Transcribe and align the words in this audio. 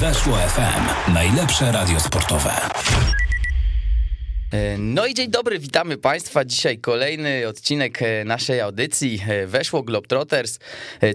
Weszło 0.00 0.36
FM. 0.36 1.12
Najlepsze 1.12 1.72
radio 1.72 2.00
sportowe. 2.00 2.50
E, 4.52 4.78
no 4.78 5.06
i 5.06 5.14
dzień 5.14 5.30
dobry, 5.30 5.58
witamy 5.58 5.96
Państwa. 5.96 6.44
Dzisiaj 6.44 6.78
kolejny 6.78 7.48
odcinek 7.48 8.02
e, 8.02 8.24
naszej 8.24 8.60
audycji. 8.60 9.20
E, 9.28 9.46
Weszło 9.46 9.82
Globetrotters. 9.82 10.58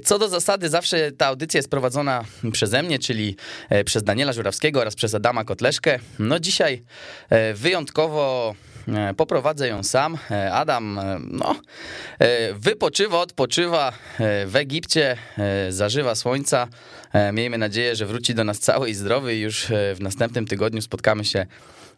Co 0.03 0.19
do 0.19 0.29
zasady, 0.29 0.69
zawsze 0.69 1.11
ta 1.11 1.25
audycja 1.27 1.57
jest 1.57 1.69
prowadzona 1.69 2.23
przeze 2.51 2.83
mnie, 2.83 2.99
czyli 2.99 3.35
przez 3.85 4.03
Daniela 4.03 4.33
Żurawskiego 4.33 4.81
oraz 4.81 4.95
przez 4.95 5.15
Adama 5.15 5.43
Kotleszkę. 5.43 5.99
No 6.19 6.39
dzisiaj 6.39 6.83
wyjątkowo 7.53 8.55
poprowadzę 9.17 9.67
ją 9.67 9.83
sam. 9.83 10.17
Adam 10.51 10.99
no, 11.31 11.55
wypoczywa, 12.53 13.19
odpoczywa 13.19 13.93
w 14.45 14.55
Egipcie, 14.55 15.17
zażywa 15.69 16.15
słońca. 16.15 16.67
Miejmy 17.33 17.57
nadzieję, 17.57 17.95
że 17.95 18.05
wróci 18.05 18.35
do 18.35 18.43
nas 18.43 18.59
cały 18.59 18.89
i 18.89 18.93
zdrowy 18.93 19.35
i 19.35 19.41
już 19.41 19.65
w 19.69 19.97
następnym 19.99 20.47
tygodniu 20.47 20.81
spotkamy 20.81 21.25
się 21.25 21.45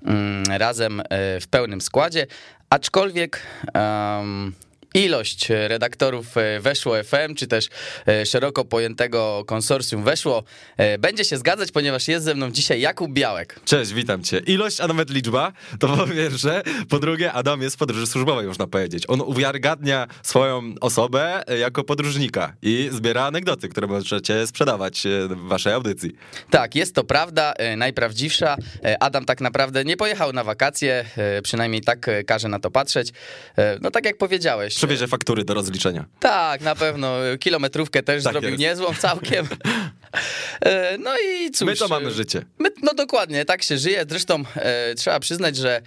Mm, 0.06 0.44
razem 0.58 1.00
e, 1.00 1.04
w 1.40 1.48
pełnym 1.48 1.82
składzie, 1.82 2.28
aczkolwiek 2.70 3.42
um, 3.74 4.54
ilość 4.96 5.50
redaktorów 5.50 6.38
e, 6.38 6.60
Weszło 6.60 7.04
FM, 7.04 7.36
czy 7.36 7.48
też 7.48 7.70
e, 8.08 8.26
szeroko 8.26 8.66
pojętego 8.66 9.44
konsorcjum 9.48 10.04
Weszło, 10.04 10.44
będzie 11.00 11.26
się 11.26 11.38
zgadzać, 11.38 11.72
ponieważ 11.72 12.08
jest 12.08 12.26
ze 12.26 12.36
mną 12.36 12.52
dzisiaj 12.52 12.82
Jakub 12.82 13.12
Białek. 13.12 13.60
Cześć, 13.66 13.94
witam 13.94 14.24
cię. 14.24 14.38
Ilość, 14.38 14.82
a 14.82 14.88
nawet 14.88 15.10
liczba, 15.10 15.52
to 15.80 15.88
po 15.98 16.08
pierwsze. 16.08 16.62
Po 16.90 17.00
drugie, 17.00 17.34
Adam 17.34 17.62
jest 17.62 17.76
w 17.76 17.80
podróży 17.80 18.08
służbowej, 18.08 18.48
można 18.48 18.68
powiedzieć. 18.68 19.04
On 19.08 19.22
uwiarygadnia 19.22 20.08
swoją 20.24 20.74
osobę 20.82 21.44
jako 21.60 21.84
podróżnika 21.84 22.54
i 22.62 22.90
zbiera 22.92 23.26
anegdoty, 23.26 23.70
które 23.70 23.88
możecie 23.88 24.48
sprzedawać 24.48 25.04
w 25.30 25.48
waszej 25.48 25.74
audycji. 25.74 26.12
Tak, 26.50 26.76
jest 26.76 26.96
to 26.96 27.04
prawda, 27.04 27.54
najprawdziwsza. 27.78 28.58
Adam 29.00 29.26
tak 29.26 29.42
naprawdę 29.42 29.86
nie 29.86 29.98
pojechał 29.98 30.34
na 30.34 30.44
wakacje, 30.44 31.06
przynajmniej 31.44 31.82
tak 31.82 32.10
każe 32.28 32.48
na 32.48 32.60
to 32.60 32.72
patrzeć. 32.72 33.14
No 33.82 33.92
tak 33.92 34.06
jak 34.06 34.18
powiedziałeś, 34.18 34.76
przewiezie 34.88 35.08
faktury 35.08 35.44
do 35.44 35.54
rozliczenia. 35.54 36.06
Tak, 36.20 36.62
na 36.62 36.76
pewno. 36.76 37.14
Kilometrówkę 37.40 38.04
też 38.04 38.24
tak 38.24 38.34
zrobił 38.34 38.50
jest. 38.50 38.62
niezłą 38.62 38.94
całkiem. 38.94 39.48
E, 40.62 40.98
no 40.98 41.12
i 41.20 41.52
cóż. 41.52 41.68
My 41.68 41.76
to 41.76 41.88
mamy 41.88 42.12
życie. 42.12 42.46
My, 42.60 42.70
no 42.84 42.94
dokładnie, 42.94 43.46
tak 43.46 43.64
się 43.64 43.78
żyje. 43.78 44.06
Zresztą 44.10 44.44
e, 44.56 44.96
trzeba 44.96 45.20
przyznać, 45.20 45.56
że 45.58 45.82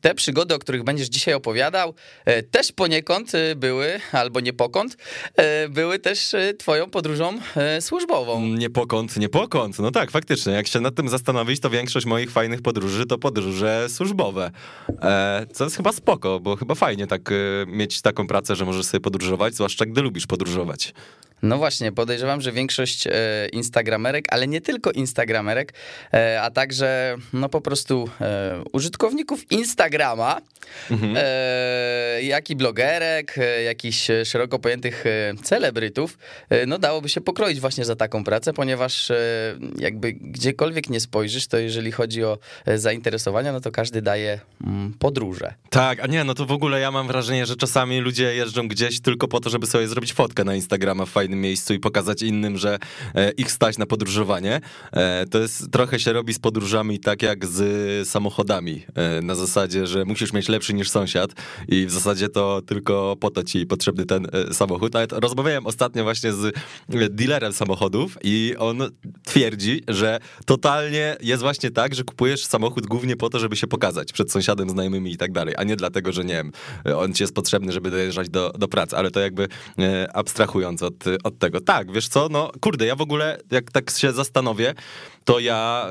te 0.00 0.14
przygody, 0.14 0.54
o 0.54 0.58
których 0.58 0.84
będziesz 0.84 1.08
dzisiaj 1.08 1.34
opowiadał, 1.34 1.94
e, 2.24 2.42
też 2.42 2.72
poniekąd 2.72 3.34
e, 3.34 3.54
były, 3.54 4.00
albo 4.12 4.40
nie 4.40 4.52
pokąd, 4.52 4.96
e, 5.36 5.68
były 5.68 5.98
też 5.98 6.36
twoją 6.58 6.90
podróżą 6.90 7.38
służbową. 7.80 8.46
Nie 8.46 8.70
pokąd, 8.70 9.16
nie 9.16 9.28
pokąd. 9.28 9.78
No 9.78 9.90
tak, 9.90 10.10
faktycznie. 10.10 10.52
Jak 10.52 10.66
się 10.66 10.80
nad 10.80 10.94
tym 10.94 11.08
zastanowić, 11.08 11.60
to 11.60 11.70
większość 11.70 12.06
moich 12.06 12.30
fajnych 12.30 12.62
podróży 12.62 13.06
to 13.06 13.18
podróże 13.18 13.88
służbowe. 13.88 14.50
Co 15.52 15.64
jest 15.64 15.76
chyba 15.76 15.92
spoko, 15.92 16.40
bo 16.40 16.56
chyba 16.56 16.74
fajnie 16.74 17.06
tak 17.06 17.30
mieć 17.66 18.02
taką 18.02 18.26
pracę, 18.26 18.56
że 18.56 18.64
możesz 18.64 18.86
sobie 18.86 19.00
podróżować, 19.00 19.54
zwłaszcza 19.54 19.86
gdy 19.86 20.02
lubisz 20.02 20.26
podróżować. 20.26 20.94
No 21.42 21.58
właśnie, 21.58 21.92
podejrzewam, 21.92 22.40
że 22.40 22.52
większość 22.52 23.06
e, 23.06 23.10
instagramerek, 23.52 24.24
ale 24.30 24.46
nie 24.46 24.60
tylko 24.60 24.90
instagramerek, 24.90 25.72
e, 26.14 26.42
a 26.42 26.50
także 26.50 27.16
no 27.32 27.48
po 27.48 27.60
prostu 27.60 28.10
e, 28.20 28.62
użytkowników 28.72 29.52
Instagrama, 29.52 30.40
mhm. 30.90 31.16
jak 32.22 32.50
i 32.50 32.56
blogerek, 32.56 33.36
jakichś 33.64 34.08
szeroko 34.24 34.58
pojętych 34.58 35.04
celebrytów, 35.42 36.18
no 36.66 36.78
dałoby 36.78 37.08
się 37.08 37.20
pokroić 37.20 37.60
właśnie 37.60 37.84
za 37.84 37.96
taką 37.96 38.24
pracę, 38.24 38.52
ponieważ 38.52 39.12
jakby 39.78 40.12
gdziekolwiek 40.12 40.90
nie 40.90 41.00
spojrzysz, 41.00 41.46
to 41.46 41.58
jeżeli 41.58 41.92
chodzi 41.92 42.24
o 42.24 42.38
zainteresowania, 42.76 43.52
no 43.52 43.60
to 43.60 43.70
każdy 43.70 44.02
daje 44.02 44.40
mm, 44.66 44.94
podróże. 44.98 45.54
Tak, 45.70 46.00
a 46.00 46.06
nie, 46.06 46.24
no 46.24 46.34
to 46.34 46.46
w 46.46 46.52
ogóle 46.52 46.80
ja 46.80 46.90
mam 46.90 47.06
wrażenie, 47.06 47.46
że 47.46 47.56
czasami 47.56 48.00
ludzie 48.00 48.34
jeżdżą 48.34 48.68
gdzieś 48.68 49.00
tylko 49.00 49.28
po 49.28 49.40
to, 49.40 49.50
żeby 49.50 49.66
sobie 49.66 49.88
zrobić 49.88 50.12
fotkę 50.12 50.44
na 50.44 50.54
Instagrama 50.54 51.06
w 51.06 51.10
fajnym 51.10 51.29
miejscu 51.36 51.74
i 51.74 51.78
pokazać 51.78 52.22
innym, 52.22 52.58
że 52.58 52.78
e, 53.14 53.30
ich 53.30 53.52
stać 53.52 53.78
na 53.78 53.86
podróżowanie. 53.86 54.60
E, 54.92 55.26
to 55.26 55.38
jest 55.38 55.70
trochę 55.70 56.00
się 56.00 56.12
robi 56.12 56.34
z 56.34 56.38
podróżami 56.38 57.00
tak 57.00 57.22
jak 57.22 57.46
z 57.46 58.08
samochodami. 58.08 58.82
E, 58.94 59.22
na 59.22 59.34
zasadzie, 59.34 59.86
że 59.86 60.04
musisz 60.04 60.32
mieć 60.32 60.48
lepszy 60.48 60.74
niż 60.74 60.90
sąsiad 60.90 61.30
i 61.68 61.86
w 61.86 61.90
zasadzie 61.90 62.28
to 62.28 62.62
tylko 62.62 63.16
po 63.20 63.30
to 63.30 63.42
ci 63.42 63.66
potrzebny 63.66 64.06
ten 64.06 64.26
samochód. 64.52 64.96
Ale 64.96 65.06
rozmawiałem 65.12 65.66
ostatnio 65.66 66.02
właśnie 66.02 66.32
z 66.32 66.54
dealerem 66.88 67.52
samochodów 67.52 68.18
i 68.22 68.54
on 68.58 68.78
twierdzi, 69.24 69.82
że 69.88 70.20
totalnie 70.46 71.16
jest 71.20 71.42
właśnie 71.42 71.70
tak, 71.70 71.94
że 71.94 72.04
kupujesz 72.04 72.44
samochód 72.44 72.86
głównie 72.86 73.16
po 73.16 73.30
to, 73.30 73.38
żeby 73.38 73.56
się 73.56 73.66
pokazać 73.66 74.12
przed 74.12 74.32
sąsiadem, 74.32 74.70
znajomymi 74.70 75.12
i 75.12 75.16
tak 75.16 75.32
dalej, 75.32 75.54
a 75.58 75.64
nie 75.64 75.76
dlatego, 75.76 76.12
że 76.12 76.24
nie 76.24 76.34
wiem, 76.34 76.52
on 76.96 77.12
ci 77.12 77.22
jest 77.22 77.34
potrzebny, 77.34 77.72
żeby 77.72 77.90
dojeżdżać 77.90 78.28
do, 78.28 78.52
do 78.58 78.68
pracy, 78.68 78.96
ale 78.96 79.10
to 79.10 79.20
jakby 79.20 79.48
abstrahując 80.14 80.82
od, 80.82 81.04
od 81.24 81.38
tego. 81.38 81.60
Tak, 81.60 81.92
wiesz 81.92 82.08
co, 82.08 82.28
no 82.30 82.50
kurde, 82.60 82.86
ja 82.86 82.96
w 82.96 83.00
ogóle 83.00 83.38
jak 83.50 83.70
tak 83.70 83.90
się 83.90 84.12
zastanowię, 84.12 84.74
to 85.24 85.40
ja 85.40 85.88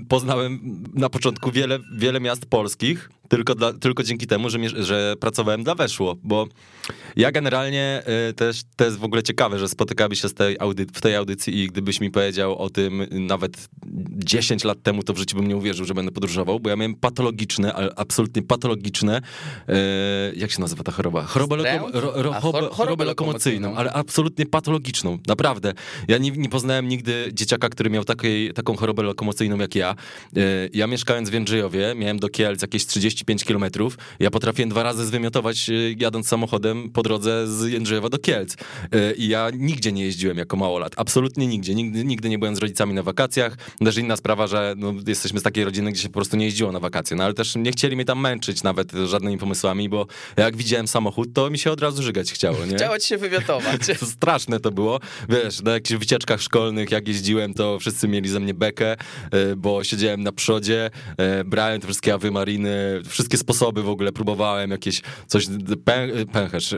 y, 0.00 0.04
poznałem 0.04 0.82
na 0.94 1.08
początku 1.08 1.50
wiele, 1.50 1.78
wiele 1.92 2.20
miast 2.20 2.46
polskich, 2.46 3.10
tylko, 3.28 3.54
dla, 3.54 3.72
tylko 3.72 4.02
dzięki 4.02 4.26
temu, 4.26 4.50
że, 4.50 4.58
że 4.84 5.14
pracowałem 5.20 5.64
dla 5.64 5.74
Weszło, 5.74 6.16
bo 6.22 6.46
ja 7.16 7.32
generalnie 7.32 8.02
y, 8.30 8.34
też 8.34 8.62
to 8.76 8.84
jest 8.84 8.98
w 8.98 9.04
ogóle 9.04 9.22
ciekawe, 9.22 9.58
że 9.58 9.68
spotykamy 9.68 10.16
się 10.16 10.28
z 10.28 10.34
tej 10.34 10.56
audy, 10.58 10.86
w 10.94 11.00
tej 11.00 11.16
audycji 11.16 11.62
i 11.62 11.66
gdybyś 11.66 12.00
mi 12.00 12.10
powiedział 12.10 12.58
o 12.58 12.70
tym 12.70 13.06
nawet 13.10 13.68
10 14.10 14.64
lat 14.64 14.82
temu, 14.82 15.02
to 15.02 15.12
w 15.12 15.18
życiu 15.18 15.36
bym 15.36 15.46
nie 15.46 15.56
uwierzył, 15.56 15.86
że 15.86 15.94
będę 15.94 16.12
podróżował, 16.12 16.60
bo 16.60 16.70
ja 16.70 16.76
miałem 16.76 16.94
patologiczne, 16.94 17.74
absolutnie 17.96 18.42
patologiczne, 18.42 19.20
y, 19.68 19.72
jak 20.36 20.50
się 20.50 20.60
nazywa 20.60 20.84
ta 20.84 20.92
choroba? 20.92 21.22
Chorobę, 21.22 21.56
loko, 21.56 22.00
ro, 22.00 22.12
ro, 22.14 22.32
chorobę, 22.32 22.68
chorobę 22.74 23.04
lokomocyjną, 23.04 23.74
ale 23.74 23.92
absolutnie 23.92 24.46
patologiczną, 24.46 25.18
naprawdę. 25.26 25.72
Ja 26.08 26.18
nie, 26.18 26.30
nie 26.30 26.48
poznałem 26.48 26.88
nigdy 26.88 27.30
dzieciaka, 27.32 27.68
który 27.68 27.90
miał 27.90 28.04
takiej, 28.04 28.52
taką 28.52 28.65
chorobę 28.74 29.02
lokomocyjną 29.02 29.58
jak 29.58 29.74
ja. 29.74 29.94
Y, 30.36 30.70
ja 30.72 30.86
mieszkając 30.86 31.30
w 31.30 31.32
Jędrzejowie, 31.32 31.94
miałem 31.96 32.18
do 32.18 32.28
Kielc 32.28 32.62
jakieś 32.62 32.86
30 32.86 33.06
35 33.06 33.44
kilometrów. 33.44 33.98
Ja 34.20 34.30
potrafiłem 34.30 34.70
dwa 34.70 34.82
razy 34.82 35.06
zwymiotować 35.06 35.68
y, 35.68 35.94
jadąc 35.98 36.28
samochodem 36.28 36.90
po 36.90 37.02
drodze 37.02 37.46
z 37.46 37.72
Jędrzejewa 37.72 38.08
do 38.08 38.18
Kielc. 38.18 38.54
Y, 38.54 39.14
I 39.16 39.28
ja 39.28 39.50
nigdzie 39.54 39.92
nie 39.92 40.04
jeździłem 40.04 40.38
jako 40.38 40.56
małolat. 40.56 40.92
Absolutnie 40.96 41.46
nigdzie. 41.46 41.74
Nigdy, 41.74 42.04
nigdy 42.04 42.28
nie 42.28 42.38
byłem 42.38 42.56
z 42.56 42.58
rodzicami 42.58 42.94
na 42.94 43.02
wakacjach. 43.02 43.56
Też 43.78 43.96
inna 43.96 44.16
sprawa, 44.16 44.46
że 44.46 44.74
no, 44.76 44.94
jesteśmy 45.06 45.40
z 45.40 45.42
takiej 45.42 45.64
rodziny, 45.64 45.92
gdzie 45.92 46.02
się 46.02 46.08
po 46.08 46.14
prostu 46.14 46.36
nie 46.36 46.44
jeździło 46.44 46.72
na 46.72 46.80
wakacje. 46.80 47.16
No 47.16 47.24
ale 47.24 47.34
też 47.34 47.56
nie 47.56 47.72
chcieli 47.72 47.96
mnie 47.96 48.04
tam 48.04 48.20
męczyć 48.20 48.62
nawet 48.62 48.92
żadnymi 49.06 49.38
pomysłami, 49.38 49.88
bo 49.88 50.06
jak 50.36 50.56
widziałem 50.56 50.88
samochód, 50.88 51.28
to 51.32 51.50
mi 51.50 51.58
się 51.58 51.70
od 51.70 51.80
razu 51.80 52.02
żygać 52.02 52.32
chciało, 52.32 52.66
nie? 52.66 52.76
Chciało 52.76 52.98
ci 52.98 53.08
się 53.08 53.18
wywiotować. 53.18 53.80
to 54.00 54.06
straszne 54.06 54.60
to 54.60 54.70
było. 54.70 55.00
Wiesz, 55.28 55.62
na 55.62 55.72
jakichś 55.72 56.00
wycieczkach 56.00 56.42
szkolnych, 56.42 56.90
jak 56.90 57.08
jeździłem, 57.08 57.54
to 57.54 57.78
wszyscy 57.78 58.08
mieli 58.08 58.28
ze 58.28 58.40
mnie 58.40 58.54
bekę, 58.56 58.96
y, 59.34 59.56
bo 59.56 59.84
siedziałem 59.84 60.22
na 60.22 60.32
przodzie, 60.32 60.90
brałem 61.44 61.80
te 61.80 61.86
wszystkie 61.86 62.14
awymariny, 62.14 63.00
wszystkie 63.08 63.36
sposoby 63.36 63.82
w 63.82 63.88
ogóle 63.88 64.12
próbowałem, 64.12 64.70
jakieś 64.70 65.02
coś, 65.26 65.46
pę, 65.84 66.08
pęcherz, 66.32 66.74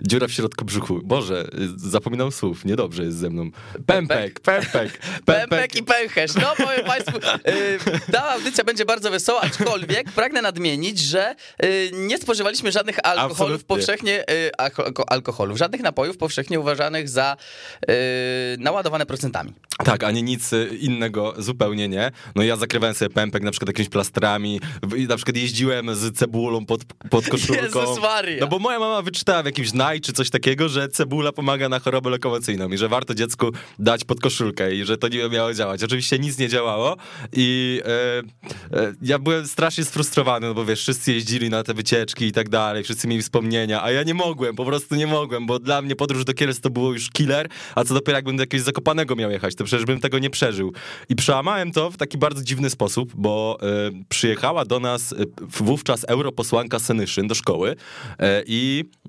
Dziura 0.00 0.28
w 0.28 0.32
środku 0.32 0.64
brzuchu. 0.64 1.00
Boże, 1.04 1.48
zapominam 1.76 2.32
słów, 2.32 2.64
niedobrze 2.64 3.04
jest 3.04 3.16
ze 3.18 3.30
mną. 3.30 3.50
Pępek, 3.86 4.40
pępek, 4.40 4.98
pępek. 5.24 5.76
i 5.80 5.82
pęcherz. 5.82 6.34
No 6.34 6.54
powiem 6.56 6.84
państwu, 6.86 7.18
yy, 7.18 8.00
ta 8.12 8.30
audycja 8.30 8.64
będzie 8.64 8.84
bardzo 8.84 9.10
wesoła, 9.10 9.40
aczkolwiek 9.40 10.12
pragnę 10.12 10.42
nadmienić, 10.42 10.98
że 10.98 11.34
yy, 11.62 11.90
nie 11.92 12.18
spożywaliśmy 12.18 12.72
żadnych 12.72 13.06
alkoholów 13.06 13.32
Absolutnie. 13.32 13.66
powszechnie, 13.66 14.24
yy, 14.28 15.04
alkoholów, 15.06 15.58
żadnych 15.58 15.82
napojów 15.82 16.16
powszechnie 16.16 16.60
uważanych 16.60 17.08
za 17.08 17.36
naładowane 18.58 19.06
procentami. 19.06 19.52
Tak, 19.84 20.04
ani 20.04 20.22
nic 20.22 20.50
innego 20.80 21.34
zupełnie 21.38 21.88
nie. 21.88 22.10
No 22.34 22.42
ja 22.42 22.56
zakrywałem 22.56 22.94
sobie 22.94 23.10
pępek 23.10 23.42
na 23.42 23.50
przykład 23.50 23.68
jakimiś 23.68 23.88
plastrami, 23.88 24.60
na 25.08 25.16
przykład 25.16 25.36
jeździłem 25.36 25.94
z 25.94 26.18
cebulą 26.18 26.66
pod, 26.66 26.84
pod 27.10 27.28
koszulką. 27.28 27.62
Jezus 27.62 28.00
Maria. 28.02 28.36
No 28.40 28.46
bo 28.46 28.58
moja 28.58 28.78
mama 28.78 29.02
wyczytała 29.02 29.42
w 29.42 29.46
jakimś 29.46 29.72
naj 29.84 30.00
czy 30.00 30.12
coś 30.12 30.30
takiego, 30.30 30.68
że 30.68 30.88
cebula 30.88 31.32
pomaga 31.32 31.68
na 31.68 31.78
chorobę 31.78 32.10
lokomocyjną 32.10 32.68
i 32.68 32.78
że 32.78 32.88
warto 32.88 33.14
dziecku 33.14 33.50
dać 33.78 34.04
pod 34.04 34.20
koszulkę 34.20 34.74
i 34.74 34.84
że 34.84 34.96
to 34.96 35.08
nie 35.08 35.28
miało 35.28 35.54
działać. 35.54 35.84
Oczywiście 35.84 36.18
nic 36.18 36.38
nie 36.38 36.48
działało 36.48 36.96
i 37.32 37.80
e, 37.84 38.78
e, 38.78 38.92
ja 39.02 39.18
byłem 39.18 39.46
strasznie 39.46 39.84
sfrustrowany, 39.84 40.46
no 40.46 40.54
bo 40.54 40.64
wiesz, 40.64 40.80
wszyscy 40.80 41.12
jeździli 41.12 41.50
na 41.50 41.62
te 41.62 41.74
wycieczki 41.74 42.24
i 42.24 42.32
tak 42.32 42.48
dalej, 42.48 42.84
wszyscy 42.84 43.08
mieli 43.08 43.22
wspomnienia, 43.22 43.82
a 43.82 43.90
ja 43.90 44.02
nie 44.02 44.14
mogłem, 44.14 44.56
po 44.56 44.64
prostu 44.64 44.94
nie 44.94 45.06
mogłem, 45.06 45.46
bo 45.46 45.58
dla 45.58 45.82
mnie 45.82 45.96
podróż 45.96 46.24
do 46.24 46.34
Kielc 46.34 46.60
to 46.60 46.70
było 46.70 46.92
już 46.92 47.10
killer, 47.10 47.48
a 47.74 47.84
co 47.84 47.94
dopiero 47.94 48.18
jakbym 48.18 48.36
do 48.36 48.42
jakiegoś 48.42 48.64
Zakopanego 48.64 49.16
miał 49.16 49.30
jechać, 49.30 49.54
to 49.54 49.64
przecież 49.64 49.86
bym 49.86 50.00
tego 50.00 50.18
nie 50.18 50.30
przeżył. 50.30 50.72
I 51.08 51.16
przełamałem 51.16 51.72
to 51.72 51.90
w 51.90 51.96
taki 51.96 52.18
bardzo 52.18 52.42
dziwny 52.42 52.70
sposób, 52.70 53.12
bo 53.14 53.58
e, 53.62 53.66
przyjechała 54.08 54.64
do 54.64 54.80
nas 54.80 55.14
wówczas 55.40 56.04
europosłanka 56.04 56.78
Senyszyn 56.78 57.28
do 57.28 57.34
szkoły 57.34 57.76
e, 58.18 58.42
i 58.46 58.84
e, 58.84 59.03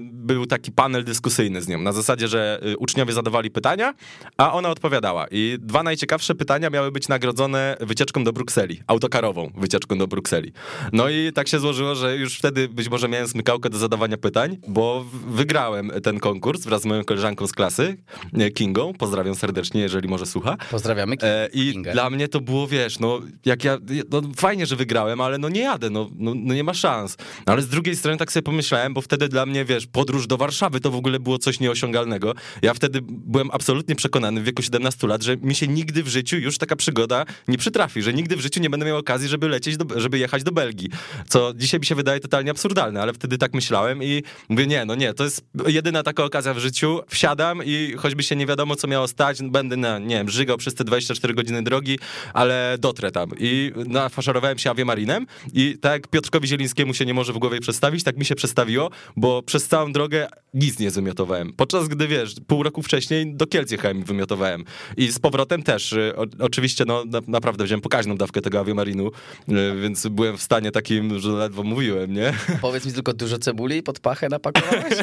był 0.00 0.46
taki 0.46 0.72
panel 0.72 1.04
dyskusyjny 1.04 1.62
z 1.62 1.68
nią. 1.68 1.80
Na 1.80 1.92
zasadzie, 1.92 2.28
że 2.28 2.60
e, 2.62 2.76
uczniowie 2.76 3.12
zadawali 3.12 3.50
pytania, 3.50 3.94
a 4.36 4.52
ona 4.52 4.68
odpowiadała. 4.68 5.26
I 5.30 5.56
dwa 5.60 5.82
najciekawsze 5.82 6.34
pytania 6.34 6.70
miały 6.70 6.92
być 6.92 7.08
nagrodzone 7.08 7.76
wycieczką 7.80 8.24
do 8.24 8.32
Brukseli, 8.32 8.80
autokarową 8.86 9.50
wycieczką 9.56 9.98
do 9.98 10.06
Brukseli. 10.06 10.52
No 10.92 11.08
i 11.08 11.32
tak 11.34 11.48
się 11.48 11.58
złożyło, 11.58 11.94
że 11.94 12.16
już 12.16 12.38
wtedy 12.38 12.68
być 12.68 12.88
może 12.88 13.08
miałem 13.08 13.28
smykałkę 13.28 13.70
do 13.70 13.78
zadawania 13.78 14.16
pytań, 14.16 14.56
bo 14.68 15.04
wygrałem 15.26 15.92
ten 16.02 16.20
konkurs 16.20 16.64
wraz 16.64 16.82
z 16.82 16.84
moją 16.84 17.04
koleżanką 17.04 17.46
z 17.46 17.52
klasy, 17.52 17.96
e, 18.38 18.50
Kingą. 18.50 18.92
Pozdrawiam 18.98 19.34
serdecznie, 19.34 19.80
jeżeli 19.80 20.08
może 20.08 20.26
słucha. 20.26 20.56
Pozdrawiamy 20.70 21.16
E, 21.22 21.48
I 21.52 21.72
Kingę. 21.72 21.92
dla 21.92 22.10
mnie 22.10 22.28
to 22.28 22.40
było, 22.40 22.66
wiesz, 22.66 22.98
no 22.98 23.20
jak 23.44 23.64
ja, 23.64 23.78
no 24.10 24.22
fajnie, 24.36 24.66
że 24.66 24.76
wygrałem, 24.76 25.20
ale 25.20 25.38
no 25.38 25.48
nie 25.48 25.60
jadę, 25.60 25.90
no, 25.90 26.10
no, 26.16 26.32
no 26.36 26.54
nie 26.54 26.64
ma 26.64 26.74
szans. 26.74 27.16
No, 27.46 27.52
ale 27.52 27.62
z 27.62 27.68
drugiej 27.68 27.96
strony 27.96 28.18
tak 28.18 28.32
sobie 28.32 28.42
pomyślałem, 28.42 28.94
bo 28.94 29.00
wtedy 29.00 29.28
dla 29.28 29.41
mnie, 29.46 29.64
wiesz, 29.64 29.86
podróż 29.86 30.26
do 30.26 30.36
Warszawy 30.36 30.80
to 30.80 30.90
w 30.90 30.96
ogóle 30.96 31.20
było 31.20 31.38
coś 31.38 31.60
nieosiągalnego. 31.60 32.34
Ja 32.62 32.74
wtedy 32.74 33.00
byłem 33.02 33.50
absolutnie 33.52 33.94
przekonany 33.94 34.40
w 34.40 34.44
wieku 34.44 34.62
17 34.62 35.06
lat, 35.06 35.22
że 35.22 35.36
mi 35.36 35.54
się 35.54 35.68
nigdy 35.68 36.02
w 36.02 36.08
życiu 36.08 36.36
już 36.36 36.58
taka 36.58 36.76
przygoda 36.76 37.24
nie 37.48 37.58
przytrafi, 37.58 38.02
że 38.02 38.12
nigdy 38.12 38.36
w 38.36 38.40
życiu 38.40 38.60
nie 38.60 38.70
będę 38.70 38.86
miał 38.86 38.96
okazji, 38.96 39.28
żeby 39.28 39.48
lecieć, 39.48 39.76
do, 39.76 40.00
żeby 40.00 40.18
jechać 40.18 40.42
do 40.42 40.52
Belgii. 40.52 40.88
Co 41.28 41.52
dzisiaj 41.54 41.80
mi 41.80 41.86
się 41.86 41.94
wydaje 41.94 42.20
totalnie 42.20 42.50
absurdalne, 42.50 43.02
ale 43.02 43.12
wtedy 43.12 43.38
tak 43.38 43.54
myślałem 43.54 44.02
i 44.02 44.22
mówię, 44.48 44.66
nie, 44.66 44.84
no 44.84 44.94
nie, 44.94 45.14
to 45.14 45.24
jest 45.24 45.44
jedyna 45.66 46.02
taka 46.02 46.24
okazja 46.24 46.54
w 46.54 46.58
życiu, 46.58 47.00
wsiadam 47.08 47.60
i 47.64 47.94
choćby 47.98 48.22
się 48.22 48.36
nie 48.36 48.46
wiadomo, 48.46 48.76
co 48.76 48.88
miało 48.88 49.08
stać, 49.08 49.42
będę, 49.42 49.76
na, 49.76 49.98
nie 49.98 50.16
wiem, 50.16 50.28
żygał 50.28 50.56
przez 50.56 50.74
te 50.74 50.84
24 50.84 51.34
godziny 51.34 51.62
drogi, 51.62 51.98
ale 52.34 52.76
dotrę 52.78 53.10
tam. 53.10 53.30
I 53.38 53.72
nafaszerowałem 53.86 54.58
się 54.58 54.70
awiamarinem 54.70 55.26
i 55.52 55.78
tak 55.80 55.92
jak 55.92 56.08
Piotrkowi 56.08 56.48
Zielińskiemu 56.48 56.94
się 56.94 57.06
nie 57.06 57.14
może 57.14 57.32
w 57.32 57.38
głowie 57.38 57.60
przestawić, 57.60 58.04
tak 58.04 58.16
mi 58.16 58.24
się 58.24 58.34
przestawiło, 58.34 58.90
bo 59.16 59.31
przez 59.46 59.68
całą 59.68 59.92
drogę 59.92 60.28
nic 60.54 60.78
nie 60.78 60.90
wymiotowałem. 60.90 61.52
Podczas 61.52 61.88
gdy, 61.88 62.08
wiesz, 62.08 62.34
pół 62.46 62.62
roku 62.62 62.82
wcześniej 62.82 63.34
do 63.34 63.46
Kielc 63.46 63.70
jechałem 63.70 64.00
i 64.00 64.04
wymiotowałem. 64.04 64.64
I 64.96 65.08
z 65.12 65.18
powrotem 65.18 65.62
też. 65.62 65.92
y, 65.92 66.12
O, 66.16 66.26
oczywiście, 66.38 66.84
no 66.84 67.04
na, 67.04 67.20
naprawdę 67.26 67.64
wziąłem 67.64 67.80
pokaźną 67.80 68.16
dawkę 68.16 68.40
tego 68.40 68.60
awiamarinu, 68.60 69.06
y, 69.48 69.80
więc 69.82 70.06
byłem 70.06 70.36
w 70.38 70.42
stanie 70.42 70.70
takim, 70.70 71.18
że 71.18 71.28
ledwo 71.28 71.62
mówiłem, 71.62 72.12
nie? 72.12 72.32
Powiedz 72.60 72.86
mi 72.86 72.92
tylko 72.92 73.12
dużo 73.12 73.38
cebuli 73.38 73.82
pod 73.82 74.00
pachę 74.00 74.28
napakowałeś? 74.28 74.94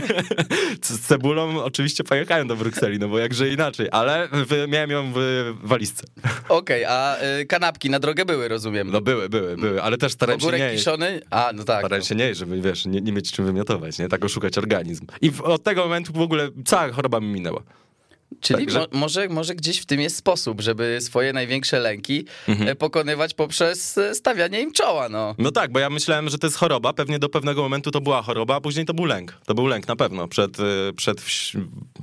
Z 0.81 0.99
cebulą 0.99 1.63
oczywiście 1.63 2.03
pojechałem 2.03 2.47
do 2.47 2.55
Brukseli, 2.55 2.99
no 2.99 3.07
bo 3.07 3.19
jakże 3.19 3.49
inaczej, 3.49 3.87
ale 3.91 4.29
miałem 4.67 4.89
ją 4.91 5.11
w 5.15 5.53
walizce. 5.63 6.07
Okej, 6.49 6.85
a 6.85 7.17
y, 7.41 7.45
kanapki 7.45 7.89
na 7.89 7.99
drogę 7.99 8.25
były, 8.25 8.47
rozumiem. 8.47 8.91
No 8.91 9.01
były, 9.01 9.29
były, 9.29 9.57
były, 9.57 9.81
ale 9.81 9.97
też 9.97 10.11
starałem 10.11 10.39
się 10.41 10.51
nie 10.51 10.71
kiszony? 10.71 11.21
A, 11.29 11.51
no 11.55 11.63
tak. 11.63 11.79
Starałem 11.79 12.05
się 12.05 12.15
nie 12.15 12.35
żeby, 12.35 12.61
wiesz, 12.61 12.85
nie, 12.85 13.01
nie 13.01 13.11
mieć 13.11 13.31
czym 13.31 13.45
wymiotować, 13.45 13.99
nie? 13.99 14.07
Tak 14.07 14.18
oszukać 14.23 14.57
organizm. 14.57 15.05
I 15.21 15.31
od 15.43 15.63
tego 15.63 15.83
momentu 15.83 16.13
w 16.13 16.21
ogóle 16.21 16.49
cała 16.65 16.91
choroba 16.91 17.19
mi 17.19 17.27
minęła. 17.27 17.63
Czyli 18.41 18.59
Także- 18.65 18.79
mo 18.79 18.85
może, 18.99 19.27
może 19.29 19.55
gdzieś 19.55 19.79
w 19.79 19.85
tym 19.85 20.01
jest 20.01 20.15
sposób, 20.15 20.61
żeby 20.61 20.97
swoje 21.01 21.33
największe 21.33 21.79
lęki 21.79 22.25
Mhm. 22.47 22.69
e, 22.69 22.75
pokonywać 22.75 23.33
poprzez 23.33 23.97
e, 23.97 24.15
stawianie 24.15 24.61
im 24.61 24.71
czoła, 24.73 25.09
no. 25.09 25.35
No 25.37 25.51
tak, 25.51 25.71
bo 25.71 25.79
ja 25.79 25.89
myślałem, 25.89 26.29
że 26.29 26.37
to 26.37 26.47
jest 26.47 26.57
choroba, 26.57 26.93
pewnie 26.93 27.19
do 27.19 27.29
pewnego 27.29 27.61
momentu 27.61 27.91
to 27.91 28.01
była 28.01 28.21
choroba, 28.21 28.55
a 28.55 28.61
później 28.61 28.85
to 28.85 28.93
był 28.93 29.05
lęk. 29.05 29.37
To 29.45 29.53
był 29.53 29.67
lęk 29.67 29.87
na 29.87 29.95
pewno, 29.95 30.27
przed, 30.27 30.59
y, 30.59 30.63
przed 30.95 31.21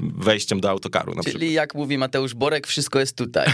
wejściem 0.01 0.61
do 0.61 0.71
autokaru 0.71 1.15
Czyli 1.25 1.53
jak 1.53 1.75
mówi 1.75 1.99
Mateusz 1.99 2.35
Borek, 2.35 2.67
wszystko 2.67 3.01
jest 3.01 3.17
tutaj. 3.17 3.47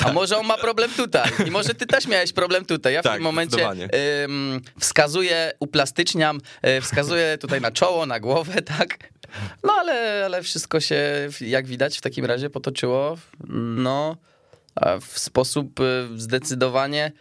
A 0.00 0.04
tak. 0.04 0.14
może 0.14 0.38
on 0.38 0.46
ma 0.46 0.58
problem 0.58 0.90
tutaj 0.96 1.30
i 1.46 1.50
może 1.50 1.74
ty 1.74 1.86
też 1.86 2.06
miałeś 2.06 2.32
problem 2.32 2.64
tutaj. 2.64 2.94
Ja 2.94 3.00
w 3.00 3.04
Tak, 3.04 3.14
tym 3.14 3.22
momencie 3.22 3.68
ym, 4.24 4.60
wskazuję, 4.80 5.52
uplastyczniam, 5.60 6.40
y, 6.78 6.80
wskazuję 6.80 7.38
tutaj 7.40 7.60
na 7.60 7.70
czoło, 7.70 8.06
na 8.06 8.20
głowę, 8.20 8.62
tak? 8.78 8.98
No 9.64 9.72
ale, 9.72 10.22
ale 10.24 10.42
wszystko 10.42 10.80
się, 10.80 11.28
jak 11.40 11.66
widać, 11.66 11.98
w 11.98 12.00
takim 12.00 12.09
razie 12.18 12.50
potoczyło 12.50 13.16
no, 13.48 14.16
w 15.00 15.18
sposób 15.18 15.80
y, 15.80 16.08
zdecydowanie 16.16 17.12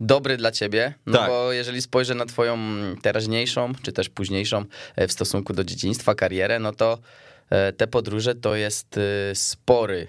dobry 0.00 0.36
dla 0.36 0.50
ciebie, 0.50 0.94
no 1.06 1.18
Tak. 1.18 1.28
bo 1.28 1.52
jeżeli 1.52 1.82
spojrzę 1.82 2.14
na 2.14 2.26
twoją 2.26 2.58
teraźniejszą, 3.02 3.72
czy 3.82 3.92
też 3.92 4.08
późniejszą 4.08 4.64
e, 4.96 5.08
w 5.08 5.12
stosunku 5.12 5.52
do 5.52 5.64
dzieciństwa, 5.64 6.14
karierę, 6.14 6.58
no 6.58 6.72
to 6.72 6.98
e, 7.50 7.72
te 7.72 7.86
podróże 7.86 8.34
to 8.34 8.54
jest 8.54 8.96
y, 8.96 9.00
spory, 9.34 10.06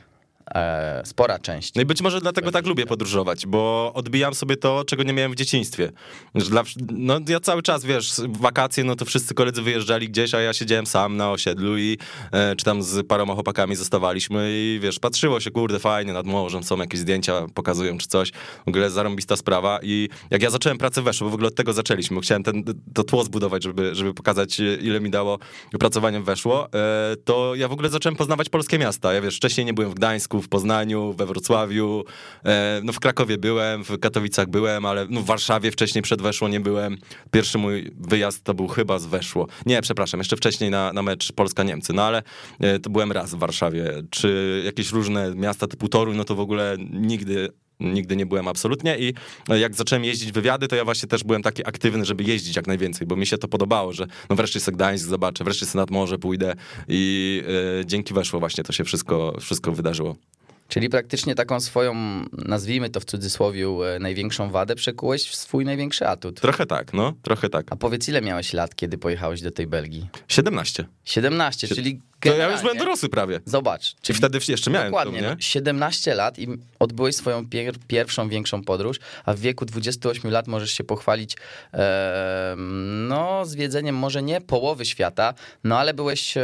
e, 0.55 1.01
spora 1.05 1.39
część. 1.39 1.73
No 1.75 1.81
i 1.81 1.85
być 1.85 2.01
może 2.01 2.21
dlatego 2.21 2.51
tak 2.51 2.65
lubię 2.65 2.85
podróżować, 2.85 3.45
bo 3.47 3.91
odbijam 3.93 4.33
sobie 4.33 4.57
to, 4.57 4.83
czego 4.85 5.03
nie 5.03 5.13
miałem 5.13 5.31
w 5.31 5.35
dzieciństwie. 5.35 5.91
Dla, 6.35 6.63
no 6.91 7.19
ja 7.27 7.39
cały 7.39 7.61
czas, 7.61 7.85
wiesz, 7.85 8.11
w 8.11 8.37
wakacje, 8.37 8.83
no 8.83 8.95
to 8.95 9.05
wszyscy 9.05 9.33
koledzy 9.33 9.61
wyjeżdżali 9.61 10.09
gdzieś, 10.09 10.33
a 10.33 10.41
ja 10.41 10.53
siedziałem 10.53 10.85
sam 10.85 11.17
na 11.17 11.31
osiedlu 11.31 11.77
i 11.77 11.97
e, 12.31 12.55
czy 12.55 12.65
tam 12.65 12.83
z 12.83 13.07
paroma 13.07 13.33
chłopakami 13.33 13.75
zostawaliśmy 13.75 14.47
i 14.51 14.79
wiesz, 14.81 14.99
patrzyło 14.99 15.39
się, 15.39 15.51
kurde, 15.51 15.79
fajnie, 15.79 16.13
nad 16.13 16.25
morzem 16.25 16.63
są 16.63 16.77
jakieś 16.77 16.99
zdjęcia, 16.99 17.45
pokazują 17.53 17.97
czy 17.97 18.07
coś. 18.07 18.31
W 18.65 18.67
ogóle 18.67 18.89
zarąbista 18.89 19.35
sprawa 19.35 19.79
i 19.83 20.09
jak 20.31 20.41
ja 20.41 20.49
zacząłem 20.49 20.77
pracę 20.77 21.01
weszło, 21.01 21.25
bo 21.25 21.31
w 21.31 21.33
ogóle 21.33 21.47
od 21.47 21.55
tego 21.55 21.73
zaczęliśmy, 21.73 22.21
chciałem 22.21 22.43
ten, 22.43 22.63
to 22.93 23.03
tło 23.03 23.23
zbudować, 23.23 23.63
żeby, 23.63 23.95
żeby 23.95 24.13
pokazać, 24.13 24.59
e, 24.59 24.75
ile 24.75 24.99
mi 24.99 25.09
dało 25.09 25.39
pracowanie 25.79 26.19
w 26.19 26.25
weszło, 26.25 26.67
e, 26.73 27.15
to 27.25 27.55
ja 27.55 27.67
w 27.67 27.71
ogóle 27.71 27.89
zacząłem 27.89 28.15
poznawać 28.15 28.49
polskie 28.49 28.79
miasta. 28.79 29.13
Ja 29.13 29.21
wiesz, 29.21 29.37
wcześniej 29.37 29.65
nie 29.65 29.73
byłem 29.73 29.91
w 29.91 29.93
Gdańsku, 29.93 30.32
w 30.41 30.49
Poznaniu, 30.49 31.13
we 31.13 31.25
Wrocławiu, 31.25 32.03
e, 32.45 32.81
no 32.83 32.93
w 32.93 32.99
Krakowie 32.99 33.37
byłem, 33.37 33.83
w 33.83 33.99
Katowicach 33.99 34.47
byłem, 34.47 34.85
ale 34.85 35.07
no 35.09 35.21
w 35.21 35.25
Warszawie 35.25 35.71
wcześniej 35.71 36.01
przed 36.01 36.21
Weszło 36.21 36.47
nie 36.47 36.59
byłem. 36.59 36.97
Pierwszy 37.31 37.57
mój 37.57 37.91
wyjazd 37.99 38.43
to 38.43 38.53
był 38.53 38.67
chyba 38.67 38.99
z 38.99 39.05
Weszło. 39.05 39.47
Nie, 39.65 39.81
przepraszam, 39.81 40.19
jeszcze 40.19 40.35
wcześniej 40.35 40.69
na, 40.69 40.93
na 40.93 41.01
mecz 41.01 41.31
Polska-Niemcy, 41.31 41.93
no 41.93 42.03
ale 42.03 42.23
e, 42.59 42.79
to 42.79 42.89
byłem 42.89 43.11
raz 43.11 43.35
w 43.35 43.37
Warszawie. 43.37 44.03
Czy 44.09 44.61
jakieś 44.65 44.91
różne 44.91 45.35
miasta 45.35 45.67
typu 45.67 45.87
Toruń, 45.89 46.17
no 46.17 46.23
to 46.23 46.35
w 46.35 46.39
ogóle 46.39 46.77
nigdy 46.91 47.49
Nigdy 47.79 48.15
nie 48.15 48.25
byłem 48.25 48.47
absolutnie 48.47 48.97
i 48.97 49.13
e, 49.49 49.59
jak 49.59 49.75
zacząłem 49.75 50.03
jeździć 50.03 50.31
wywiady, 50.31 50.67
to 50.67 50.75
ja 50.75 50.85
właśnie 50.85 51.09
też 51.09 51.23
byłem 51.23 51.41
taki 51.43 51.67
aktywny, 51.67 52.05
żeby 52.05 52.23
jeździć 52.23 52.55
jak 52.55 52.67
najwięcej, 52.67 53.07
bo 53.07 53.15
mi 53.15 53.25
się 53.25 53.37
to 53.37 53.47
podobało, 53.47 53.93
że 53.93 54.07
no 54.29 54.35
wreszcie 54.35 54.59
sobie 54.59 54.75
Gdańsk 54.75 55.07
zobaczę, 55.07 55.43
wreszcie 55.43 55.65
sobie 55.65 55.81
nad 55.81 55.91
morze 55.91 56.17
pójdę 56.17 56.53
i 56.87 57.43
e, 57.81 57.85
dzięki 57.85 58.13
weszło 58.13 58.39
właśnie 58.39 58.63
to 58.63 58.73
się 58.73 58.83
wszystko, 58.83 59.37
wszystko 59.39 59.71
wydarzyło. 59.71 60.15
Czyli 60.67 60.89
praktycznie 60.89 61.35
taką 61.35 61.59
swoją, 61.59 61.95
nazwijmy 62.31 62.89
to 62.89 62.99
w 62.99 63.05
cudzysłowie, 63.05 63.67
e, 63.67 63.99
największą 63.99 64.49
wadę 64.49 64.75
przekułeś 64.75 65.27
w 65.27 65.35
swój 65.35 65.65
największy 65.65 66.07
atut. 66.07 66.41
Trochę 66.41 66.65
tak, 66.65 66.93
no, 66.93 67.13
trochę 67.21 67.49
tak. 67.49 67.65
A 67.69 67.75
powiedz, 67.75 68.07
ile 68.07 68.21
miałeś 68.21 68.53
lat, 68.53 68.75
kiedy 68.75 68.97
pojechałeś 68.97 69.41
do 69.41 69.51
tej 69.51 69.67
Belgii? 69.67 70.07
17. 70.27 70.85
17, 71.05 71.67
czyli 71.67 72.01
To 72.31 72.37
ja 72.37 72.51
już 72.51 72.61
byłem 72.61 72.77
dorosły 72.77 73.09
prawie. 73.09 73.39
Zobacz. 73.45 73.95
Czy 74.01 74.13
wtedy 74.13 74.39
jeszcze 74.47 74.71
miałem 74.71 74.87
Dokładnie, 74.87 75.19
to, 75.19 75.25
nie? 75.25 75.31
no, 75.31 75.35
17 75.39 76.15
lat 76.15 76.39
i 76.39 76.47
odbyłeś 76.79 77.15
swoją 77.15 77.49
pier 77.49 77.75
pierwszą 77.87 78.29
większą 78.29 78.63
podróż, 78.63 78.99
a 79.25 79.33
w 79.33 79.39
wieku 79.39 79.65
28 79.65 80.31
lat 80.31 80.47
możesz 80.47 80.71
się 80.71 80.83
pochwalić 80.83 81.37
e, 81.73 82.55
no, 83.07 83.45
zwiedzeniem 83.45 83.95
może 83.95 84.23
nie 84.23 84.41
połowy 84.41 84.85
świata, 84.85 85.33
no 85.63 85.79
ale 85.79 85.93
byłeś, 85.93 86.37
e, 86.37 86.43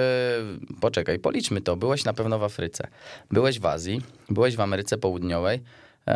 poczekaj, 0.81 1.19
policzmy 1.19 1.61
to, 1.61 1.75
byłeś 1.75 2.05
na 2.05 2.13
pewno 2.13 2.39
w 2.39 2.43
Afryce, 2.43 2.87
byłeś 3.31 3.59
w 3.59 3.65
Azji, 3.65 4.01
byłeś 4.29 4.55
w 4.55 4.61
Ameryce 4.61 4.97
Południowej, 4.97 5.59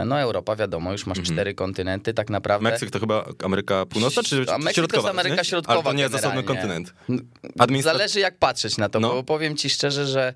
no 0.06 0.20
Europa 0.20 0.56
wiadomo, 0.56 0.92
już 0.92 1.06
masz 1.06 1.22
cztery 1.22 1.54
kontynenty 1.54 2.14
tak 2.14 2.30
naprawdę. 2.30 2.64
Meksyk 2.70 2.92
to 2.92 3.00
chyba 3.00 3.26
Ameryka 3.44 3.86
Północna, 3.86 4.24
czy 4.24 4.36
A 4.36 4.58
Meksyk 4.58 4.66
to 4.66 4.74
środkowa? 4.74 5.08
jest 5.10 5.20
Ameryka 5.20 5.36
nie? 5.36 5.46
Środkowa 5.46 5.74
Ale 5.80 5.84
to 5.84 5.94
nie 5.94 6.04
jest 6.04 6.16
osobny 6.16 6.44
kontynent. 6.44 6.94
N- 7.10 7.22
Administra- 7.60 7.84
Zależy 7.84 8.20
jak 8.20 8.38
patrzeć 8.38 8.78
na 8.78 8.90
to, 8.90 9.00
No. 9.00 9.10
bo 9.10 9.24
powiem 9.24 9.56
ci 9.58 9.70
szczerze, 9.70 10.06
że 10.08 10.34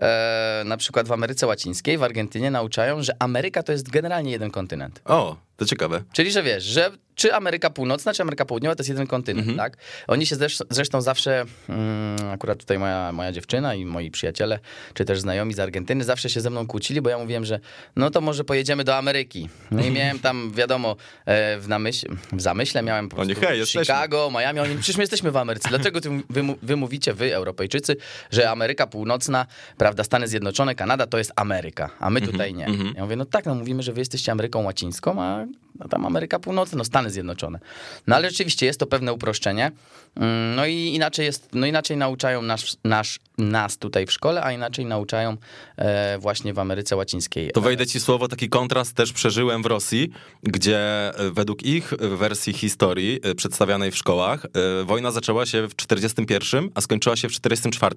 e, 0.00 0.62
na 0.66 0.76
przykład 0.76 1.08
w 1.08 1.12
Ameryce 1.12 1.46
Łacińskiej, 1.46 1.98
w 1.98 2.02
Argentynie 2.02 2.50
nauczają, 2.50 3.02
że 3.02 3.12
Ameryka 3.18 3.62
to 3.62 3.72
jest 3.72 3.90
generalnie 3.90 4.30
jeden 4.32 4.50
kontynent. 4.50 5.00
O, 5.04 5.36
to 5.60 5.66
ciekawe. 5.66 6.02
Czyli, 6.12 6.30
że 6.32 6.42
wiesz, 6.42 6.64
że 6.64 6.90
czy 7.14 7.34
Ameryka 7.34 7.70
Północna, 7.70 8.14
czy 8.14 8.22
Ameryka 8.22 8.44
Południowa 8.44 8.74
to 8.76 8.80
jest 8.80 8.88
jeden 8.88 9.06
kontynent, 9.06 9.48
Mhm. 9.48 9.58
tak? 9.70 9.78
Oni 10.08 10.26
się 10.26 10.36
zresztą, 10.36 10.64
zresztą 10.70 11.00
zawsze, 11.00 11.44
mm, 11.68 12.30
akurat 12.32 12.58
tutaj 12.58 12.78
moja, 12.78 13.12
moja 13.12 13.32
dziewczyna 13.32 13.74
i 13.74 13.84
moi 13.84 14.10
przyjaciele, 14.10 14.58
czy 14.94 15.04
też 15.04 15.20
znajomi 15.20 15.54
z 15.54 15.58
Argentyny, 15.60 16.04
zawsze 16.04 16.30
się 16.30 16.40
ze 16.40 16.50
mną 16.50 16.66
kłócili, 16.66 17.00
bo 17.00 17.10
ja 17.10 17.18
mówiłem, 17.18 17.44
że 17.44 17.60
no 17.96 18.10
to 18.10 18.20
może 18.20 18.44
pojedziemy 18.44 18.84
do 18.84 18.96
Ameryki. 18.96 19.48
No 19.70 19.84
i 19.84 19.90
miałem 19.98 20.18
tam, 20.18 20.52
wiadomo, 20.54 20.96
e, 21.26 21.58
w, 21.58 21.68
namyśl, 21.68 22.06
w 22.32 22.40
zamyśle 22.40 22.82
miałem 22.82 23.08
po 23.08 23.16
Oni, 23.16 23.34
prostu 23.34 23.48
hej, 23.48 23.58
jesteśmy. 23.58 23.84
Chicago, 23.84 24.30
Miami, 24.34 24.60
oni, 24.60 24.74
przecież 24.76 24.96
my 24.96 25.02
jesteśmy 25.02 25.30
w 25.30 25.36
Ameryce. 25.36 25.68
Dlaczego 25.68 26.00
ty, 26.00 26.10
wy, 26.30 26.42
wy 26.62 26.76
mówicie, 26.76 27.14
wy 27.14 27.34
Europejczycy, 27.34 27.96
że 28.30 28.50
Ameryka 28.50 28.86
Północna, 28.86 29.46
prawda, 29.78 30.04
Stany 30.04 30.28
Zjednoczone, 30.28 30.74
Kanada 30.74 31.06
to 31.06 31.18
jest 31.18 31.32
Ameryka, 31.36 31.90
a 31.98 32.10
my 32.10 32.20
tutaj 32.20 32.54
nie. 32.54 32.66
Ja 32.96 33.02
mówię, 33.02 33.16
no 33.16 33.24
tak, 33.24 33.46
no 33.46 33.54
mówimy, 33.54 33.82
że 33.82 33.92
wy 33.92 34.00
jesteście 34.00 34.32
Ameryką 34.32 34.62
Łacińską, 34.64 35.22
a 35.22 35.46
no 35.80 35.88
tam 35.88 36.06
Ameryka 36.06 36.38
Północna, 36.38 36.78
no 36.78 36.84
Stany 36.84 37.10
Zjednoczone. 37.10 37.58
No 38.06 38.16
ale 38.16 38.30
rzeczywiście 38.30 38.66
jest 38.66 38.80
to 38.80 38.86
pewne 38.86 39.12
uproszczenie. 39.12 39.72
Mm, 40.16 40.54
No 40.54 40.66
i 40.66 40.74
inaczej 40.94 41.26
jest, 41.26 41.48
no 41.52 41.66
inaczej 41.66 41.96
nauczają 41.96 42.42
nasz, 42.42 42.76
nasz, 42.84 43.18
nas 43.38 43.78
tutaj 43.78 44.06
w 44.06 44.12
szkole, 44.12 44.42
a 44.44 44.52
inaczej 44.52 44.84
nauczają 44.84 45.36
e, 45.76 46.18
właśnie 46.18 46.54
w 46.54 46.58
Ameryce 46.58 46.96
Łacińskiej. 46.96 47.50
To 47.50 47.60
wejdę 47.60 47.86
ci 47.86 48.00
słowo, 48.00 48.28
taki 48.28 48.48
kontrast 48.48 48.96
też 48.96 49.12
przeżyłem 49.12 49.62
w 49.62 49.66
Rosji, 49.66 50.10
gdzie 50.42 50.78
e, 50.78 51.30
według 51.30 51.62
ich 51.62 51.92
wersji 52.00 52.52
historii 52.52 53.20
e, 53.22 53.34
przedstawianej 53.34 53.90
w 53.90 53.96
szkołach, 53.96 54.44
e, 54.44 54.84
wojna 54.84 55.10
zaczęła 55.10 55.46
się 55.46 55.68
w 55.68 55.76
41, 55.76 56.70
a 56.74 56.80
skończyła 56.80 57.16
się 57.16 57.28
w 57.28 57.32
44. 57.32 57.94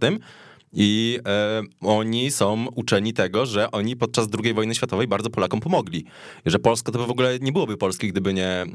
I 0.73 1.19
e, 1.27 1.61
oni 1.81 2.31
są 2.31 2.67
uczeni 2.75 3.13
tego, 3.13 3.45
że 3.45 3.71
oni 3.71 3.95
podczas 3.95 4.27
II 4.43 4.53
wojny 4.53 4.75
światowej 4.75 5.07
bardzo 5.07 5.29
Polakom 5.29 5.59
pomogli. 5.59 6.05
Że 6.45 6.59
Polska 6.59 6.91
to 6.91 6.99
by 6.99 7.05
w 7.05 7.11
ogóle 7.11 7.39
nie 7.39 7.51
byłoby 7.51 7.77
Polski, 7.77 8.07
gdyby 8.07 8.33
nie 8.33 8.47
e, 8.47 8.65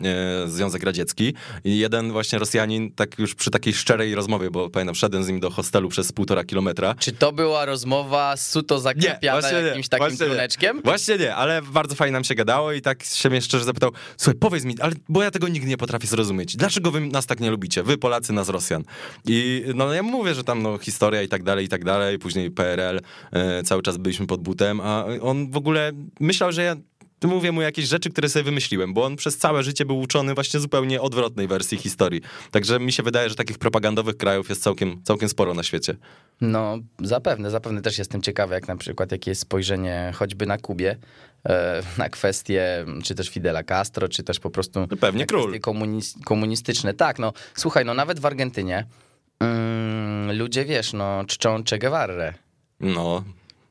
Związek 0.46 0.82
Radziecki. 0.82 1.34
I 1.64 1.78
jeden 1.78 2.12
właśnie 2.12 2.38
Rosjanin, 2.38 2.92
tak 2.92 3.18
już 3.18 3.34
przy 3.34 3.50
takiej 3.50 3.72
szczerej 3.72 4.14
rozmowie, 4.14 4.50
bo 4.50 4.70
pamiętam, 4.70 4.94
wszedłem 4.94 5.24
z 5.24 5.28
nim 5.28 5.40
do 5.40 5.50
hostelu 5.50 5.88
przez 5.88 6.12
półtora 6.12 6.44
kilometra. 6.44 6.94
Czy 6.98 7.12
to 7.12 7.32
była 7.32 7.64
rozmowa 7.64 8.36
suto 8.36 8.80
zaklepiana 8.80 9.50
jakimś 9.50 9.88
takim 9.88 10.08
właśnie 10.08 10.26
truneczkiem? 10.26 10.76
Nie. 10.76 10.82
Właśnie 10.82 11.18
nie, 11.18 11.34
ale 11.34 11.62
bardzo 11.62 11.94
fajnie 11.94 12.12
nam 12.12 12.24
się 12.24 12.34
gadało 12.34 12.72
i 12.72 12.80
tak 12.80 13.04
się 13.04 13.30
mnie 13.30 13.42
szczerze 13.42 13.64
zapytał, 13.64 13.90
słuchaj, 14.16 14.38
powiedz 14.40 14.64
mi, 14.64 14.80
ale 14.80 14.92
bo 15.08 15.22
ja 15.22 15.30
tego 15.30 15.48
nigdy 15.48 15.68
nie 15.68 15.76
potrafię 15.76 16.06
zrozumieć. 16.06 16.56
Dlaczego 16.56 16.90
wy 16.90 17.00
nas 17.00 17.26
tak 17.26 17.40
nie 17.40 17.50
lubicie? 17.50 17.82
Wy 17.82 17.98
Polacy, 17.98 18.32
nas 18.32 18.48
Rosjan. 18.48 18.84
I 19.26 19.64
no 19.74 19.94
ja 19.94 20.02
mówię, 20.02 20.34
że 20.34 20.44
tam 20.44 20.62
no, 20.62 20.78
historia 20.78 21.22
i 21.22 21.28
tak 21.28 21.42
dalej, 21.42 21.64
i 21.64 21.68
tak 21.68 21.84
dalej, 21.84 21.87
później 22.20 22.50
PRL, 22.50 23.00
e, 23.32 23.62
cały 23.62 23.82
czas 23.82 23.96
byliśmy 23.96 24.26
pod 24.26 24.40
butem, 24.42 24.80
a 24.80 25.04
on 25.22 25.50
w 25.50 25.56
ogóle 25.56 25.92
myślał, 26.20 26.52
że 26.52 26.62
ja 26.62 26.76
mówię 27.24 27.52
mu 27.52 27.62
jakieś 27.62 27.84
rzeczy, 27.88 28.10
które 28.10 28.28
sobie 28.28 28.42
wymyśliłem, 28.42 28.94
bo 28.94 29.04
on 29.04 29.16
przez 29.16 29.38
całe 29.38 29.62
życie 29.62 29.84
był 29.84 30.00
uczony 30.00 30.34
właśnie 30.34 30.60
zupełnie 30.60 31.00
odwrotnej 31.00 31.48
wersji 31.48 31.78
historii. 31.78 32.20
Także 32.50 32.80
mi 32.80 32.92
się 32.92 33.02
wydaje, 33.02 33.28
że 33.28 33.34
takich 33.34 33.58
propagandowych 33.58 34.16
krajów 34.16 34.48
jest 34.48 34.62
całkiem, 34.62 35.00
całkiem 35.04 35.28
sporo 35.28 35.54
na 35.54 35.62
świecie. 35.62 35.96
No, 36.40 36.78
zapewne, 37.02 37.50
zapewne 37.50 37.82
też 37.82 37.98
jestem 37.98 38.22
ciekawy, 38.22 38.54
jak 38.54 38.68
na 38.68 38.76
przykład 38.76 39.12
jakie 39.12 39.30
jest 39.30 39.40
spojrzenie 39.40 40.12
choćby 40.14 40.46
na 40.46 40.58
Kubie, 40.58 40.96
e, 41.48 41.82
na 41.98 42.08
kwestie 42.08 42.86
czy 43.04 43.14
też 43.14 43.28
Fidela 43.28 43.62
Castro, 43.62 44.08
czy 44.08 44.22
też 44.22 44.40
po 44.40 44.50
prostu 44.50 44.80
No 44.90 44.96
pewnie 44.96 45.26
król. 45.26 45.60
komunistyczne. 46.24 46.94
Tak, 46.94 47.18
no 47.18 47.32
słuchaj, 47.54 47.84
no 47.84 47.94
nawet 47.94 48.20
w 48.20 48.26
Argentynie 48.26 48.86
mm, 49.40 50.38
ludzie, 50.38 50.64
wiesz, 50.64 50.92
no 50.92 51.24
czczą 51.26 51.64
Che 51.70 51.78
Guevarę. 51.78 52.34
No, 52.80 53.24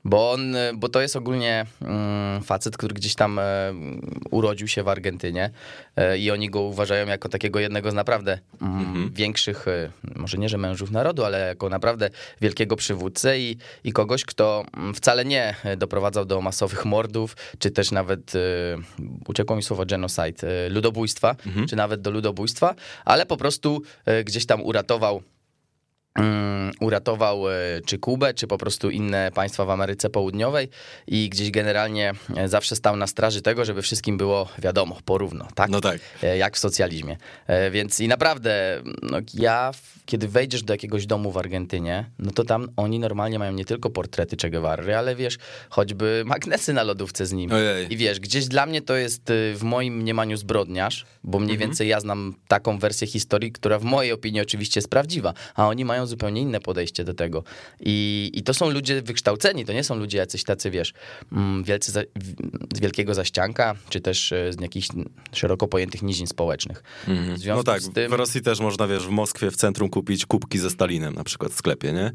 Bo 0.08 0.32
on, 0.32 0.56
bo 0.76 0.90
to 0.90 1.02
jest 1.02 1.16
ogólnie 1.16 1.66
mm, 1.82 2.44
facet, 2.44 2.78
który 2.78 2.94
gdzieś 2.94 3.16
tam 3.16 3.40
e, 3.40 3.74
urodził 4.32 4.68
się 4.68 4.84
w 4.84 4.88
Argentynie 4.88 5.50
e, 5.96 6.18
i 6.18 6.32
oni 6.32 6.50
go 6.50 6.62
uważają 6.62 7.08
jako 7.08 7.30
takiego 7.30 7.60
jednego 7.60 7.92
z 7.92 7.94
naprawdę 7.94 8.40
mm, 8.62 9.12
większych, 9.14 9.68
e, 9.68 9.92
może 10.16 10.38
nie, 10.38 10.50
że 10.50 10.58
mężów 10.58 10.92
narodu, 10.92 11.26
ale 11.26 11.48
jako 11.48 11.70
naprawdę 11.70 12.10
wielkiego 12.42 12.76
przywódcę 12.76 13.40
i, 13.40 13.58
i 13.84 13.92
kogoś, 13.92 14.26
kto 14.26 14.66
mm, 14.78 14.94
wcale 14.94 15.26
nie 15.26 15.56
doprowadzał 15.78 16.26
do 16.26 16.42
masowych 16.42 16.86
mordów, 16.86 17.36
czy 17.60 17.72
też 17.72 17.92
nawet, 17.92 18.36
e, 18.36 18.40
uciekło 19.28 19.56
mi 19.56 19.64
słowo 19.64 19.86
genocide, 19.86 20.66
e, 20.66 20.70
ludobójstwa, 20.70 21.36
czy 21.70 21.76
nawet 21.76 22.02
do 22.02 22.12
ludobójstwa, 22.12 22.76
ale 23.06 23.26
po 23.26 23.38
prostu 23.38 23.82
e, 24.06 24.24
gdzieś 24.24 24.46
tam 24.46 24.62
uratował 24.62 25.16
mm, 25.16 25.37
uratował 26.80 27.50
e, 27.50 27.54
czy 27.86 27.98
Kubę, 28.00 28.34
czy 28.34 28.48
po 28.48 28.58
prostu 28.58 28.90
inne 28.90 29.32
państwa 29.32 29.66
w 29.66 29.70
Ameryce 29.70 30.10
Południowej 30.10 30.70
i 31.08 31.30
gdzieś 31.30 31.52
generalnie 31.52 32.14
e, 32.36 32.48
zawsze 32.48 32.76
stał 32.76 32.96
na 32.96 33.08
straży 33.08 33.42
tego, 33.42 33.66
żeby 33.66 33.82
wszystkim 33.82 34.18
było 34.18 34.50
wiadomo, 34.60 34.98
porówno, 35.06 35.48
tak? 35.56 35.70
No 35.70 35.82
tak. 35.82 36.00
E, 36.24 36.38
Jak 36.38 36.56
w 36.56 36.60
socjalizmie. 36.60 37.18
Więc 37.72 38.00
i 38.00 38.08
naprawdę, 38.08 38.82
no 39.02 39.18
ja, 39.34 39.72
kiedy 40.06 40.28
wejdziesz 40.28 40.64
do 40.64 40.74
jakiegoś 40.74 41.06
domu 41.06 41.32
w 41.32 41.38
Argentynie, 41.38 42.10
no 42.20 42.32
to 42.32 42.44
tam 42.44 42.70
oni 42.78 43.00
normalnie 43.00 43.40
mają 43.40 43.52
nie 43.54 43.66
tylko 43.66 43.90
portrety 43.90 44.38
Che 44.42 44.50
Guevary, 44.50 44.96
ale 44.96 45.16
wiesz, 45.16 45.38
choćby 45.70 46.24
magnesy 46.26 46.74
na 46.74 46.84
lodówce 46.84 47.26
z 47.26 47.34
nim. 47.34 47.52
Ojej. 47.52 47.94
I 47.94 47.98
wiesz, 47.98 48.20
gdzieś 48.20 48.46
dla 48.46 48.66
mnie 48.66 48.82
to 48.82 48.96
jest 48.96 49.30
y, 49.30 49.54
w 49.56 49.64
moim 49.64 49.98
mniemaniu 49.98 50.38
zbrodniarz, 50.38 51.06
bo 51.24 51.40
mniej 51.40 51.58
więcej 51.58 51.88
ja 51.88 52.00
znam 52.00 52.36
taką 52.48 52.80
wersję 52.80 53.08
historii, 53.08 53.52
która 53.52 53.80
w 53.80 53.84
mojej 53.84 54.12
opinii 54.12 54.42
oczywiście 54.42 54.78
jest 54.78 54.90
prawdziwa, 54.90 55.34
a 55.56 55.68
oni 55.68 55.86
mają 55.86 56.07
zupełnie 56.08 56.42
inne 56.42 56.60
podejście 56.60 57.04
do 57.04 57.14
tego. 57.14 57.44
I, 57.80 58.32
i 58.34 58.44
to 58.44 58.54
są 58.54 58.70
ludzie 58.70 59.02
wykształceni, 59.02 59.66
to 59.66 59.74
nie 59.74 59.84
są 59.84 59.96
ludzie 59.96 60.18
jacyś 60.18 60.44
tacy, 60.44 60.72
wiesz, 60.72 60.94
mm, 61.32 61.64
wielcy 61.64 61.92
za, 61.92 62.02
z 62.76 62.80
wielkiego 62.80 63.14
zaścianka, 63.14 63.76
czy 63.90 64.02
też 64.02 64.32
y, 64.32 64.54
z 64.58 64.62
jakichś 64.62 64.88
szeroko 65.34 65.68
pojętych 65.68 66.02
nizin 66.02 66.28
społecznych. 66.28 66.84
W 67.08 67.38
związku 67.38 67.58
No 67.58 67.64
tak, 67.64 67.82
tym... 67.94 68.12
w 68.12 68.14
Rosji 68.14 68.42
też 68.42 68.60
można, 68.60 68.88
wiesz, 68.88 69.08
w 69.08 69.10
Moskwie 69.10 69.52
w 69.52 69.56
centrum 69.56 69.90
kupić 69.90 70.26
kubki 70.26 70.60
ze 70.60 70.70
Stalinem 70.70 71.16
na 71.16 71.24
przykład 71.24 71.52
w 71.52 71.56
sklepie, 71.56 71.94
nie? 71.94 72.12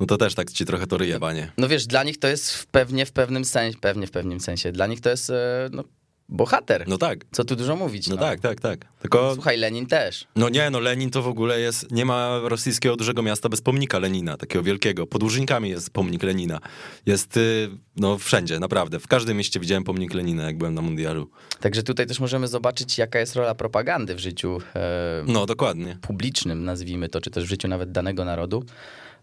No 0.00 0.06
to 0.06 0.16
też 0.16 0.34
tak 0.34 0.50
ci 0.50 0.64
trochę 0.64 0.86
to 0.86 0.98
ryje, 0.98 1.18
banie. 1.18 1.52
No 1.58 1.68
wiesz, 1.68 1.86
dla 1.86 2.04
nich 2.04 2.18
to 2.18 2.28
jest 2.28 2.54
w 2.54 2.66
pewnie 2.66 3.06
w 3.06 3.12
pewnym 3.12 3.44
sensie, 3.44 3.78
pewnie 3.80 4.06
w 4.06 4.10
pewnym 4.10 4.40
sensie, 4.40 4.72
dla 4.72 4.86
nich 4.86 5.00
to 5.00 5.10
jest 5.10 5.30
e, 5.30 5.68
no, 5.72 5.84
bohater. 6.28 6.84
No 6.88 6.98
tak, 6.98 7.18
Co 7.32 7.44
tu 7.44 7.56
dużo 7.56 7.76
mówić. 7.76 8.08
no 8.08 8.16
tak, 8.16 8.40
tak, 8.40 8.60
tak. 8.60 8.84
Tylko, 9.00 9.34
Słuchaj, 9.34 9.56
Lenin 9.56 9.86
też. 9.86 10.26
no 10.36 10.48
nie, 10.48 10.70
no 10.70 10.80
Lenin 10.80 11.10
to 11.10 11.22
w 11.22 11.28
ogóle 11.28 11.60
jest, 11.60 11.90
nie 11.92 12.04
ma 12.04 12.40
rosyjskiego 12.44 12.96
dużego 12.96 13.22
miasta 13.22 13.48
bez 13.48 13.60
pomnika 13.60 13.98
Lenina, 13.98 14.36
takiego 14.36 14.62
wielkiego. 14.62 15.06
Pod 15.06 15.22
Łużynkami 15.22 15.68
jest 15.70 15.90
pomnik 15.90 16.22
Lenina. 16.22 16.60
Jest, 17.06 17.36
y, 17.36 17.70
no 17.96 18.18
wszędzie, 18.18 18.58
naprawdę. 18.60 18.98
W 19.00 19.06
każdym 19.08 19.36
mieście 19.36 19.60
widziałem 19.60 19.84
pomnik 19.84 20.14
Lenina, 20.14 20.44
jak 20.44 20.58
byłem 20.58 20.74
na 20.74 20.82
mundialu. 20.82 21.30
Także 21.60 21.82
tutaj 21.82 22.06
też 22.06 22.20
możemy 22.20 22.48
zobaczyć, 22.48 22.98
jaka 22.98 23.18
jest 23.18 23.36
rola 23.36 23.54
propagandy 23.54 24.14
w 24.14 24.18
życiu 24.18 24.58
e, 24.74 25.24
No, 25.26 25.46
dokładnie. 25.46 25.98
publicznym, 26.02 26.64
nazwijmy 26.64 27.08
to, 27.08 27.20
czy 27.20 27.30
też 27.30 27.44
w 27.44 27.48
życiu 27.48 27.68
nawet 27.68 27.92
danego 27.92 28.24
narodu. 28.24 28.64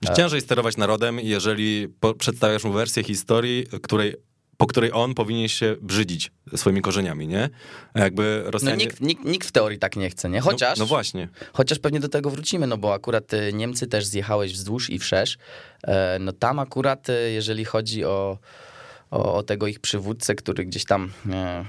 Że 0.02 0.14
Ciężej 0.14 0.42
sterować 0.42 0.78
narodem, 0.78 1.20
jeżeli 1.20 1.88
po, 2.00 2.14
przedstawiasz 2.14 2.64
mu 2.64 2.72
wersję 2.74 3.04
historii, 3.04 3.68
której, 3.82 4.14
po 4.58 4.68
której 4.68 4.92
on 4.94 5.14
powinien 5.14 5.48
się 5.48 5.76
brzydzić 5.82 6.32
swoimi 6.56 6.82
korzeniami, 6.82 7.28
nie? 7.28 7.50
A 7.94 8.00
jakby 8.00 8.42
No 8.46 8.52
Rosjanie... 8.52 8.76
nikt, 8.78 9.02
nikt, 9.02 9.26
nikt 9.26 9.48
w 9.48 9.52
teorii 9.52 9.80
tak 9.80 9.96
nie 9.96 10.10
chce, 10.10 10.30
nie? 10.30 10.40
Chociaż, 10.42 10.78
No, 10.80 10.84
no 10.84 10.88
właśnie. 10.88 11.28
chociaż 11.54 11.80
pewnie 11.80 12.00
do 12.00 12.10
tego 12.10 12.30
wrócimy, 12.30 12.68
no 12.68 12.78
bo 12.78 12.94
akurat 12.94 13.34
e, 13.34 13.54
Niemcy 13.54 13.88
też 13.88 14.06
zjechałeś 14.06 14.54
wzdłuż 14.54 14.90
i 14.90 15.00
wszerz. 15.00 15.38
E, 15.88 16.18
No 16.20 16.32
tam 16.34 16.60
akurat, 16.60 17.10
e, 17.10 17.14
jeżeli 17.32 17.66
chodzi 17.66 18.06
o, 18.06 18.38
o, 19.12 19.36
o 19.36 19.44
tego 19.44 19.68
ich 19.68 19.80
przywódcę, 19.80 20.36
który 20.36 20.66
gdzieś 20.66 20.86
tam 20.86 21.12
e, 21.32 21.66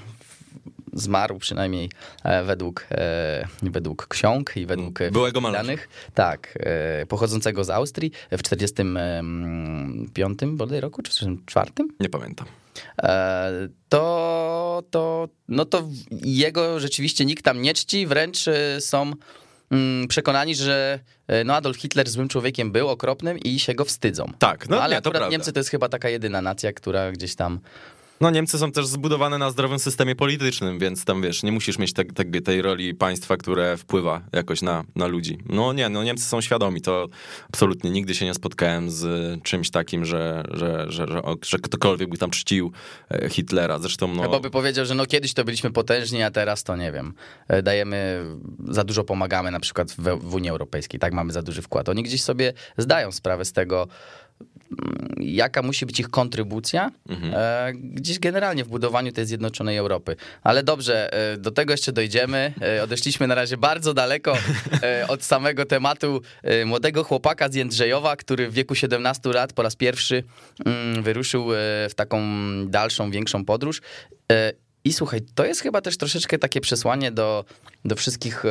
zmarł 0.94 1.38
przynajmniej 1.38 1.90
e, 2.24 2.44
według, 2.44 2.86
e, 2.90 3.46
według 3.62 4.06
ksiąg 4.06 4.56
i 4.56 4.66
według 4.66 5.00
e, 5.00 5.10
Byłego 5.10 5.40
danych, 5.40 5.88
tak, 6.14 6.58
pochodzącego 7.08 7.64
z 7.64 7.70
Austrii 7.70 8.12
w 8.32 8.42
45 8.42 10.38
bodaj 10.44 10.80
roku, 10.80 11.02
czy 11.02 11.10
w 11.10 11.14
44? 11.14 11.70
Nie 12.00 12.08
pamiętam. 12.08 12.46
To, 13.88 14.82
to, 14.90 15.28
no 15.48 15.64
to 15.64 15.88
jego 16.24 16.80
rzeczywiście 16.80 17.24
nikt 17.24 17.44
tam 17.44 17.62
nie 17.62 17.74
czci, 17.74 18.06
wręcz 18.06 18.44
są 18.80 19.12
mm, 19.70 20.08
przekonani, 20.08 20.54
że 20.54 20.98
no 21.44 21.54
Adolf 21.54 21.76
Hitler 21.76 22.08
złym 22.10 22.28
człowiekiem 22.28 22.72
był, 22.72 22.88
okropnym 22.88 23.38
i 23.38 23.58
się 23.58 23.74
go 23.74 23.84
wstydzą. 23.84 24.32
Tak, 24.38 24.68
no 24.68 24.82
ale 24.82 24.96
nie, 24.96 25.02
to. 25.02 25.28
Niemcy 25.28 25.52
to 25.52 25.60
jest 25.60 25.70
chyba 25.70 25.88
taka 25.88 26.08
jedyna 26.08 26.42
nacja, 26.42 26.72
która 26.72 27.12
gdzieś 27.12 27.34
tam 27.34 27.60
No 28.24 28.30
Niemcy 28.30 28.58
są 28.58 28.72
też 28.72 28.86
zbudowane 28.86 29.38
na 29.38 29.50
zdrowym 29.50 29.78
systemie 29.78 30.16
politycznym, 30.16 30.78
więc 30.78 31.04
tam 31.04 31.22
wiesz, 31.22 31.42
nie 31.42 31.52
musisz 31.52 31.78
mieć 31.78 31.92
te, 31.92 32.04
te, 32.04 32.24
tej 32.40 32.62
roli 32.62 32.94
państwa, 32.94 33.36
które 33.36 33.76
wpływa 33.76 34.22
jakoś 34.32 34.62
na, 34.62 34.84
na 34.96 35.06
ludzi. 35.06 35.38
No 35.46 35.72
nie, 35.72 35.88
no 35.88 36.04
Niemcy 36.04 36.24
są 36.24 36.40
świadomi, 36.40 36.80
to 36.80 37.08
absolutnie 37.48 37.90
nigdy 37.90 38.14
się 38.14 38.24
nie 38.24 38.34
spotkałem 38.34 38.90
z 38.90 39.04
czymś 39.42 39.70
takim, 39.70 40.04
że, 40.04 40.44
że, 40.50 40.84
że, 40.88 41.06
że, 41.06 41.22
że 41.42 41.58
ktokolwiek 41.58 42.10
by 42.10 42.18
tam 42.18 42.30
czcił 42.30 42.72
e, 43.10 43.28
Hitlera. 43.28 43.78
Zresztą 43.78 44.14
no... 44.14 44.22
Chyba 44.22 44.40
by 44.40 44.50
powiedział, 44.50 44.86
że 44.86 44.94
no 44.94 45.06
kiedyś 45.06 45.34
to 45.34 45.44
byliśmy 45.44 45.70
potężni, 45.70 46.22
a 46.22 46.30
teraz 46.30 46.64
to 46.64 46.76
nie 46.76 46.92
wiem. 46.92 47.14
e, 47.48 47.62
Dajemy, 47.62 48.24
za 48.68 48.84
dużo 48.84 49.04
pomagamy 49.04 49.50
na 49.50 49.60
przykład 49.60 49.92
w, 49.92 50.18
w 50.20 50.34
Unii 50.34 50.50
Europejskiej, 50.50 51.00
tak 51.00 51.12
mamy 51.12 51.32
za 51.32 51.42
duży 51.42 51.62
wkład. 51.62 51.88
Oni 51.88 52.02
gdzieś 52.02 52.22
sobie 52.22 52.52
zdają 52.78 53.12
sprawę 53.12 53.44
z 53.44 53.52
tego, 53.52 53.88
jaka 55.18 55.62
musi 55.62 55.86
być 55.86 56.00
ich 56.00 56.10
kontrybucja 56.10 56.90
e, 57.32 57.72
gdzieś 57.74 58.18
generalnie 58.18 58.64
w 58.64 58.68
budowaniu 58.68 59.12
tej 59.12 59.26
zjednoczonej 59.26 59.76
Europy. 59.76 60.16
Ale 60.42 60.62
dobrze, 60.62 61.12
e, 61.12 61.36
do 61.36 61.50
tego 61.50 61.72
jeszcze 61.72 61.92
dojdziemy. 61.92 62.54
E, 62.62 62.82
odeszliśmy 62.82 63.26
na 63.26 63.34
razie 63.34 63.56
bardzo 63.56 63.94
daleko 63.94 64.36
od 65.08 65.24
samego 65.24 65.64
tematu 65.64 66.20
młodego 66.66 67.04
chłopaka 67.04 67.48
z 67.48 67.54
Jędrzejowa, 67.54 68.16
który 68.16 68.48
w 68.48 68.52
wieku 68.52 68.74
17 68.74 69.32
lat 69.32 69.52
po 69.52 69.62
raz 69.62 69.76
pierwszy 69.76 70.22
mm, 70.64 71.02
wyruszył 71.02 71.46
w 71.88 71.92
taką 71.96 72.22
dalszą, 72.66 73.10
większą 73.10 73.44
podróż. 73.44 73.80
I 74.86 74.92
słuchaj, 74.92 75.20
to 75.34 75.44
jest 75.44 75.60
chyba 75.60 75.80
też 75.80 75.96
troszeczkę 75.96 76.38
takie 76.38 76.60
przesłanie 76.60 77.12
do, 77.12 77.44
do 77.84 77.96
wszystkich, 77.96 78.44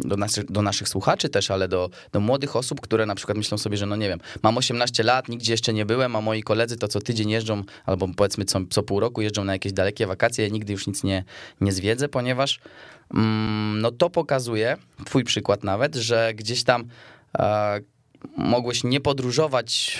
do 0.00 0.16
naszych, 0.16 0.52
do 0.52 0.62
naszych 0.62 0.88
słuchaczy 0.88 1.28
też, 1.28 1.50
ale 1.50 1.68
do, 1.68 1.90
do 2.12 2.20
młodych 2.20 2.56
osób, 2.56 2.80
które 2.80 3.06
na 3.06 3.14
przykład 3.14 3.38
myślą 3.38 3.58
sobie, 3.58 3.76
że 3.76 3.86
no 3.86 3.96
nie 3.96 4.08
wiem, 4.08 4.20
mam 4.42 4.58
18 4.58 5.02
lat, 5.02 5.28
nigdzie 5.28 5.52
jeszcze 5.52 5.72
nie 5.72 5.86
byłem, 5.86 6.16
a 6.16 6.20
moi 6.20 6.42
koledzy 6.42 6.76
to 6.76 6.88
co 6.88 7.00
tydzień 7.00 7.30
jeżdżą, 7.30 7.64
albo 7.86 8.08
powiedzmy 8.16 8.44
co, 8.44 8.60
co 8.70 8.82
pół 8.82 9.00
roku 9.00 9.22
jeżdżą 9.22 9.44
na 9.44 9.52
jakieś 9.52 9.72
dalekie 9.72 10.06
wakacje, 10.06 10.44
ja 10.44 10.50
nigdy 10.50 10.72
już 10.72 10.86
nic 10.86 11.04
nie, 11.04 11.24
nie 11.60 11.72
zwiedzę, 11.72 12.08
ponieważ 12.08 12.60
mm, 13.14 13.80
no 13.80 13.90
to 13.90 14.10
pokazuje, 14.10 14.76
twój 15.04 15.24
przykład 15.24 15.64
nawet, 15.64 15.94
że 15.94 16.32
gdzieś 16.34 16.64
tam 16.64 16.84
e, 17.38 17.80
mogłeś 18.36 18.84
nie 18.84 19.00
podróżować 19.00 19.98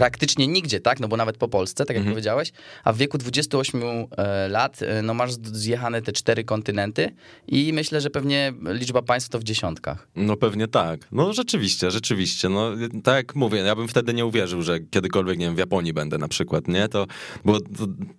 praktycznie 0.00 0.46
nigdzie, 0.46 0.80
tak? 0.80 1.00
No 1.00 1.08
bo 1.08 1.16
nawet 1.16 1.36
po 1.36 1.48
Polsce, 1.48 1.84
tak 1.84 1.94
jak 1.94 2.00
Mhm. 2.00 2.14
powiedziałeś, 2.14 2.52
a 2.84 2.92
w 2.92 2.96
wieku 2.96 3.18
28 3.18 3.82
e, 4.16 4.48
lat 4.48 4.82
e, 4.82 5.02
no 5.02 5.14
masz 5.14 5.32
zjechane 5.42 6.02
te 6.02 6.12
cztery 6.12 6.44
kontynenty 6.44 7.10
i 7.48 7.72
myślę, 7.72 8.00
że 8.00 8.10
pewnie 8.10 8.52
liczba 8.62 9.02
państw 9.02 9.30
to 9.30 9.38
w 9.38 9.44
dziesiątkach. 9.44 10.08
No 10.16 10.36
pewnie 10.36 10.68
tak. 10.68 11.00
No 11.12 11.32
rzeczywiście, 11.32 11.90
rzeczywiście. 11.90 12.48
No 12.48 12.70
tak 13.04 13.16
jak 13.16 13.34
mówię, 13.34 13.58
ja 13.58 13.76
bym 13.76 13.88
wtedy 13.88 14.14
nie 14.14 14.26
uwierzył, 14.26 14.62
że 14.62 14.80
kiedykolwiek, 14.80 15.38
nie 15.38 15.46
wiem, 15.46 15.54
w 15.54 15.58
Japonii 15.58 15.92
będę 15.92 16.18
na 16.18 16.28
przykład, 16.28 16.68
nie? 16.68 16.88
To, 16.88 17.06
bo 17.44 17.60
to, 17.60 17.66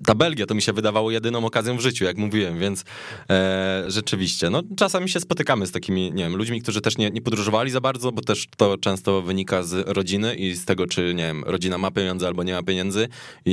ta 0.06 0.16
Belgia 0.16 0.46
to 0.46 0.56
mi 0.56 0.62
się 0.62 0.74
wydawało 0.74 1.12
jedyną 1.12 1.46
okazją 1.46 1.78
w 1.78 1.82
życiu, 1.82 2.06
jak 2.06 2.18
mówiłem, 2.18 2.60
więc 2.60 2.84
e, 3.30 3.84
rzeczywiście. 3.88 4.50
No 4.50 4.64
czasami 4.78 5.10
się 5.10 5.20
spotykamy 5.20 5.68
z 5.68 5.72
takimi, 5.72 6.12
nie 6.12 6.24
wiem, 6.24 6.36
ludźmi, 6.36 6.62
którzy 6.62 6.82
też 6.82 6.98
nie, 6.98 7.10
nie 7.10 7.22
podróżowali 7.22 7.72
za 7.72 7.82
bardzo, 7.82 8.12
bo 8.12 8.22
też 8.22 8.48
to 8.58 8.78
często 8.78 9.22
wynika 9.22 9.64
z 9.64 9.88
rodziny 9.88 10.36
i 10.36 10.54
z 10.56 10.66
tego, 10.66 10.88
czy, 10.88 11.14
nie 11.14 11.24
wiem, 11.24 11.44
rodzina 11.44 11.67
ma 11.78 11.92
pieniądze 11.92 12.28
albo 12.28 12.44
nie 12.44 12.54
ma 12.54 12.64
pieniędzy 12.64 13.08
i, 13.46 13.52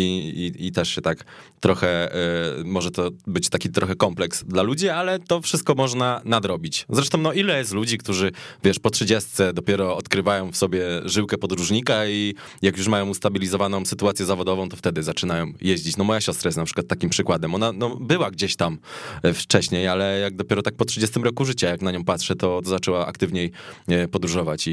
i, 0.59 0.67
i 0.67 0.73
też 0.73 0.89
się 0.89 1.01
tak 1.01 1.25
trochę, 1.61 2.15
e, 2.15 2.65
może 2.65 2.91
to 2.91 3.11
być 3.27 3.49
taki 3.49 3.69
trochę 3.69 3.97
kompleks 3.97 4.45
dla 4.45 4.63
ludzi, 4.63 4.89
ale 4.89 5.19
to 5.19 5.41
wszystko 5.41 5.75
można 5.75 6.21
nadrobić. 6.25 6.87
Zresztą, 6.91 7.19
no 7.19 7.33
ile 7.33 7.59
jest 7.59 7.73
ludzi, 7.73 7.99
którzy, 7.99 8.33
wiesz, 8.65 8.79
po 8.79 8.91
trzydziestce 8.91 9.53
dopiero 9.53 9.97
odkrywają 9.97 10.53
w 10.53 10.57
sobie 10.57 10.87
żyłkę 11.05 11.39
podróżnika 11.39 12.07
i 12.07 12.35
jak 12.63 12.77
już 12.77 12.89
mają 12.89 13.09
ustabilizowaną 13.09 13.85
sytuację 13.85 14.27
zawodową, 14.27 14.69
to 14.69 14.77
wtedy 14.77 15.03
zaczynają 15.03 15.53
jeździć. 15.61 15.97
No 15.97 16.05
moja 16.05 16.21
siostra 16.21 16.49
jest 16.49 16.59
na 16.59 16.65
przykład 16.65 16.87
takim 16.87 17.11
przykładem. 17.11 17.55
Ona 17.55 17.73
no, 17.73 17.97
była 17.97 18.31
gdzieś 18.31 18.57
tam 18.57 18.79
e, 19.23 19.35
wcześniej, 19.35 19.89
ale 19.89 20.19
jak 20.19 20.37
dopiero 20.37 20.63
tak 20.63 20.75
po 20.75 20.85
30 20.85 21.21
roku 21.21 21.45
życia, 21.45 21.69
jak 21.69 21.83
na 21.83 21.93
nią 21.93 22.05
patrzę, 22.05 22.37
to 22.37 22.61
zaczęła 22.65 23.07
aktywniej 23.07 23.51
e, 23.89 24.09
podróżować 24.09 24.67
i, 24.67 24.71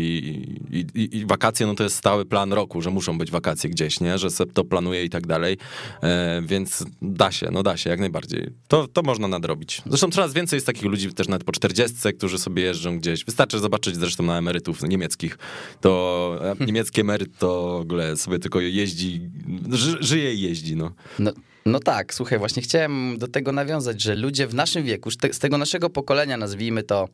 i, 0.71 0.85
i, 0.95 1.17
i 1.17 1.25
wakacje, 1.25 1.65
no 1.65 1.75
to 1.75 1.83
jest 1.83 1.95
stały 1.95 2.25
plan 2.25 2.53
roku, 2.53 2.81
że 2.81 2.89
muszą 2.89 3.17
być 3.17 3.30
wakacje 3.31 3.69
gdzieś, 3.69 3.99
nie? 3.99 4.17
Że 4.17 4.29
sobie 4.29 4.53
to 4.53 4.63
planuje 4.63 5.03
i 5.03 5.09
tak 5.09 5.27
dalej, 5.27 5.57
e, 6.03 6.41
więc 6.45 6.85
da 7.01 7.31
się, 7.31 7.49
no 7.51 7.63
da 7.63 7.77
się, 7.77 7.89
jak 7.89 7.99
najbardziej. 7.99 8.49
To, 8.67 8.87
to 8.87 9.01
można 9.01 9.27
nadrobić. 9.27 9.81
Zresztą 9.85 10.09
coraz 10.09 10.33
więcej 10.33 10.57
jest 10.57 10.67
takich 10.67 10.83
ludzi 10.83 11.13
też 11.13 11.27
nawet 11.27 11.43
po 11.43 11.51
40, 11.51 12.13
którzy 12.17 12.39
sobie 12.39 12.63
jeżdżą 12.63 12.99
gdzieś. 12.99 13.25
Wystarczy 13.25 13.59
zobaczyć 13.59 13.95
zresztą 13.95 14.23
na 14.23 14.37
emerytów 14.37 14.83
niemieckich. 14.83 15.37
To 15.81 16.55
e, 16.61 16.65
niemiecki 16.65 17.01
emeryt 17.01 17.37
to 17.37 17.77
w 17.77 17.81
ogóle 17.81 18.17
sobie 18.17 18.39
tylko 18.39 18.59
jeździ, 18.59 19.21
ży, 19.71 19.97
żyje 19.99 20.33
i 20.33 20.41
jeździ, 20.41 20.75
no. 20.75 20.91
No, 21.19 21.31
no 21.65 21.79
tak, 21.79 22.13
słuchaj, 22.13 22.39
właśnie 22.39 22.61
chciałem 22.61 23.17
do 23.17 23.27
tego 23.27 23.51
nawiązać, 23.51 24.01
że 24.01 24.15
ludzie 24.15 24.47
w 24.47 24.53
naszym 24.53 24.83
wieku, 24.83 25.11
z 25.11 25.39
tego 25.39 25.57
naszego 25.57 25.89
pokolenia, 25.89 26.37
nazwijmy 26.37 26.83
to 26.83 27.07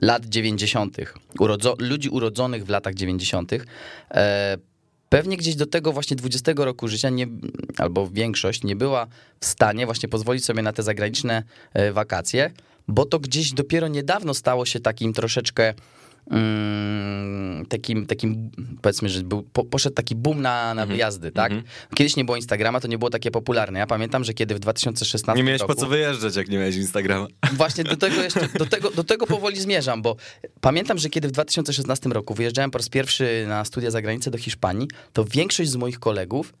lat 0.00 0.26
90., 0.26 0.96
urodzo, 1.38 1.76
ludzi 1.78 2.08
urodzonych 2.08 2.64
w 2.64 2.68
latach 2.68 2.94
90., 2.94 3.52
e, 4.10 4.56
pewnie 5.12 5.36
gdzieś 5.36 5.56
do 5.56 5.66
tego 5.66 5.92
właśnie 5.92 6.16
20 6.16 6.52
roku 6.56 6.88
życia, 6.88 7.10
nie, 7.10 7.26
albo 7.78 8.10
większość, 8.10 8.64
nie 8.64 8.76
była 8.76 9.06
w 9.40 9.46
stanie 9.46 9.86
właśnie 9.86 10.08
pozwolić 10.08 10.44
sobie 10.44 10.62
na 10.62 10.72
te 10.72 10.82
zagraniczne 10.82 11.42
e, 11.74 11.92
wakacje, 11.92 12.50
bo 12.88 13.06
to 13.06 13.18
gdzieś 13.18 13.52
dopiero 13.52 13.88
niedawno 13.88 14.34
stało 14.34 14.66
się 14.66 14.80
takim 14.80 15.12
troszeczkę 15.12 15.74
mm, 16.30 17.66
takim, 17.66 18.06
takim 18.06 18.50
powiedzmy, 18.82 19.08
że 19.08 19.22
był, 19.22 19.42
po, 19.42 19.64
poszedł 19.64 19.94
taki 19.94 20.16
boom 20.16 20.42
na, 20.42 20.74
na 20.74 20.86
wyjazdy, 20.86 21.32
tak? 21.32 21.52
Kiedyś 21.94 22.16
nie 22.16 22.24
było 22.24 22.36
Instagrama, 22.36 22.80
to 22.80 22.88
nie 22.88 22.98
było 22.98 23.10
takie 23.10 23.30
popularne. 23.30 23.78
Ja 23.78 23.86
pamiętam, 23.86 24.24
że 24.24 24.34
kiedy 24.34 24.54
w 24.54 24.58
2016 24.58 25.42
Nie 25.42 25.46
miałeś 25.46 25.60
roku... 25.60 25.74
po 25.74 25.80
co 25.80 25.86
wyjeżdżać, 25.86 26.36
jak 26.36 26.48
nie 26.48 26.58
miałeś 26.58 26.76
Instagrama. 26.76 27.26
Właśnie 27.52 27.84
do 27.84 27.96
tego 27.96 28.22
jeszcze, 28.22 28.48
do 28.58 28.66
tego, 28.66 28.90
do 28.90 29.04
tego 29.04 29.26
powoli 29.26 29.60
zmierzam, 29.60 30.02
bo 30.02 30.16
pamiętam, 30.60 30.98
że 30.98 31.08
kiedy 31.08 31.28
w 31.28 31.32
2016 31.32 32.08
roku 32.08 32.34
wyjeżdżałem 32.34 32.70
po 32.70 32.78
raz 32.78 32.88
pierwszy 32.88 33.44
na 33.48 33.64
studia 33.64 33.90
za 33.90 34.02
granicę 34.02 34.30
do 34.30 34.38
Hiszpanii, 34.38 34.88
to 35.12 35.24
większość 35.24 35.70
z 35.70 35.76
moich 35.76 35.98
kolegów, 35.98 36.52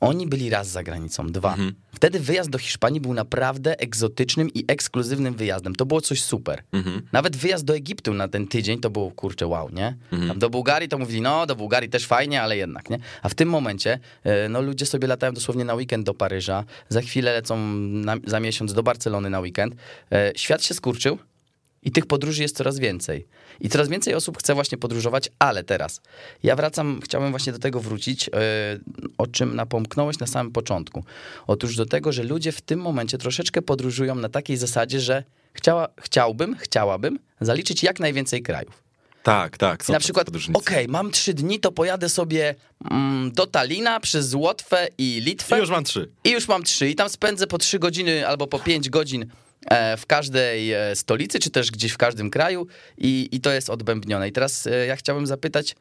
oni 0.00 0.26
byli 0.26 0.50
raz 0.50 0.68
za 0.68 0.82
granicą, 0.82 1.26
dwa. 1.26 1.56
Wtedy 1.94 2.20
wyjazd 2.20 2.50
do 2.50 2.58
Hiszpanii 2.58 3.00
był 3.00 3.14
naprawdę 3.14 3.80
egzotycznym 3.80 4.48
i 4.54 4.64
ekskluzywnym 4.68 5.34
wyjazdem. 5.34 5.74
To 5.74 5.86
było 5.86 6.00
coś 6.00 6.22
super. 6.22 6.62
Nawet 7.12 7.36
wyjazd 7.36 7.64
do 7.64 7.76
Egiptu 7.76 8.14
na 8.14 8.28
ten 8.28 8.46
tydzień 8.46 8.80
to 8.80 8.90
było, 8.90 9.10
kurczę, 9.10 9.46
wow, 9.46 9.70
nie? 9.70 9.96
Tam 10.28 10.38
do 10.38 10.50
Bułgarii 10.50 10.88
to 10.88 10.98
mówili, 10.98 11.20
no 11.20 11.46
do 11.46 11.56
Bułgarii 11.56 11.90
też 11.90 12.06
fajnie, 12.06 12.42
ale 12.42 12.56
jednak, 12.56 12.90
nie? 12.90 12.98
A 13.22 13.28
w 13.28 13.34
tym 13.34 13.48
momencie, 13.48 13.98
e, 14.24 14.48
no 14.48 14.62
ludzie 14.62 14.86
sobie 14.86 15.08
latają 15.08 15.32
dosłownie 15.32 15.64
na 15.64 15.74
weekend 15.74 16.06
do 16.06 16.14
Paryża, 16.14 16.64
za 16.88 17.00
chwilę 17.00 17.32
lecą 17.32 17.58
na, 17.78 18.16
za 18.26 18.40
miesiąc 18.40 18.74
do 18.74 18.82
Barcelony 18.82 19.30
na 19.30 19.40
weekend. 19.40 19.74
E, 20.12 20.32
Świat 20.36 20.64
się 20.64 20.74
skurczył, 20.74 21.18
i 21.84 21.92
tych 21.92 22.06
podróży 22.06 22.42
jest 22.42 22.56
coraz 22.56 22.78
więcej. 22.78 23.26
I 23.60 23.68
coraz 23.68 23.88
więcej 23.88 24.14
osób 24.14 24.38
chce 24.38 24.54
właśnie 24.54 24.78
podróżować, 24.78 25.30
ale 25.38 25.64
teraz. 25.64 26.00
Ja 26.42 26.56
wracam, 26.56 27.00
chciałbym 27.04 27.30
właśnie 27.30 27.52
do 27.52 27.58
tego 27.58 27.80
wrócić, 27.80 28.26
yy, 28.26 28.32
o 29.18 29.26
czym 29.26 29.56
napomknąłeś 29.56 30.18
na 30.18 30.26
samym 30.26 30.52
początku. 30.52 31.04
Otóż 31.46 31.76
do 31.76 31.86
tego, 31.86 32.12
że 32.12 32.22
ludzie 32.22 32.52
w 32.52 32.60
tym 32.60 32.80
momencie 32.80 33.18
troszeczkę 33.18 33.62
podróżują 33.62 34.14
na 34.14 34.28
takiej 34.28 34.56
zasadzie, 34.56 35.00
że 35.00 35.24
chciała, 35.52 35.88
chciałbym, 36.00 36.56
chciałabym 36.58 37.18
zaliczyć 37.40 37.82
jak 37.82 38.00
najwięcej 38.00 38.42
krajów. 38.42 38.84
Tak, 39.24 39.58
tak. 39.58 39.88
I 39.88 39.92
na 39.92 40.00
przykład, 40.00 40.28
okej, 40.54 40.88
mam 40.88 41.10
trzy 41.10 41.34
dni, 41.34 41.60
to 41.60 41.72
pojadę 41.72 42.08
sobie 42.08 42.54
mm, 42.90 43.32
do 43.32 43.46
Talina 43.46 44.00
przez 44.00 44.34
Łotwę 44.34 44.88
i 44.98 45.20
Litwę. 45.24 45.56
I 45.56 45.60
już 45.60 45.70
mam 45.70 45.84
trzy. 45.84 46.10
I 46.24 46.30
już 46.30 46.48
mam 46.48 46.62
trzy. 46.62 46.88
I 46.88 46.94
tam 46.94 47.08
spędzę 47.08 47.46
po 47.46 47.58
trzy 47.58 47.78
godziny 47.78 48.28
albo 48.28 48.46
po 48.46 48.58
pięć 48.58 48.90
godzin 48.90 49.22
e, 49.22 49.26
w 49.96 50.06
każdej 50.06 50.72
e, 50.72 50.96
stolicy, 50.96 51.38
czy 51.38 51.50
też 51.50 51.70
gdzieś 51.70 51.92
w 51.92 51.98
każdym 51.98 52.30
kraju 52.30 52.66
i, 52.98 53.28
i 53.32 53.40
to 53.40 53.52
jest 53.52 53.70
odbębnione. 53.70 54.28
I 54.28 54.32
teraz 54.32 54.66
e, 54.66 54.86
ja 54.86 54.96
chciałbym 54.96 55.26
zapytać, 55.26 55.76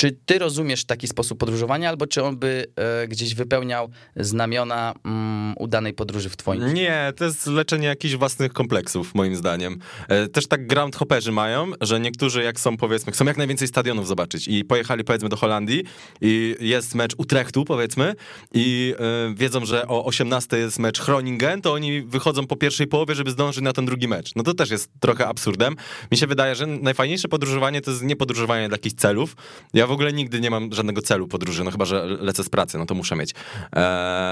czy 0.00 0.16
ty 0.26 0.38
rozumiesz 0.38 0.84
taki 0.84 1.08
sposób 1.08 1.38
podróżowania, 1.38 1.88
albo 1.88 2.06
czy 2.06 2.22
on 2.22 2.36
by 2.36 2.66
e, 2.76 3.08
gdzieś 3.08 3.34
wypełniał 3.34 3.90
znamiona 4.16 4.94
mm, 5.04 5.54
udanej 5.58 5.94
podróży 5.94 6.28
w 6.28 6.36
twoim 6.36 6.74
Nie, 6.74 7.12
to 7.16 7.24
jest 7.24 7.46
leczenie 7.46 7.86
jakichś 7.86 8.14
własnych 8.14 8.52
kompleksów, 8.52 9.14
moim 9.14 9.36
zdaniem. 9.36 9.78
E, 10.08 10.28
Też 10.28 10.46
tak 10.46 10.66
groundhopperzy 10.66 11.32
mają, 11.32 11.72
że 11.80 12.00
niektórzy 12.00 12.42
jak 12.42 12.60
są, 12.60 12.76
powiedzmy, 12.76 13.12
chcą 13.12 13.24
jak 13.24 13.36
najwięcej 13.36 13.68
stadionów 13.68 14.06
zobaczyć 14.06 14.48
i 14.48 14.64
pojechali, 14.64 15.04
powiedzmy, 15.04 15.28
do 15.28 15.36
Holandii 15.36 15.84
i 16.20 16.56
jest 16.60 16.94
mecz 16.94 17.14
Utrechtu, 17.18 17.64
powiedzmy, 17.64 18.14
i 18.54 18.94
e, 18.98 19.34
wiedzą, 19.34 19.64
że 19.64 19.88
o 19.88 20.04
18 20.04 20.56
jest 20.56 20.78
mecz 20.78 21.04
Groningen, 21.04 21.62
to 21.62 21.72
oni 21.72 22.02
wychodzą 22.02 22.46
po 22.46 22.56
pierwszej 22.56 22.86
połowie, 22.86 23.14
żeby 23.14 23.30
zdążyć 23.30 23.64
na 23.64 23.72
ten 23.72 23.86
drugi 23.86 24.08
mecz. 24.08 24.32
No 24.36 24.42
to 24.42 24.54
też 24.54 24.70
jest 24.70 24.90
trochę 25.00 25.26
absurdem. 25.26 25.76
Mi 26.12 26.18
się 26.18 26.26
wydaje, 26.26 26.54
że 26.54 26.66
najfajniejsze 26.66 27.28
podróżowanie 27.28 27.80
to 27.80 27.90
jest 27.90 28.02
nie 28.02 28.16
podróżowanie 28.16 28.68
dla 28.68 28.74
jakichś 28.74 28.94
celów. 28.94 29.36
Ja 29.74 29.89
w 29.90 29.92
ogóle 29.92 30.12
nigdy 30.12 30.40
nie 30.40 30.50
mam 30.50 30.72
żadnego 30.72 31.02
celu 31.02 31.28
podróży, 31.28 31.64
no 31.64 31.70
chyba, 31.70 31.84
że 31.84 32.06
lecę 32.20 32.44
z 32.44 32.48
pracy, 32.48 32.78
no 32.78 32.86
to 32.86 32.94
muszę 32.94 33.16
mieć. 33.16 33.34
E, 33.76 33.80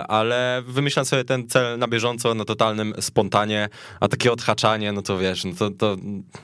ale 0.08 0.62
wymyślam 0.66 1.04
sobie 1.04 1.24
ten 1.24 1.48
cel 1.48 1.78
na 1.78 1.88
bieżąco, 1.88 2.34
na 2.34 2.44
totalnym 2.44 2.94
spontanie, 3.00 3.68
a 4.00 4.08
takie 4.08 4.32
odhaczanie, 4.32 4.92
no 4.92 5.02
to 5.02 5.18
wiesz, 5.18 5.44
no 5.44 5.52
to, 5.58 5.70
to 5.70 5.96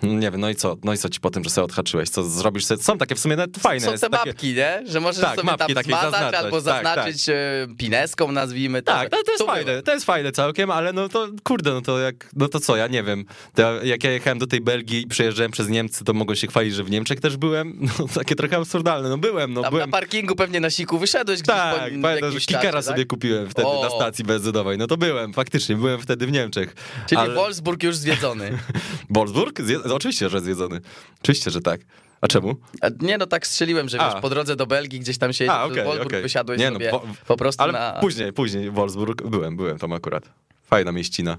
no 0.02 0.12
nie 0.12 0.30
wiem, 0.30 0.40
no 0.40 0.50
i 0.50 0.54
co, 0.54 0.76
no 0.84 0.92
i 0.92 0.98
co 0.98 1.08
ci 1.08 1.20
po 1.20 1.30
tym, 1.30 1.44
że 1.44 1.50
sobie 1.50 1.64
odhaczyłeś, 1.64 2.08
co 2.08 2.24
zrobisz 2.24 2.64
sobie, 2.64 2.82
są 2.82 2.98
takie 2.98 3.14
w 3.14 3.20
sumie 3.20 3.36
nawet 3.36 3.58
fajne. 3.58 3.86
Są 3.86 3.92
te 3.92 4.10
takie... 4.10 4.30
mapki, 4.30 4.54
nie? 4.54 4.82
Że 4.86 5.00
możesz 5.00 5.22
Tak, 5.22 5.36
sobie 5.36 5.46
mapki 5.46 5.74
tam 5.74 5.84
zmazać 5.84 6.10
zaznaczać, 6.10 6.44
albo 6.44 6.62
tak, 6.62 6.82
tak. 6.82 6.84
zaznaczyć 6.84 7.28
e, 7.28 7.34
pineską, 7.78 8.32
nazwijmy 8.32 8.82
to. 8.82 8.92
Tak, 8.92 9.12
no 9.12 9.18
to 9.26 9.32
jest 9.32 9.44
było. 9.44 9.54
fajne, 9.54 9.82
to 9.82 9.92
jest 9.92 10.06
fajne 10.06 10.32
całkiem, 10.32 10.70
ale 10.70 10.92
no 10.92 11.08
to 11.08 11.28
kurde, 11.44 11.70
no 11.72 11.80
to 11.80 11.98
jak, 11.98 12.30
no 12.36 12.48
to 12.48 12.60
co, 12.60 12.76
ja 12.76 12.86
nie 12.86 13.02
wiem. 13.02 13.24
To 13.54 13.62
ja- 13.62 13.82
jak 13.84 14.04
ja 14.04 14.10
jechałem 14.10 14.38
do 14.38 14.46
tej 14.46 14.60
Belgii 14.60 15.02
i 15.02 15.06
przejeżdżałem 15.06 15.52
przez 15.52 15.68
Niemcy, 15.68 16.04
to 16.04 16.12
mogłem 16.12 16.36
się 16.36 16.46
chwalić, 16.46 16.74
że 16.74 16.84
w 16.84 16.90
Niemczech 16.90 17.20
też 17.20 17.36
byłem. 17.36 17.74
No 17.98 18.08
takie 18.14 18.34
trochę 18.34 18.56
absurdalne, 18.56 18.93
no 19.02 19.18
byłem, 19.18 19.52
no 19.52 19.62
Tam 19.62 19.70
byłem. 19.70 19.90
na 19.90 19.92
parkingu 19.92 20.34
pewnie 20.36 20.60
na 20.60 20.70
siku 20.70 20.98
wyszedłeś 20.98 21.38
gdzieś 21.42 21.56
Tak, 21.56 21.74
po 21.94 22.02
pamiętam, 22.02 22.30
że 22.32 22.40
kikera 22.40 22.72
czasie, 22.72 22.82
sobie 22.82 22.98
tak? 22.98 23.08
kupiłem 23.08 23.50
wtedy 23.50 23.68
O. 23.68 23.82
na 23.84 23.90
stacji 23.90 24.24
benzynowej. 24.24 24.78
No 24.78 24.86
to 24.86 24.96
byłem, 24.96 25.32
faktycznie, 25.32 25.76
byłem 25.76 26.00
wtedy 26.00 26.26
w 26.26 26.32
Niemczech. 26.32 26.74
Czyli 27.08 27.20
Ale- 27.20 27.34
Wolfsburg 27.34 27.82
już 27.82 27.96
zwiedzony. 27.96 28.58
Wolfsburg? 29.10 29.60
Zje... 29.60 29.82
Oczywiście, 29.82 30.28
że 30.28 30.40
zjedzony. 30.40 30.80
Oczywiście, 31.22 31.50
że 31.50 31.60
tak. 31.60 31.80
A 32.20 32.28
czemu? 32.28 32.56
A 32.80 32.86
Nie, 33.00 33.18
no 33.18 33.26
tak 33.26 33.46
strzeliłem, 33.46 33.88
że 33.88 34.00
A. 34.00 34.10
wiesz, 34.12 34.20
po 34.22 34.30
drodze 34.30 34.56
do 34.56 34.66
Belgii 34.66 35.00
gdzieś 35.00 35.18
tam 35.18 35.32
się 35.32 35.50
A, 35.50 35.64
okej, 35.64 35.76
Wolfsburg 35.84 36.06
okej. 36.10 36.22
wysiadłeś 36.22 36.58
Nie, 36.60 36.70
no, 36.70 36.78
wo- 36.90 37.04
po 37.26 37.36
prostu 37.36 37.62
Ale 37.62 37.72
na... 37.72 37.92
później, 38.00 38.32
później 38.32 38.70
Wolfsburg 38.70 39.22
byłem, 39.22 39.56
byłem 39.56 39.78
tam 39.78 39.92
akurat. 39.92 40.24
Fajna 40.66 40.92
mieścina. 40.92 41.38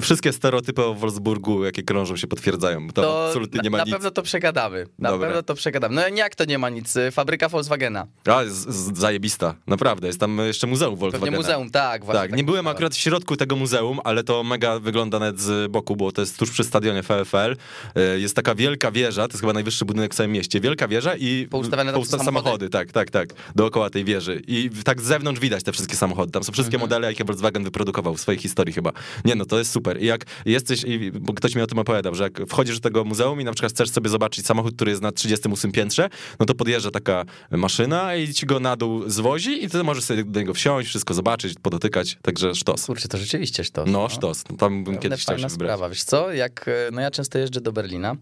Wszystkie 0.00 0.32
stereotypy 0.32 0.84
o 0.84 0.94
Wolfsburgu, 0.94 1.64
jakie 1.64 1.82
krążą 1.82 2.16
się 2.16 2.26
potwierdzają. 2.26 2.88
To, 2.88 3.02
To 3.02 3.26
absolutnie 3.26 3.56
na, 3.56 3.62
nie 3.62 3.70
ma 3.70 3.78
na 3.78 3.84
nic. 3.84 3.92
pewno 3.94 4.10
to 4.10 4.22
przegadamy. 4.22 4.86
Na 4.98 5.10
Dobra. 5.10 5.26
pewno 5.28 5.42
to 5.42 5.54
przegadamy. 5.54 5.94
No 5.94 6.16
jak 6.16 6.34
to 6.34 6.44
nie 6.44 6.58
ma 6.58 6.68
nic? 6.70 6.94
Fabryka 7.12 7.48
Volkswagena. 7.48 8.06
A, 8.26 8.44
z, 8.44 8.50
z, 8.50 8.98
zajebista, 8.98 9.54
naprawdę. 9.66 10.06
Jest 10.06 10.20
tam 10.20 10.38
jeszcze 10.38 10.66
muzeum 10.66 10.90
Pewnie 10.94 11.00
Volkswagena. 11.00 11.36
muzeum, 11.36 11.70
tak. 11.70 12.04
Właśnie 12.04 12.20
Tak, 12.20 12.30
nie 12.36 12.44
byłem 12.44 12.58
myślałem. 12.64 12.76
akurat 12.76 12.94
w 12.94 12.98
środku 12.98 13.36
tego 13.36 13.56
muzeum, 13.56 14.00
ale 14.04 14.24
to 14.24 14.44
mega 14.44 14.78
wygląda 14.78 15.18
nawet 15.18 15.40
z 15.40 15.72
boku, 15.72 15.96
bo 15.96 16.12
to 16.12 16.20
jest 16.22 16.38
tuż 16.38 16.50
przy 16.50 16.64
stadionie 16.64 17.02
VfL. 17.02 17.56
E, 17.94 18.18
Jest 18.18 18.36
taka 18.36 18.54
wielka 18.54 18.90
wieża, 18.90 19.28
to 19.28 19.32
jest 19.32 19.40
chyba 19.40 19.52
najwyższy 19.52 19.84
budynek 19.84 20.14
w 20.14 20.16
całym 20.16 20.32
mieście. 20.32 20.60
Wielka 20.60 20.88
wieża 20.88 21.14
i 21.16 21.46
Poustawiane 21.50 21.92
tam 21.92 22.00
pousta- 22.02 22.24
samochody. 22.24 22.68
tak, 22.68 22.92
tak, 22.92 23.10
tak, 23.10 23.28
dookoła 23.56 23.90
tej 23.90 24.04
wieży. 24.04 24.42
I 24.46 24.70
tak 24.84 25.00
z 25.00 25.04
zewnątrz 25.04 25.40
widać 25.40 25.62
te 25.64 25.72
wszystkie 25.72 25.96
samochody. 25.96 26.32
Tam 26.32 26.44
są 26.44 26.52
wszystkie 26.52 26.76
Mhm. 26.76 26.90
modele, 26.90 27.06
jakie 27.12 27.24
Volkswagen 27.24 27.64
wyprodukował 27.64 28.14
w 28.14 28.20
swojej 28.20 28.38
historii 28.40 28.74
chyba. 28.74 28.92
Nie 29.24 29.34
no, 29.34 29.44
to 29.44 29.58
jest 29.58 29.77
super. 29.78 30.02
I 30.02 30.06
jak 30.06 30.24
jesteś, 30.46 30.84
i, 30.84 31.12
bo 31.12 31.32
ktoś 31.34 31.54
mi 31.54 31.62
o 31.62 31.66
tym 31.66 31.78
opowiadał, 31.78 32.14
że 32.14 32.24
jak 32.24 32.40
wchodzisz 32.48 32.74
do 32.74 32.80
tego 32.80 33.04
muzeum 33.04 33.40
i 33.40 33.44
na 33.44 33.52
przykład 33.52 33.72
chcesz 33.72 33.90
sobie 33.90 34.08
zobaczyć 34.10 34.46
samochód, 34.46 34.74
który 34.76 34.90
jest 34.90 35.02
na 35.02 35.12
38 35.12 35.72
piętrze, 35.72 36.08
no 36.40 36.46
to 36.46 36.54
podjeżdża 36.54 36.90
taka 36.90 37.24
maszyna 37.50 38.14
i 38.16 38.34
ci 38.34 38.46
go 38.46 38.60
na 38.60 38.76
dół 38.76 39.08
zwozi 39.10 39.64
i 39.64 39.68
ty 39.70 39.84
możesz 39.84 40.04
sobie 40.04 40.24
do 40.24 40.40
niego 40.40 40.54
wsiąść, 40.54 40.88
wszystko 40.88 41.14
zobaczyć, 41.14 41.54
podotykać, 41.62 42.18
także 42.22 42.54
sztos. 42.54 42.86
Kurczę, 42.86 43.08
to 43.08 43.18
rzeczywiście 43.18 43.64
sztos. 43.64 43.88
No, 43.90 44.08
sztos. 44.08 44.44
No, 44.50 44.56
Tam 44.56 44.84
bym 44.84 44.98
kiedyś 44.98 45.20
chciał 45.22 45.36
się 45.38 45.48
wybrać. 45.48 45.52
sprawa, 45.54 45.88
wiesz 45.88 46.02
co, 46.04 46.32
jak, 46.32 46.68
e, 46.68 46.72
no 46.92 47.00
ja 47.00 47.10
często 47.10 47.38
jeżdżę 47.38 47.60
do 47.60 47.72
Berlina, 47.72 48.16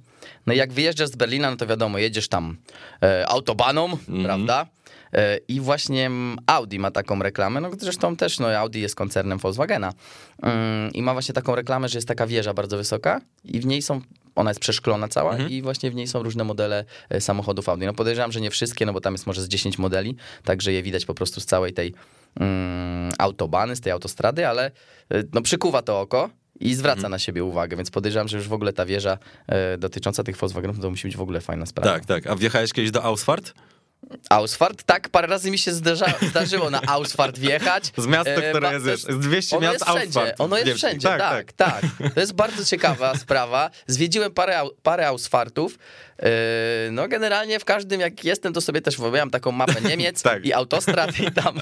no 0.47 0.53
i 0.53 0.57
jak 0.57 0.73
wyjeżdżasz 0.73 1.09
z 1.09 1.16
Berlina, 1.16 1.51
no 1.51 1.57
to 1.57 1.66
wiadomo, 1.66 1.99
jedziesz 1.99 2.29
tam 2.29 2.57
e, 3.03 3.29
autobaną, 3.29 3.85
Mhm. 3.85 4.25
prawda, 4.25 4.62
e, 4.62 4.75
i 5.48 5.61
właśnie 5.61 6.11
Audi 6.46 6.79
ma 6.79 6.90
taką 6.90 7.22
reklamę, 7.22 7.61
no 7.61 7.70
zresztą 7.79 8.16
też, 8.16 8.38
no 8.38 8.48
Audi 8.48 8.81
jest 8.81 8.94
koncernem 8.94 9.38
Volkswagena 9.38 9.92
mm, 10.42 10.92
i 10.92 11.02
ma 11.02 11.12
właśnie 11.12 11.33
taką 11.35 11.55
reklamę, 11.55 11.88
że 11.88 11.98
jest 11.98 12.09
taka 12.09 12.26
wieża 12.26 12.55
bardzo 12.55 12.76
wysoka 12.76 13.20
i 13.44 13.61
w 13.61 13.66
niej 13.66 13.83
są, 13.83 14.00
ona 14.35 14.50
jest 14.50 14.61
przeszklona 14.61 15.09
cała 15.09 15.33
Mhm. 15.33 15.50
i 15.50 15.62
właśnie 15.62 15.90
w 15.90 15.94
niej 15.94 16.07
są 16.07 16.22
różne 16.22 16.44
modele 16.44 16.85
e, 17.11 17.20
samochodów 17.20 17.68
Audi. 17.68 17.87
No 17.87 17.94
podejrzewam, 17.94 18.33
że 18.33 18.40
nie 18.40 18.50
wszystkie, 18.50 18.87
no 18.87 18.92
bo 18.92 19.00
tam 19.00 19.14
jest 19.14 19.26
może 19.26 19.42
z 19.42 19.48
10 19.48 19.79
modeli, 19.79 20.16
także 20.44 20.72
je 20.72 20.83
widać 20.83 21.05
po 21.07 21.14
prostu 21.14 21.40
z 21.40 21.46
całej 21.46 21.72
tej 21.72 21.94
mm, 22.40 23.12
autobany, 23.18 23.76
z 23.76 23.81
tej 23.81 23.92
autostrady, 23.92 24.46
ale 24.48 24.66
e, 25.11 25.22
no 25.33 25.42
przykuwa 25.42 25.83
to 25.83 26.00
oko 26.00 26.31
i 26.61 26.74
zwraca 26.74 26.96
Mhm. 26.96 27.11
na 27.11 27.18
siebie 27.18 27.44
uwagę, 27.44 27.76
więc 27.76 27.90
podejrzewam, 27.90 28.29
że 28.29 28.37
już 28.37 28.48
w 28.48 28.52
ogóle 28.52 28.72
ta 28.72 28.87
wieża 28.87 29.18
e, 29.46 29.79
dotycząca 29.79 30.22
tych 30.22 30.37
Volkswagenów 30.37 30.81
to 30.81 30.90
musi 30.90 31.09
być 31.09 31.16
w 31.16 31.20
ogóle 31.20 31.40
fajna 31.40 31.66
sprawa. 31.66 31.92
Tak, 31.92 32.05
tak. 32.07 32.26
A 32.26 32.37
wjechałeś 32.37 32.72
kiedyś 32.72 32.90
do 32.90 33.02
Ausfahrt? 33.05 33.55
Ausfahrt, 34.30 34.82
tak, 34.82 35.09
parę 35.09 35.26
razy 35.26 35.50
mi 35.50 35.59
się 35.59 35.72
zdarza, 35.72 36.06
zdarzyło 36.30 36.70
na 36.70 36.80
Ausfahrt 36.87 37.38
wjechać. 37.38 37.92
Z 37.96 38.06
miasta, 38.06 38.30
E, 38.30 38.50
które 38.50 38.72
jest, 38.72 38.87
wiesz, 38.87 39.00
z 39.02 39.18
200 39.18 39.56
ono 39.56 39.66
miast 39.72 39.85
jest 39.87 39.96
wszędzie, 39.98 40.35
ono 40.38 40.59
jest 40.59 40.72
wszędzie, 40.76 41.09
tak, 41.09 41.52
tak, 41.52 41.85
To 42.14 42.20
jest 42.20 42.32
bardzo 42.32 42.64
ciekawa 42.64 43.14
sprawa. 43.24 43.70
Zwiedziłem 43.87 44.32
parę, 44.35 44.62
parę 44.82 45.06
Ausfahrtów. 45.09 45.78
E, 46.18 46.28
No 46.90 47.09
generalnie 47.09 47.61
w 47.61 47.64
każdym, 47.64 48.00
jak 48.00 48.24
jestem, 48.24 48.52
to 48.52 48.61
sobie 48.61 48.80
też 48.82 48.96
wybrałem 48.96 49.30
taką 49.30 49.52
mapę 49.52 49.80
Niemiec 49.88 50.22
Tak. 50.22 50.44
i 50.46 50.52
autostrad 50.52 51.20
i 51.20 51.32
tam 51.32 51.61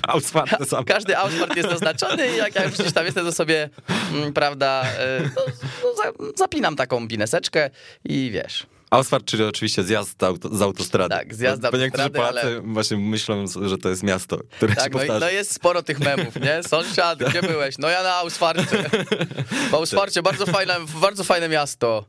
sam. 0.69 0.85
każdy 0.85 1.17
Ausfahrt 1.17 1.57
jest 1.57 1.69
zaznaczony 1.69 2.29
i 2.29 2.37
jak 2.37 2.55
ja 2.55 2.65
już 2.65 2.73
gdzieś 2.75 2.93
tam 2.93 3.05
jestem, 3.07 3.25
to 3.25 3.33
sobie, 3.33 3.69
mm, 4.13 4.33
prawda, 4.33 4.85
e, 4.99 5.21
no, 5.37 5.43
no, 5.85 5.95
za- 5.95 6.33
zapinam 6.37 6.77
taką 6.77 7.09
pineseczkę 7.09 7.71
i 8.05 8.31
wiesz. 8.33 8.67
Ausfahrt, 8.91 9.25
czyli 9.27 9.45
oczywiście 9.45 9.83
zjazd 9.83 10.23
auto, 10.23 10.57
z 10.57 10.63
autostrady. 10.63 11.15
Tak, 11.15 11.35
zjazd 11.35 11.63
z 11.63 11.71
Bo 11.71 11.77
niektórzy 11.79 12.03
autostrady, 12.03 12.11
Polacy 12.19 12.47
ale- 12.47 12.61
właśnie 12.61 12.97
myślą, 12.97 13.45
że 13.63 13.79
to 13.79 13.89
jest 13.89 14.03
miasto, 14.03 14.39
które 14.57 14.75
się 14.75 14.81
Tak, 14.81 14.93
no, 14.95 14.99
i- 14.99 15.07
powtarza. 15.07 15.27
no 15.27 15.33
jest 15.33 15.55
sporo 15.55 15.83
tych 15.83 16.01
memów, 16.01 16.37
nie? 16.41 16.63
Sąsiad, 16.63 17.19
gdzie 17.19 17.43
byłeś? 17.43 17.79
No 17.79 17.89
ja 17.89 18.03
na 18.03 18.15
Ausfarcie. 18.15 18.85
W 19.71 19.75
Ausfarcie, 19.75 20.23
bardzo 20.23 20.47
fajne, 20.47 20.77
bardzo 21.01 21.25
fajne 21.25 21.49
miasto. 21.49 22.05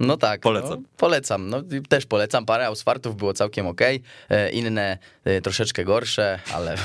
No 0.00 0.16
tak. 0.16 0.40
Polecam. 0.40 0.70
No, 0.70 0.76
polecam. 0.96 1.48
No, 1.48 1.62
też 1.88 2.06
polecam. 2.06 2.46
Parę 2.46 2.66
Ausfartów 2.66 3.16
było 3.16 3.32
całkiem 3.34 3.66
okej. 3.66 4.02
E, 4.30 4.50
Inne 4.50 4.98
e, 5.24 5.40
troszeczkę 5.40 5.84
gorsze, 5.84 6.40
ale 6.54 6.76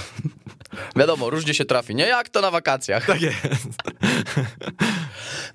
wiadomo, 0.95 1.29
różnie 1.29 1.53
się 1.53 1.65
trafi. 1.65 1.95
Nie 1.95 2.07
jak 2.07 2.29
to 2.29 2.41
na 2.41 2.51
wakacjach. 2.51 3.05
Tak 3.05 3.21
jest. 3.21 3.37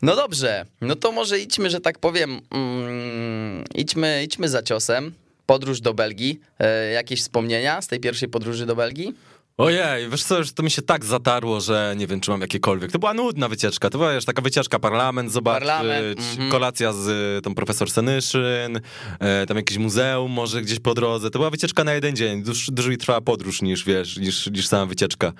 No 0.03 0.17
dobrze, 0.17 0.67
no 0.81 0.97
to 0.97 1.13
może 1.13 1.41
idźmy, 1.41 1.71
że 1.71 1.81
tak 1.81 1.99
powiem, 1.99 2.41
mm, 2.51 3.65
idźmy, 3.75 4.23
idźmy 4.25 4.49
za 4.49 4.63
ciosem. 4.63 5.13
Podróż 5.47 5.81
do 5.81 5.95
Belgii. 5.95 6.41
E, 6.59 6.93
jakieś 6.93 7.21
wspomnienia 7.21 7.83
z 7.83 7.87
tej 7.87 8.01
pierwszej 8.01 8.29
podróży 8.29 8.67
do 8.67 8.77
Belgii? 8.77 9.15
Ojej, 9.63 10.09
wiesz 10.09 10.23
co, 10.25 10.39
już 10.39 10.53
to 10.53 10.63
mi 10.63 10.71
się 10.71 10.83
tak 10.83 11.05
zatarło, 11.05 11.61
że 11.61 11.95
nie 11.97 12.07
wiem, 12.07 12.21
czy 12.21 12.31
mam 12.31 12.41
jakiekolwiek. 12.41 12.93
To 12.93 12.99
była 12.99 13.15
nudna 13.15 13.49
wycieczka, 13.49 13.91
to 13.91 13.99
była 13.99 14.13
już 14.13 14.25
taka 14.25 14.43
wycieczka, 14.43 14.79
parlament 14.79 15.33
zobaczyć, 15.33 15.69
Parlament, 15.69 16.21
mhm. 16.21 16.51
kolacja 16.51 16.93
z 16.93 17.09
y, 17.39 17.43
tą 17.43 17.55
profesor 17.55 17.91
Senyszyn, 17.91 18.81
e, 19.21 19.47
tam 19.47 19.57
jakieś 19.57 19.79
muzeum 19.79 20.33
może 20.33 20.63
gdzieś 20.63 20.81
po 20.81 20.95
drodze. 20.95 21.31
To 21.31 21.39
była 21.39 21.51
wycieczka 21.51 21.85
na 21.85 21.93
jeden 21.93 22.17
dzień, 22.17 22.43
Dłuż, 22.43 22.71
dłużej 22.71 22.99
trwała 22.99 23.21
podróż 23.21 23.63
niż, 23.63 23.85
wiesz, 23.85 24.17
niż, 24.17 24.47
niż 24.47 24.67
sama 24.67 24.87
wycieczka. 24.87 25.33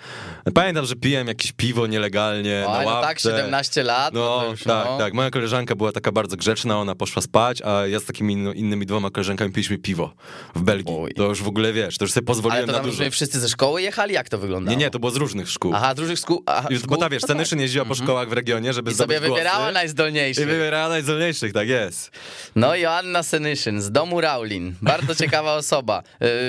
Pamiętam, 0.55 0.87
że 0.87 0.97
piłem 0.97 1.29
jakieś 1.29 1.53
piwo 1.53 1.87
nielegalnie 1.87 2.65
Oj, 2.69 2.87
na 2.87 2.93
no 2.93 3.01
tak, 3.01 3.19
17 3.19 3.83
lat. 3.83 4.15
No, 4.15 4.41
to 4.41 4.51
już, 4.51 4.63
tak, 4.63 4.87
no. 4.87 4.99
tak. 4.99 5.15
Moja 5.15 5.31
koleżanka 5.31 5.77
była 5.77 5.93
taka 5.93 6.13
bardzo 6.13 6.37
grzeczna, 6.37 6.81
ona 6.81 6.95
poszła 6.95 7.23
spać, 7.23 7.63
a 7.63 7.87
ja 7.87 8.01
z 8.01 8.05
takimi 8.05 8.33
innymi 8.33 8.87
dwoma 8.87 9.11
koleżankami 9.11 9.53
piliśmy 9.53 9.79
piwo 9.79 10.15
w 10.55 10.63
Belgii. 10.63 10.95
Oj. 10.99 11.15
To 11.15 11.23
już 11.25 11.43
w 11.43 11.49
ogóle, 11.49 11.73
wiesz, 11.73 11.99
to 11.99 12.05
już 12.05 12.13
sobie 12.13 12.25
Ale 12.25 12.27
pozwoliłem 12.27 12.67
to 12.67 12.73
na 12.73 12.81
dużo. 12.81 13.11
wszyscy 13.11 13.41
ze 13.41 13.49
szkoły 13.49 13.83
jechali? 13.83 14.12
Jak 14.13 14.29
to 14.29 14.39
wyglądało? 14.39 14.77
Nie, 14.79 14.85
nie, 14.85 14.91
to 14.91 14.99
było 14.99 15.11
z 15.13 15.17
różnych 15.17 15.51
szkół. 15.51 15.73
Aha, 15.75 15.95
z 15.95 15.99
różnych 15.99 16.19
szkół. 16.19 16.43
Aha, 16.47 16.69
szkół? 16.79 16.89
bo 16.89 16.97
ta 16.97 17.09
wiesz, 17.11 17.23
No 17.23 17.29
tak. 17.29 17.37
Senyszyn 17.37 17.61
jeździła 17.61 17.85
po 17.85 17.95
szkołach 17.95 18.29
w 18.29 18.33
regionie, 18.33 18.73
żeby 18.73 18.91
I 18.91 18.95
sobie 18.95 19.21
wybierała 19.21 19.57
głosy. 19.59 19.71
I 19.71 19.75
najzdolniejszych. 19.75 20.47
wybierała 20.49 20.89
najzdolniejszych, 20.89 21.53
tak 21.53 21.69
jest. 21.69 22.11
No 22.57 22.77
Joanna 22.77 23.23
Senyszyn 23.23 23.83
z 23.83 23.91
domu 23.93 24.21
Raulin. 24.21 24.75
Bardzo 24.83 25.15
ciekawa 25.15 25.55
osoba. 25.63 26.03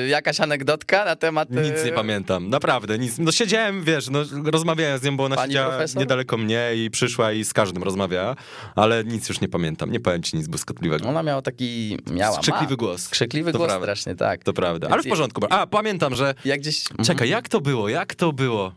Y, 0.06 0.08
jakaś 0.08 0.40
anegdotka 0.40 1.06
na 1.06 1.16
temat... 1.16 1.52
y, 1.52 1.56
Nic 1.72 1.86
nie 1.86 1.92
pamiętam, 1.92 2.50
naprawdę, 2.50 2.98
nic. 3.00 3.18
No 3.20 3.32
siedziałem, 3.32 3.84
wiesz, 3.84 4.10
no 4.10 4.20
rozmawiałem 4.46 5.00
z 5.00 5.04
nią, 5.04 5.18
bo 5.18 5.24
ona 5.24 5.36
Pani 5.36 5.52
siedziała 5.52 5.70
profesor? 5.70 6.00
niedaleko 6.02 6.38
mnie 6.38 6.72
i 6.76 6.90
przyszła 6.92 7.32
i 7.32 7.44
z 7.46 7.54
każdym 7.54 7.84
rozmawiała, 7.84 8.36
ale 8.76 9.04
nic 9.04 9.30
już 9.30 9.42
nie 9.42 9.48
pamiętam, 9.50 9.92
nie 9.92 10.00
powiem 10.00 10.24
ci 10.24 10.38
nic 10.38 10.48
błyskotliwego. 10.48 11.10
Ona 11.10 11.24
miała 11.24 11.42
taki... 11.42 11.98
Miała, 12.12 12.36
Skrzykliwy 12.38 12.74
ma. 12.74 12.78
głos. 12.78 13.02
Skrzykliwy 13.02 13.52
To 13.52 13.58
głos 13.58 13.68
prawda. 13.70 13.86
strasznie, 13.86 14.16
tak. 14.16 14.44
To 14.44 14.54
prawda, 14.54 14.88
ale 14.92 15.04
w 15.04 15.08
porządku. 15.08 15.42
A, 15.50 15.68
pamiętam, 15.68 16.16
że 16.16 16.34
Jak 16.46 16.60
gdzieś... 16.60 16.84
Czekaj, 17.06 17.30
jak 17.30 17.43
to 17.50 17.62
było? 17.62 17.90
Jak 17.90 18.16
to 18.16 18.34
było? 18.34 18.72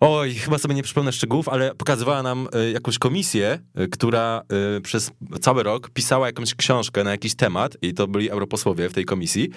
Oj, 0.00 0.34
chyba 0.34 0.58
sobie 0.58 0.74
nie 0.74 0.82
przypomnę 0.82 1.12
szczegółów, 1.12 1.48
ale 1.48 1.74
pokazywała 1.74 2.22
nam 2.22 2.48
e, 2.52 2.70
jakąś 2.70 2.98
komisję, 2.98 3.58
e, 3.74 3.86
która 3.86 4.42
e, 4.76 4.80
przez 4.80 5.10
cały 5.40 5.62
rok 5.62 5.90
pisała 5.90 6.26
jakąś 6.26 6.54
książkę 6.54 7.04
na 7.04 7.10
jakiś 7.10 7.34
temat 7.34 7.76
i 7.82 7.94
to 7.94 8.06
byli 8.06 8.30
europosłowie 8.30 8.88
w 8.88 8.92
tej 8.92 9.04
komisji 9.04 9.50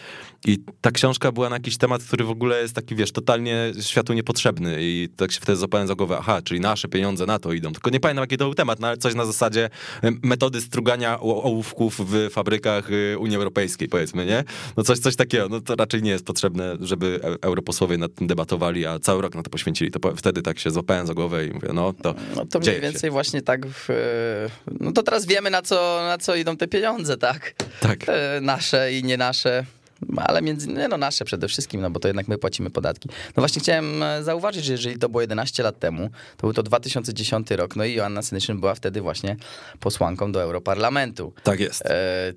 i 0.46 0.58
ta 0.82 0.92
książka 0.92 1.32
była 1.32 1.50
na 1.50 1.56
jakiś 1.56 1.78
temat, 1.78 2.04
który 2.04 2.26
w 2.26 2.30
ogóle 2.30 2.62
jest 2.62 2.76
taki, 2.76 2.96
wiesz, 2.96 3.12
totalnie 3.12 3.72
światu 3.82 4.14
niepotrzebny 4.14 4.78
i 4.80 5.10
tak 5.16 5.32
się 5.32 5.40
wtedy 5.40 5.56
zapałem 5.56 5.88
za 5.88 5.96
głowę, 5.96 6.18
aha, 6.20 6.42
czyli 6.42 6.60
nasze 6.60 6.88
pieniądze 6.88 7.26
na 7.26 7.40
to 7.40 7.54
idą. 7.54 7.74
Tylko 7.74 7.90
nie 7.90 8.00
pamiętam, 8.00 8.24
jaki 8.24 8.38
to 8.38 8.46
był 8.46 8.54
temat, 8.54 8.80
no 8.80 8.88
ale 8.88 8.98
coś 8.98 9.16
na 9.16 9.26
zasadzie 9.26 9.70
metody 10.24 10.62
strugania 10.62 11.20
ołówków 11.20 12.02
w 12.12 12.30
fabrykach 12.32 12.90
Unii 13.20 13.36
Europejskiej, 13.36 13.88
powiedzmy, 13.88 14.26
nie? 14.26 14.44
No 14.78 14.84
coś, 14.84 15.00
coś 15.00 15.16
takiego, 15.16 15.50
no 15.50 15.62
to 15.62 15.76
raczej 15.76 16.04
nie 16.04 16.12
jest 16.12 16.26
potrzebne, 16.26 16.78
żeby 16.80 17.20
europosłowie 17.42 17.98
nad 17.98 18.16
tym 18.16 18.28
debatowali, 18.28 18.37
a 18.90 19.00
cały 19.00 19.22
rok 19.22 19.36
na 19.36 19.44
to 19.44 19.50
poświęcili. 19.50 19.92
To 19.92 20.16
wtedy 20.16 20.42
tak 20.42 20.60
się 20.60 20.72
złapałem 20.72 21.08
za 21.08 21.14
głowę 21.14 21.46
i 21.46 21.52
mówię, 21.54 21.70
no 21.74 21.94
to, 21.94 22.16
No 22.36 22.46
to 22.46 22.60
mniej 22.60 22.76
się. 22.76 22.82
więcej 22.82 23.12
właśnie 23.12 23.42
tak. 23.42 23.68
W, 23.68 23.90
e, 23.90 23.96
no 24.80 24.92
to 24.92 25.04
teraz 25.04 25.26
wiemy, 25.26 25.50
na 25.50 25.62
co, 25.62 26.00
na 26.08 26.18
co 26.18 26.36
idą 26.36 26.58
te 26.58 26.68
pieniądze, 26.68 27.18
tak? 27.18 27.54
Tak. 27.80 28.00
E, 28.10 28.42
Nasze 28.42 28.94
i 28.94 29.04
nie 29.04 29.18
nasze. 29.18 29.66
Ale 30.18 30.42
między, 30.42 30.68
nie 30.68 30.88
no 30.88 30.98
nasze 30.98 31.26
przede 31.26 31.48
wszystkim, 31.48 31.82
no 31.82 31.90
bo 31.90 32.00
to 32.00 32.08
jednak 32.08 32.28
my 32.28 32.38
płacimy 32.38 32.70
podatki. 32.70 33.10
No 33.10 33.42
właśnie 33.42 33.62
chciałem 33.62 34.04
e, 34.04 34.24
zauważyć, 34.24 34.66
że 34.66 34.72
jeżeli 34.72 35.00
to 35.00 35.10
było 35.10 35.22
11 35.22 35.64
lat 35.64 35.80
temu, 35.80 36.10
to 36.38 36.48
był 36.48 36.54
to 36.54 36.64
2010 36.64 37.52
rok, 37.52 37.76
no 37.76 37.86
i 37.86 37.94
Joanna 37.94 38.22
Senyszyn 38.22 38.60
była 38.60 38.76
wtedy 38.76 39.02
właśnie 39.02 39.36
posłanką 39.80 40.32
do 40.32 40.42
Europarlamentu. 40.42 41.34
Tak 41.44 41.60
jest. 41.60 41.86
E, 41.86 42.34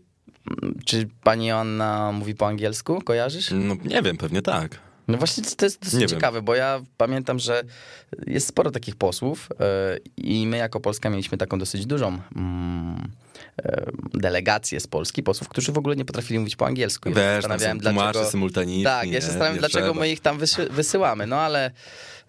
czy 0.85 1.09
pani 1.23 1.47
Joanna 1.47 2.13
mówi 2.13 2.35
po 2.35 2.47
angielsku? 2.47 3.01
Kojarzysz? 3.05 3.49
No 3.53 3.77
nie 3.85 4.03
wiem, 4.03 4.17
pewnie 4.17 4.43
tak. 4.43 4.79
No 5.11 5.19
właśnie 5.19 5.45
to 5.57 5.67
jest 5.67 5.85
dosyć 5.85 6.01
wiem. 6.01 6.09
ciekawe, 6.09 6.43
bo 6.43 6.55
ja 6.55 6.81
pamiętam, 6.97 7.39
że 7.39 7.63
jest 8.27 8.47
sporo 8.47 8.71
takich 8.71 8.97
posłów 8.97 9.49
e, 9.61 9.99
i 10.17 10.47
my 10.47 10.57
jako 10.57 10.81
Polska 10.81 11.11
mieliśmy 11.11 11.39
taką 11.39 11.59
dosyć 11.59 11.87
dużą 11.87 12.19
mm, 12.37 13.11
e, 13.63 13.87
delegację 14.15 14.81
z 14.81 14.87
Polski, 14.87 15.23
posłów, 15.23 15.49
którzy 15.49 15.73
w 15.73 15.79
ogóle 15.79 15.97
nie 15.97 16.05
potrafili 16.05 16.39
mówić 16.39 16.57
po 16.57 16.67
angielsku. 16.67 17.09
Ja 17.09 17.15
się 17.15 17.21
Wiesz, 17.21 17.35
zastanawiałem, 17.35 17.81
symultaniczni. 18.31 18.85
Tak, 18.85 19.09
ja 19.09 19.21
się 19.21 19.27
zastanawiam, 19.27 19.59
dlaczego 19.59 19.95
my 19.95 20.09
ich 20.11 20.21
tam 20.21 20.39
wysy- 20.39 20.71
wysyłamy, 20.71 21.27
no 21.27 21.37
ale... 21.37 21.71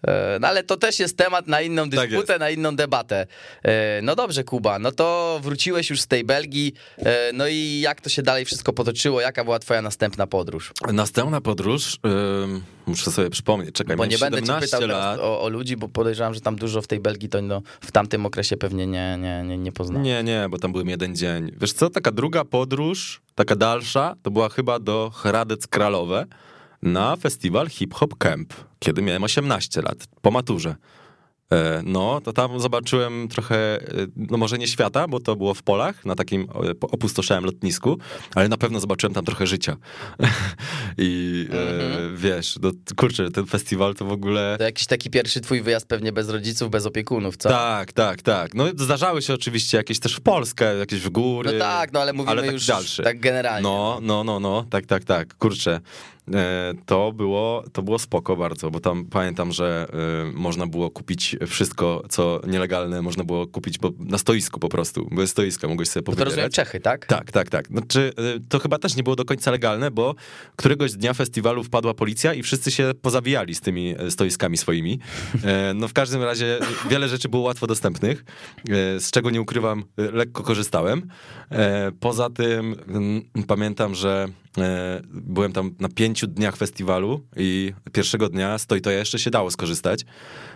e, 0.07 0.37
No 0.41 0.47
ale 0.47 0.63
to 0.63 0.77
też 0.77 0.99
jest 0.99 1.17
temat 1.17 1.47
na 1.47 1.61
inną 1.61 1.81
Tak 1.89 2.09
dysputę, 2.09 2.33
jest. 2.33 2.39
na 2.39 2.49
inną 2.49 2.75
debatę. 2.75 3.27
E, 3.63 4.01
No 4.01 4.15
dobrze, 4.15 4.43
Kuba, 4.43 4.79
no 4.79 4.91
to 4.91 5.39
wróciłeś 5.43 5.89
już 5.89 6.01
z 6.01 6.07
tej 6.07 6.23
Belgii. 6.23 6.73
e, 6.97 7.31
No 7.33 7.47
i 7.47 7.79
jak 7.83 8.01
to 8.01 8.09
się 8.09 8.21
dalej 8.21 8.45
wszystko 8.45 8.73
potoczyło? 8.73 9.21
Jaka 9.21 9.43
była 9.43 9.59
twoja 9.59 9.81
następna 9.81 10.27
podróż? 10.27 10.73
Następna 10.93 11.41
podróż. 11.41 11.97
ym, 12.43 12.63
Muszę 12.85 13.11
sobie 13.11 13.29
przypomnieć, 13.29 13.75
czekaj, 13.75 13.97
Bo 13.97 14.05
nie 14.05 14.17
będę 14.17 14.37
cię 14.39 14.45
17 14.45 14.77
pytał 14.77 14.89
lat. 14.89 15.19
o, 15.19 15.41
o 15.41 15.49
ludzi, 15.49 15.77
bo 15.77 15.87
podejrzewam, 15.89 16.33
że 16.33 16.41
tam 16.41 16.55
dużo 16.55 16.81
w 16.81 16.87
tej 16.87 16.99
Belgii 16.99 17.29
to 17.29 17.41
no, 17.41 17.61
w 17.81 17.91
tamtym 17.91 18.25
okresie 18.25 18.57
pewnie 18.57 18.87
nie, 18.87 19.17
nie, 19.19 19.43
nie, 19.43 19.57
nie 19.57 19.71
poznałem. 19.71 20.03
Nie, 20.03 20.23
nie, 20.23 20.47
bo 20.49 20.57
tam 20.57 20.71
byłem 20.71 20.89
jeden 20.89 21.15
dzień. 21.15 21.51
Wiesz 21.61 21.73
co, 21.73 21.89
taka 21.89 22.11
druga 22.11 22.45
podróż, 22.45 23.21
taka 23.35 23.55
dalsza, 23.55 24.15
to 24.23 24.31
była 24.31 24.49
chyba 24.49 24.79
do 24.79 25.11
Hradec 25.15 25.67
Kralowe 25.67 26.25
na 26.81 27.15
festiwal 27.15 27.69
Hip 27.69 27.93
Hop 27.93 28.17
Camp, 28.17 28.53
kiedy 28.79 29.01
miałem 29.01 29.23
18 29.23 29.81
lat, 29.81 30.07
po 30.21 30.31
maturze. 30.31 30.75
E, 31.51 31.81
No, 31.85 32.21
to 32.21 32.33
tam 32.33 32.59
zobaczyłem 32.59 33.27
trochę, 33.27 33.55
e, 33.55 34.07
no 34.15 34.37
może 34.37 34.57
nie 34.57 34.67
świata, 34.67 35.07
bo 35.07 35.19
to 35.19 35.35
było 35.35 35.53
w 35.53 35.63
polach, 35.63 36.05
na 36.05 36.15
takim 36.15 36.47
opustoszałym 36.81 37.45
lotnisku, 37.45 37.97
ale 38.35 38.49
na 38.49 38.57
pewno 38.57 38.79
zobaczyłem 38.79 39.13
tam 39.13 39.25
trochę 39.25 39.47
życia. 39.47 39.77
I 40.97 41.47
e, 41.51 42.17
wiesz, 42.17 42.59
no 42.61 42.71
kurczę, 42.95 43.31
ten 43.31 43.45
festiwal 43.45 43.95
to 43.95 44.05
w 44.05 44.11
ogóle... 44.11 44.55
To 44.57 44.63
jakiś 44.63 44.87
taki 44.87 45.09
pierwszy 45.09 45.41
twój 45.41 45.61
wyjazd 45.61 45.87
pewnie 45.87 46.11
bez 46.11 46.29
rodziców, 46.29 46.69
bez 46.69 46.85
opiekunów, 46.85 47.37
co? 47.37 47.49
Tak, 47.49 47.93
tak, 47.93 48.21
tak. 48.21 48.53
No 48.53 48.65
zdarzały 48.77 49.21
się 49.21 49.33
oczywiście 49.33 49.77
jakieś 49.77 49.99
też 49.99 50.15
w 50.15 50.21
Polskę, 50.21 50.77
jakieś 50.77 50.99
w 51.01 51.09
góry. 51.09 51.53
No 51.53 51.59
tak, 51.59 51.93
no 51.93 51.99
ale 52.01 52.13
mówimy 52.13 52.31
ale 52.31 52.41
tak 52.41 52.51
już 52.51 52.65
dalszy. 52.65 53.03
tak 53.03 53.19
generalnie. 53.19 53.63
No, 53.63 53.99
no, 54.01 54.23
no, 54.23 54.39
no, 54.39 54.65
tak, 54.69 54.85
tak, 54.85 55.03
tak. 55.03 55.37
Kurczę. 55.37 55.79
E, 56.33 56.73
To 56.85 57.11
było, 57.11 57.63
to 57.73 57.81
było 57.81 57.99
spoko 57.99 58.35
bardzo, 58.35 58.71
bo 58.71 58.79
tam 58.79 59.05
pamiętam, 59.05 59.51
że 59.51 59.87
e, 60.29 60.31
można 60.33 60.67
było 60.67 60.89
kupić 60.89 61.35
wszystko, 61.47 62.03
co 62.09 62.41
nielegalne, 62.47 63.01
można 63.01 63.23
było 63.23 63.47
kupić 63.47 63.79
na 63.99 64.17
stoisku 64.17 64.59
po 64.59 64.69
prostu. 64.69 65.07
Były 65.11 65.27
stoiska, 65.27 65.67
mogłeś 65.67 65.89
sobie 65.89 66.03
Bo 66.03 66.15
to 66.15 66.23
rozumiem. 66.25 66.49
Czechy, 66.49 66.79
tak? 66.79 67.05
Tak, 67.05 67.31
tak, 67.31 67.49
tak. 67.49 67.67
Znaczy, 67.67 68.13
to 68.49 68.59
chyba 68.59 68.79
też 68.79 68.95
nie 68.95 69.03
było 69.03 69.15
do 69.15 69.25
końca 69.25 69.51
legalne, 69.51 69.91
bo 69.91 70.15
któregoś 70.55 70.93
dnia 70.93 71.13
festiwalu 71.13 71.63
wpadła 71.63 71.93
policja 71.93 72.33
i 72.33 72.43
wszyscy 72.43 72.71
się 72.71 72.91
pozawijali 73.01 73.55
z 73.55 73.61
tymi 73.61 73.95
stoiskami 74.09 74.57
swoimi. 74.57 74.99
No 75.75 75.87
w 75.87 75.93
każdym 75.93 76.23
razie 76.23 76.59
wiele 76.89 77.09
rzeczy 77.09 77.29
było 77.29 77.43
łatwo 77.43 77.67
dostępnych, 77.67 78.25
z 78.99 79.11
czego 79.11 79.29
nie 79.29 79.41
ukrywam, 79.41 79.83
lekko 79.97 80.43
korzystałem. 80.43 81.07
Poza 81.99 82.29
tym 82.29 82.75
mm, 82.87 83.21
pamiętam, 83.47 83.95
że 83.95 84.27
byłem 85.09 85.53
tam 85.53 85.75
na 85.79 85.89
pięciu 85.89 86.27
dniach 86.27 86.55
festiwalu 86.57 87.21
i 87.35 87.73
pierwszego 87.91 88.29
dnia 88.29 88.57
stoi 88.57 88.81
to 88.81 88.91
jeszcze 88.91 89.19
się 89.19 89.29
dało 89.31 89.51
skorzystać. 89.51 90.05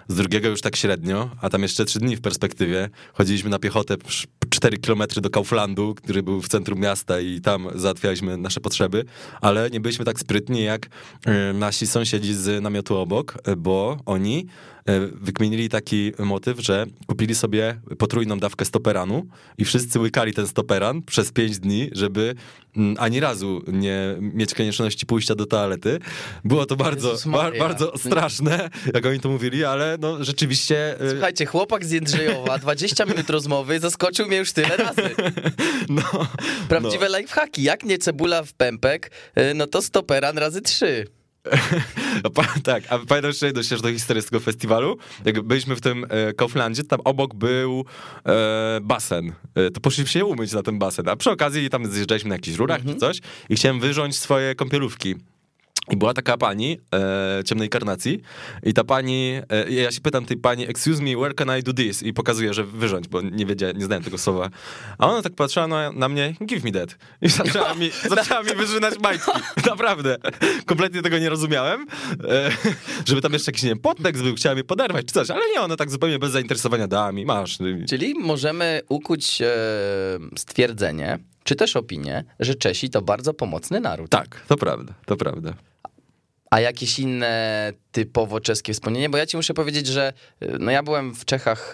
Z 0.07 0.15
drugiego 0.15 0.49
już 0.49 0.61
tak 0.61 0.75
średnio, 0.75 1.29
a 1.41 1.49
tam 1.49 1.61
jeszcze 1.61 1.85
trzy 1.85 1.99
dni 1.99 2.15
w 2.15 2.21
perspektywie. 2.21 2.89
Chodziliśmy 3.13 3.49
na 3.49 3.59
piechotę 3.59 3.93
sz- 4.07 4.27
4 4.49 4.77
kilometry 4.77 5.21
do 5.21 5.29
Kauflandu, 5.29 5.95
który 5.95 6.23
był 6.23 6.41
w 6.41 6.47
centrum 6.47 6.79
miasta 6.79 7.19
i 7.19 7.41
tam 7.41 7.67
załatwialiśmy 7.75 8.37
nasze 8.37 8.61
potrzeby, 8.61 9.05
ale 9.41 9.69
nie 9.69 9.79
byliśmy 9.79 10.05
tak 10.05 10.19
sprytni 10.19 10.63
jak 10.63 10.87
e, 11.25 11.53
nasi 11.53 11.87
sąsiedzi 11.87 12.33
z 12.33 12.63
namiotu 12.63 12.97
obok, 12.97 13.37
e, 13.43 13.55
bo 13.55 13.97
oni 14.05 14.45
e, 14.47 14.74
wykminili 15.21 15.69
taki 15.69 16.11
motyw, 16.19 16.59
że 16.59 16.85
kupili 17.07 17.35
sobie 17.35 17.79
potrójną 17.97 18.39
dawkę 18.39 18.65
stoperanu 18.65 19.25
i 19.57 19.65
wszyscy 19.65 19.99
łykali 19.99 20.33
ten 20.33 20.47
stoperan 20.47 21.01
przez 21.01 21.31
5 21.31 21.59
dni, 21.59 21.89
żeby 21.91 22.35
mm, 22.77 22.95
ani 22.99 23.19
razu 23.19 23.61
nie 23.67 24.15
mieć 24.19 24.53
konieczności 24.53 25.05
pójścia 25.05 25.35
do 25.35 25.45
toalety. 25.45 25.99
Było 26.43 26.65
to 26.65 26.75
bardzo, 26.75 27.07
Jezus 27.11 27.25
ba, 27.25 27.31
Maria. 27.31 27.59
bardzo 27.59 27.97
straszne, 27.97 28.69
jak 28.93 29.05
oni 29.05 29.19
to 29.19 29.29
mówili, 29.29 29.65
ale 29.65 29.97
no 29.99 30.23
rzeczywiście... 30.23 31.01
e, 31.01 31.09
Słuchajcie, 31.11 31.45
chłopak 31.45 31.85
z 31.85 31.91
Jędrzejowa, 31.91 32.57
20 32.65 33.05
minut 33.05 33.29
rozmowy, 33.29 33.79
zaskoczył 33.79 34.27
mnie 34.27 34.37
już 34.37 34.51
tyle 34.51 34.77
razy. 34.77 35.01
no, 35.89 36.03
Prawdziwe 36.69 37.07
lifehacki. 37.19 37.63
Jak 37.63 37.83
nie 37.83 37.97
cebula 37.97 38.43
w 38.43 38.53
pępek, 38.53 39.11
y, 39.37 39.53
no 39.53 39.67
to 39.67 39.81
stoperan 39.81 40.37
razy 40.37 40.61
trzy. 40.61 41.07
Pa, 42.35 42.43
tak, 42.63 42.83
a 42.89 42.99
pamiętam 42.99 43.25
jeszcze 43.25 43.45
jedną 43.45 43.63
śmieszną 43.63 43.91
historię 43.91 44.21
z 44.21 44.25
tego 44.25 44.39
festiwalu. 44.39 44.97
Jak 45.25 45.41
byliśmy 45.41 45.75
w 45.75 45.81
tym 45.81 46.05
e, 46.09 46.33
Kauflandzie, 46.33 46.83
tam 46.83 46.99
obok 47.03 47.35
był 47.35 47.85
e, 48.25 48.79
basen. 48.81 49.33
E, 49.55 49.71
to 49.71 49.81
poszliśmy 49.81 50.09
się 50.09 50.25
umyć 50.25 50.53
na 50.53 50.63
ten 50.63 50.79
basen, 50.79 51.09
a 51.09 51.15
przy 51.15 51.31
okazji 51.31 51.69
tam 51.69 51.85
zjeżdżaliśmy 51.85 52.29
na 52.29 52.35
jakichś 52.35 52.57
rurach 52.57 52.81
czy 52.87 52.95
coś 52.95 53.21
i 53.49 53.55
chciałem 53.55 53.79
wyrząć 53.79 54.17
swoje 54.17 54.55
kąpielówki. 54.55 55.15
I 55.91 55.97
była 55.97 56.13
taka 56.13 56.37
pani 56.37 56.77
e, 56.95 57.43
ciemnej 57.43 57.69
karnacji 57.69 58.21
i 58.63 58.73
ta 58.73 58.83
pani, 58.83 59.41
e, 59.49 59.71
ja 59.71 59.91
się 59.91 60.01
pytam 60.01 60.25
tej 60.25 60.37
pani, 60.37 60.69
excuse 60.69 61.03
me, 61.03 61.15
where 61.15 61.33
can 61.33 61.59
I 61.59 61.63
do 61.63 61.73
this? 61.73 62.03
I 62.03 62.13
pokazuję, 62.13 62.53
że 62.53 62.63
wyrządź, 62.63 63.07
bo 63.07 63.21
nie 63.21 63.45
wiedziałem, 63.45 63.77
nie 63.77 63.85
znałem 63.85 64.03
tego 64.03 64.17
słowa. 64.17 64.49
A 64.97 65.07
ona 65.07 65.21
tak 65.21 65.33
patrzyła 65.33 65.67
na, 65.67 65.91
na 65.91 66.09
mnie, 66.09 66.33
give 66.45 66.63
me 66.63 66.71
that. 66.71 66.97
I 67.21 67.29
zaczęła 67.29 67.73
mi, 67.73 67.91
zaczęła 68.15 68.43
mi 68.43 68.55
wyrzynać 68.55 68.99
majtki. 68.99 69.31
Naprawdę. 69.69 70.17
Kompletnie 70.65 71.01
tego 71.01 71.19
nie 71.19 71.29
rozumiałem. 71.29 71.85
E, 72.29 72.51
żeby 73.05 73.21
tam 73.21 73.33
jeszcze 73.33 73.51
jakiś, 73.51 73.63
nie 73.63 73.69
wiem, 73.69 73.79
podtekst 73.79 74.23
był, 74.23 74.35
chciała 74.35 74.55
mnie 74.55 74.63
poderwać 74.63 75.05
czy 75.05 75.13
coś, 75.13 75.29
ale 75.29 75.41
nie, 75.53 75.61
ona 75.61 75.75
tak 75.75 75.91
zupełnie 75.91 76.19
bez 76.19 76.31
zainteresowania 76.31 76.87
dała 76.87 77.11
mi, 77.11 77.25
masz. 77.25 77.57
Czyli 77.89 78.13
możemy 78.19 78.81
ukuć 78.89 79.41
e, 79.41 79.47
stwierdzenie, 80.37 81.19
czy 81.45 81.55
też 81.55 81.75
opinię, 81.75 82.23
że 82.39 82.55
Czesi 82.55 82.89
to 82.89 83.01
bardzo 83.01 83.33
pomocny 83.33 83.79
naród. 83.79 84.09
Tak, 84.11 84.41
to 84.47 84.57
prawda, 84.57 84.93
to 85.05 85.17
prawda. 85.17 85.53
A 86.51 86.59
jakieś 86.59 86.99
inne 86.99 87.73
typowo 87.91 88.39
czeskie 88.39 88.73
wspomnienie? 88.73 89.09
Bo 89.09 89.17
ja 89.17 89.25
ci 89.25 89.37
muszę 89.37 89.53
powiedzieć, 89.53 89.87
że 89.87 90.13
y, 90.43 90.55
no 90.59 90.71
ja 90.71 90.83
byłem 90.83 91.15
w 91.15 91.25
Czechach 91.25 91.73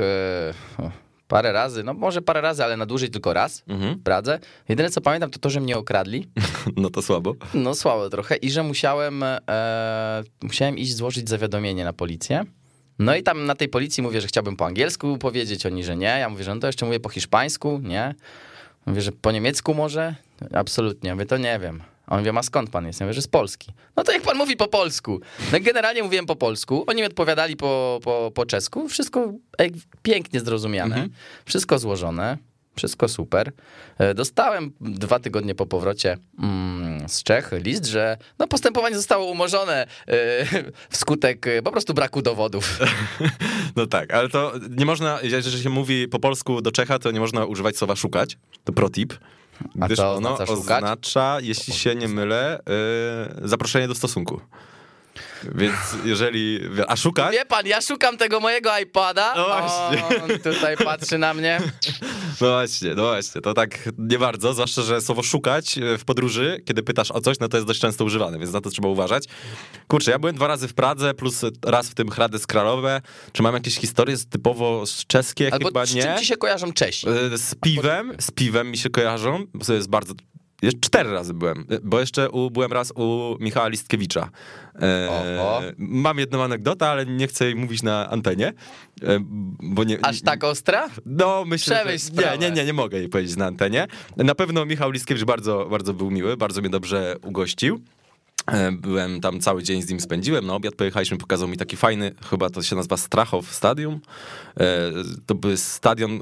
o, 0.77 0.91
parę 1.27 1.51
razy, 1.51 1.83
no 1.83 1.93
może 1.93 2.21
parę 2.21 2.41
razy, 2.41 2.63
ale 2.63 2.77
na 2.77 2.85
dłużej 2.85 3.09
tylko 3.09 3.33
raz 3.33 3.63
Mhm. 3.67 3.95
w 3.99 4.03
Pradze. 4.03 4.39
Jedyne 4.69 4.89
co 4.89 5.01
pamiętam 5.01 5.29
to 5.29 5.39
to, 5.39 5.49
że 5.49 5.59
mnie 5.61 5.77
okradli. 5.77 6.27
No 6.77 6.89
to 6.89 7.01
słabo. 7.01 7.35
No 7.53 7.75
słabo 7.75 8.09
trochę 8.09 8.35
i 8.35 8.51
że 8.51 8.63
musiałem, 8.63 9.23
e, 9.23 9.39
musiałem 10.41 10.77
iść 10.77 10.95
złożyć 10.95 11.29
zawiadomienie 11.29 11.83
na 11.85 11.93
policję. 11.93 12.43
No 12.99 13.15
i 13.15 13.23
tam 13.23 13.45
na 13.45 13.55
tej 13.55 13.69
policji 13.69 14.03
mówię, 14.03 14.21
że 14.21 14.27
chciałbym 14.27 14.55
po 14.57 14.65
angielsku 14.65 15.17
powiedzieć, 15.17 15.65
oni, 15.65 15.83
że 15.83 15.95
nie. 15.95 16.05
Ja 16.19 16.29
mówię, 16.29 16.43
że 16.43 16.55
no 16.55 16.61
to 16.61 16.67
jeszcze 16.67 16.85
mówię 16.85 16.99
po 16.99 17.09
hiszpańsku, 17.09 17.79
nie. 17.83 18.15
Mówię, 18.85 19.01
że 19.01 19.11
po 19.11 19.31
niemiecku 19.31 19.73
może? 19.73 20.15
Absolutnie. 20.53 21.13
Mówię, 21.13 21.25
to 21.25 21.37
nie 21.37 21.59
wiem. 21.59 21.81
A 22.07 22.15
on 22.15 22.19
mówi, 22.25 22.37
a 22.37 22.43
skąd 22.43 22.69
pan 22.69 22.85
jest? 22.85 22.99
Ja 22.99 23.05
mówię, 23.05 23.13
że 23.13 23.21
z 23.21 23.27
Polski. 23.27 23.71
No 23.95 24.03
to 24.03 24.11
jak 24.11 24.21
pan 24.21 24.37
mówi 24.37 24.57
po 24.57 24.67
polsku? 24.67 25.19
No 25.51 25.59
generalnie 25.61 26.03
mówiłem 26.03 26.25
po 26.25 26.35
polsku, 26.35 26.83
oni 26.87 27.01
mi 27.01 27.07
odpowiadali 27.07 27.55
po, 27.55 27.99
po, 28.03 28.31
po 28.35 28.45
czesku, 28.45 28.89
wszystko 28.89 29.33
e, 29.57 29.67
pięknie 30.01 30.39
zrozumiane, 30.39 31.07
wszystko 31.45 31.79
złożone, 31.79 32.37
wszystko 32.75 33.07
super. 33.07 33.51
E, 33.97 34.13
Dostałem 34.13 34.71
dwa 34.81 35.19
tygodnie 35.19 35.55
po 35.55 35.65
powrocie 35.65 36.17
mm, 36.39 37.09
z 37.09 37.23
Czech 37.23 37.51
list, 37.51 37.85
że 37.85 38.17
no, 38.39 38.47
postępowanie 38.47 38.95
zostało 38.95 39.25
umorzone 39.25 39.87
e, 40.07 40.45
wskutek 40.89 41.47
e, 41.47 41.61
po 41.61 41.71
prostu 41.71 41.93
braku 41.93 42.21
dowodów. 42.21 42.79
No 43.75 43.87
tak, 43.87 44.13
ale 44.13 44.29
to 44.29 44.53
nie 44.77 44.85
można, 44.85 45.19
jeżeli 45.21 45.63
się 45.63 45.69
mówi 45.69 46.07
po 46.07 46.19
polsku 46.19 46.61
do 46.61 46.71
Czecha, 46.71 46.99
to 46.99 47.11
nie 47.11 47.19
można 47.19 47.45
używać 47.45 47.77
słowa 47.77 47.95
szukać. 47.95 48.37
To 48.63 48.73
protip. 48.73 49.13
A 49.81 49.85
Gdyż 49.85 49.97
co 49.97 50.15
ono 50.15 50.33
oznacza 50.33 50.55
szukać? 50.55 50.83
oznacza, 50.83 51.37
jeśli 51.41 51.73
się 51.73 51.95
nie 51.95 52.07
mylę, 52.07 52.59
yy, 53.41 53.47
zaproszenie 53.47 53.87
do 53.87 53.95
stosunku. 53.95 54.41
Więc 55.55 55.75
jeżeli. 56.05 56.59
A 56.87 56.95
szukać? 56.95 57.31
Wie 57.31 57.45
pan, 57.45 57.67
ja 57.67 57.81
szukam 57.81 58.17
tego 58.17 58.39
mojego 58.39 58.79
iPada. 58.79 59.33
No 59.35 59.45
właśnie. 59.45 60.05
On 60.23 60.39
tutaj 60.53 60.77
patrzy 60.77 61.17
na 61.17 61.33
mnie. 61.33 61.59
No 62.41 62.47
właśnie, 62.49 62.95
no 62.95 63.03
właśnie. 63.03 63.41
To 63.41 63.53
tak 63.53 63.89
nie 63.97 64.19
bardzo, 64.19 64.53
zwłaszcza, 64.53 64.81
że 64.81 65.01
słowo 65.01 65.23
szukać 65.23 65.77
e, 65.77 65.97
w 65.97 66.05
podróży, 66.05 66.61
kiedy 66.65 66.83
pytasz 66.83 67.11
o 67.11 67.21
coś, 67.21 67.39
no 67.39 67.47
to 67.47 67.57
jest 67.57 67.67
dość 67.67 67.79
często 67.79 68.03
używane, 68.05 68.39
więc 68.39 68.51
na 68.53 68.61
to 68.61 68.69
trzeba 68.69 68.87
uważać. 68.87 69.23
Kurczę, 69.87 70.11
ja 70.11 70.19
byłem 70.19 70.35
dwa 70.35 70.47
razy 70.47 70.67
w 70.67 70.73
Pradze, 70.73 71.13
plus 71.13 71.41
raz 71.65 71.89
w 71.89 71.93
tym 71.93 72.09
Hradec 72.09 72.47
Kralowe. 72.47 73.01
Czy 73.33 73.43
mam 73.43 73.53
jakieś 73.53 73.75
historie 73.77 74.17
z- 74.17 74.27
typowo 74.27 74.85
z 74.85 75.05
czeskie? 75.05 75.53
Albo 75.53 75.65
Chyba 75.67 75.85
z 75.85 75.93
nie. 75.93 76.03
czym 76.03 76.17
ci 76.17 76.25
się 76.25 76.37
kojarzą 76.37 76.73
Czesi? 76.73 77.07
E, 77.09 77.37
Z 77.37 77.55
piwem, 77.55 78.13
z 78.19 78.31
piwem 78.31 78.71
mi 78.71 78.77
się 78.77 78.89
kojarzą, 78.89 79.45
bo 79.53 79.65
to 79.65 79.73
jest 79.73 79.89
bardzo... 79.89 80.13
Jeszcze 80.61 80.79
cztery 80.81 81.11
razy 81.11 81.33
byłem, 81.33 81.65
e, 81.69 81.79
bo 81.83 81.99
jeszcze 81.99 82.29
u, 82.29 82.51
byłem 82.51 82.73
raz 82.73 82.91
u 82.95 83.35
Michała 83.39 83.67
Listkiewicza. 83.67 84.29
E, 84.81 85.73
mam 85.77 86.19
jedną 86.19 86.43
anegdotę, 86.43 86.87
ale 86.89 87.05
nie 87.05 87.27
chcę 87.27 87.45
jej 87.45 87.55
mówić 87.55 87.83
na 87.83 88.09
antenie, 88.09 88.47
e, 88.47 89.19
bo 89.63 89.83
nie... 89.83 90.05
Aż 90.05 90.21
tak 90.21 90.43
ostra? 90.43 90.89
No, 91.05 91.43
myślę, 91.45 91.75
Przemyśl 91.75 92.05
że... 92.05 92.11
Nie, 92.13 92.17
sprawę. 92.19 92.37
nie, 92.37 92.51
nie, 92.51 92.65
nie 92.65 92.73
mogę 92.73 92.97
jej 92.99 93.09
powiedzieć 93.09 93.35
na 93.37 93.45
antenie. 93.45 93.87
Na 94.17 94.35
pewno 94.35 94.65
Michał 94.65 94.91
Listkiewicz 94.91 95.23
bardzo, 95.23 95.67
bardzo 95.69 95.93
był 95.93 96.11
miły, 96.11 96.37
bardzo 96.37 96.61
mnie 96.61 96.69
dobrze 96.69 97.15
ugościł. 97.23 97.81
E, 98.47 98.71
Byłem 98.71 99.21
tam 99.21 99.39
cały 99.39 99.63
dzień 99.63 99.81
z 99.81 99.89
nim 99.89 99.99
spędziłem. 99.99 100.45
Na 100.47 100.53
obiad 100.53 100.75
pojechaliśmy, 100.75 101.17
pokazał 101.17 101.47
mi 101.47 101.57
taki 101.57 101.77
fajny, 101.77 102.11
chyba 102.29 102.49
to 102.49 102.61
się 102.63 102.75
nazywa 102.75 102.97
Strachow 102.97 103.53
Stadium. 103.53 103.99
E, 104.59 104.65
To 105.25 105.35
był 105.35 105.57
stadion 105.57 106.19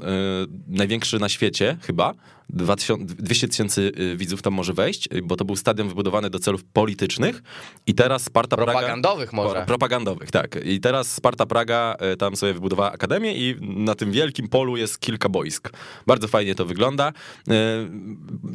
największy 0.68 1.18
na 1.18 1.28
świecie, 1.28 1.76
chyba. 1.82 2.14
2000 2.52 3.04
200 3.04 3.48
tysięcy 3.48 3.92
e, 4.12 4.16
widzów 4.16 4.42
tam 4.42 4.52
może 4.52 4.72
wejść, 4.72 5.08
e, 5.12 5.22
bo 5.22 5.36
to 5.36 5.44
był 5.44 5.56
stadion 5.56 5.88
wybudowany 5.88 6.30
do 6.30 6.38
celów 6.38 6.64
politycznych 6.64 7.42
i 7.86 7.94
teraz 7.94 8.22
Sparta 8.22 8.56
Praga... 8.56 8.72
Propagandowych 8.72 9.32
może. 9.32 9.54
Pro- 9.54 9.66
Propagandowych, 9.66 10.30
tak. 10.30 10.58
I 10.64 10.80
teraz 10.80 11.12
Sparta 11.12 11.46
Praga 11.46 11.96
e, 11.98 12.16
tam 12.16 12.36
sobie 12.36 12.54
wybudowała 12.54 12.92
akademię 12.92 13.34
i 13.34 13.56
na 13.60 13.94
tym 13.94 14.12
wielkim 14.12 14.48
polu 14.48 14.76
jest 14.76 15.00
kilka 15.00 15.28
boisk. 15.28 15.70
Bardzo 16.06 16.28
fajnie 16.28 16.54
to 16.54 16.64
wygląda. 16.64 17.12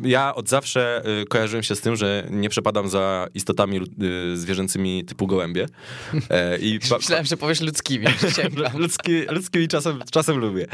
Ja 0.04 0.36
od 0.36 0.50
zawsze 0.50 1.04
kojarzyłem 1.30 1.64
się 1.64 1.76
z 1.76 1.82
tym, 1.82 1.96
że 1.96 2.28
nie 2.30 2.50
przepadam 2.50 2.90
za 2.90 3.28
istotami 3.34 3.82
y, 4.34 4.38
zwierzęcymi 4.38 5.06
typu 5.06 5.28
gołębie. 5.28 5.68
I 6.62 6.80
Myślałem, 6.98 7.26
że 7.26 7.38
powiesz 7.38 7.62
ludzkimi. 7.62 8.06
Ludzki, 8.74 9.12
ludzkimi 9.30 9.68
czasem, 9.68 10.00
czasem 10.12 10.38
lubię. 10.38 10.68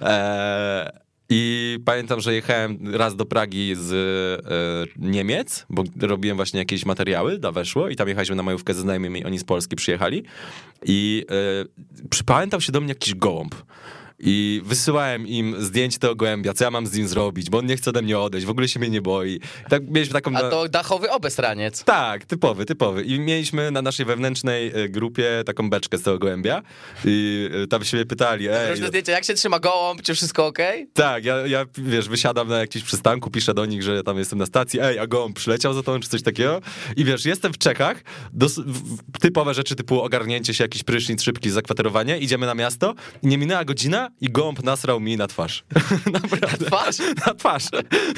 E, 0.00 1.07
I 1.30 1.78
pamiętam, 1.84 2.20
że 2.20 2.34
jechałem 2.34 2.94
raz 2.94 3.16
do 3.16 3.26
Pragi 3.26 3.74
z 3.74 3.92
e, 3.92 5.08
Niemiec, 5.08 5.66
bo 5.70 5.84
robiłem 6.00 6.36
właśnie 6.36 6.58
jakieś 6.58 6.86
materiały 6.86 7.38
dla 7.38 7.52
Weszło 7.52 7.88
i 7.88 7.96
tam 7.96 8.08
jechaliśmy 8.08 8.36
na 8.36 8.42
majówkę 8.42 8.74
ze 8.74 8.80
znajomymi, 8.80 9.24
oni 9.24 9.38
z 9.38 9.44
Polski 9.44 9.76
przyjechali 9.76 10.24
i 10.84 11.26
e, 12.02 12.08
przypamiętał 12.08 12.60
się 12.60 12.72
do 12.72 12.80
mnie 12.80 12.88
jakiś 12.88 13.14
gołąb. 13.14 13.54
I 14.20 14.62
wysyłałem 14.64 15.26
im 15.26 15.54
zdjęcie 15.58 15.98
tego 15.98 16.14
gołębia, 16.16 16.54
co 16.54 16.64
ja 16.64 16.70
mam 16.70 16.86
z 16.86 16.94
nim 16.94 17.08
zrobić, 17.08 17.50
bo 17.50 17.58
on 17.58 17.66
nie 17.66 17.76
chce 17.76 17.90
ode 17.90 18.02
mnie 18.02 18.18
odejść, 18.18 18.46
w 18.46 18.50
ogóle 18.50 18.68
się 18.68 18.80
mnie 18.80 18.90
nie 18.90 19.02
boi. 19.02 19.40
Tak 19.68 19.82
mieliśmy 19.90 20.12
taką... 20.12 20.36
A 20.36 20.40
to 20.50 20.68
dachowy 20.68 21.10
obesraniec. 21.10 21.84
Tak, 21.84 22.24
typowy, 22.24 22.64
typowy. 22.64 23.02
I 23.02 23.20
mieliśmy 23.20 23.70
na 23.70 23.82
naszej 23.82 24.06
wewnętrznej 24.06 24.72
e, 24.74 24.88
grupie 24.88 25.42
taką 25.46 25.70
beczkę 25.70 25.98
z 25.98 26.02
tego 26.02 26.18
gołębia 26.18 26.62
i 27.04 27.48
e, 27.64 27.66
tam 27.66 27.84
się 27.84 27.96
mnie 27.96 28.06
pytali, 28.06 28.48
ej, 28.48 28.70
Różne 28.70 28.88
zdjęcia, 28.88 29.12
jak 29.12 29.24
się 29.24 29.34
trzyma 29.34 29.58
gołąb, 29.58 30.02
czy 30.02 30.14
wszystko 30.14 30.46
okej? 30.46 30.88
tak, 30.94 31.24
ja, 31.24 31.46
ja, 31.46 31.66
wiesz, 31.78 32.08
wysiadam 32.08 32.48
na 32.48 32.58
jakimś 32.58 32.84
przystanku, 32.84 33.30
piszę 33.30 33.54
do 33.54 33.66
nich, 33.66 33.82
że 33.82 34.02
tam 34.02 34.18
jestem 34.18 34.38
na 34.38 34.46
stacji, 34.46 34.80
ej, 34.80 34.98
a 34.98 35.06
gołąb 35.06 35.36
przyleciał 35.36 35.74
za 35.74 35.82
tą, 35.82 36.00
czy 36.00 36.08
coś 36.08 36.22
takiego. 36.22 36.60
I 36.96 37.04
wiesz, 37.04 37.24
jestem 37.24 37.52
w 37.52 37.58
Czechach, 37.58 38.02
dos- 38.32 38.60
typowe 39.20 39.54
rzeczy 39.54 39.74
typu 39.76 40.02
ogarnięcie 40.02 40.54
się, 40.54 40.64
jakiś 40.64 40.82
prysznic, 40.82 41.22
szybki, 41.22 41.50
zakwaterowanie, 41.50 42.18
idziemy 42.18 42.46
na 42.46 42.54
miasto 42.54 42.94
i 43.22 43.26
nie 43.26 43.38
minęła 43.38 43.64
godzina 43.64 44.07
i 44.20 44.28
gołąb 44.30 44.62
nasrał 44.64 45.00
mi 45.00 45.16
na 45.16 45.26
twarz. 45.26 45.64
Naprawdę. 46.12 46.64
Na 46.64 46.66
twarz? 46.70 46.96
Na 47.26 47.34
twarz. 47.34 47.64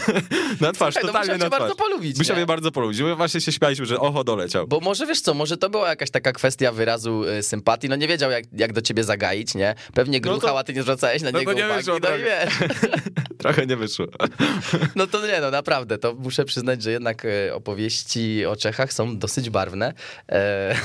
na 0.61 0.73
twarz, 0.73 0.95
Słuchaj, 0.95 1.03
no 1.03 1.07
totalnie 1.09 1.33
musiał 1.33 1.39
na 1.39 1.47
twarz. 1.49 1.61
bardzo 1.61 1.75
polubić, 1.77 2.19
Musiał 2.19 2.37
nie? 2.37 2.41
mnie 2.41 2.47
bardzo 2.47 2.73
polubić. 2.73 3.01
My 3.01 3.17
właśnie 3.17 3.41
się 3.41 3.53
śmialiśmy, 3.53 3.87
że 3.87 3.99
oho, 4.01 4.25
doleciał. 4.25 4.67
Bo 4.67 4.81
może 4.81 5.07
wiesz 5.07 5.21
co, 5.21 5.35
może 5.35 5.57
to 5.57 5.71
była 5.71 5.89
jakaś 5.89 6.11
taka 6.11 6.33
kwestia 6.33 6.73
wyrazu 6.73 7.25
y, 7.25 7.43
sympatii, 7.43 7.89
no 7.89 7.97
nie 7.97 8.09
wiedział 8.09 8.31
jak, 8.31 8.45
jak 8.53 8.73
do 8.73 8.83
ciebie 8.83 9.05
zagaić, 9.05 9.55
nie? 9.55 9.75
Pewnie 9.95 10.19
No 10.19 10.25
to- 10.25 10.31
gruchał, 10.39 10.59
a 10.59 10.65
ty 10.65 10.75
nie 10.75 10.83
zwracałeś 10.83 11.23
na 11.23 11.31
no 11.31 11.39
niego 11.39 11.53
nie 11.53 11.65
uwagi, 11.65 11.79
wyszło 11.79 11.93
no 11.93 11.99
i 11.99 12.03
trochę. 12.03 12.19
wiesz. 12.19 12.55
Trochę 13.39 13.67
nie 13.67 13.77
wyszło. 13.77 14.07
No 14.97 15.07
to 15.07 15.27
nie, 15.27 15.41
no 15.41 15.51
naprawdę, 15.51 15.99
to 15.99 16.15
muszę 16.15 16.45
przyznać, 16.45 16.83
że 16.83 16.91
jednak 16.91 17.25
e, 17.25 17.55
opowieści 17.55 18.47
o 18.47 18.57
Czechach 18.57 18.93
są 18.93 19.19
dosyć 19.19 19.51
barwne. 19.51 19.93
E, 20.29 20.77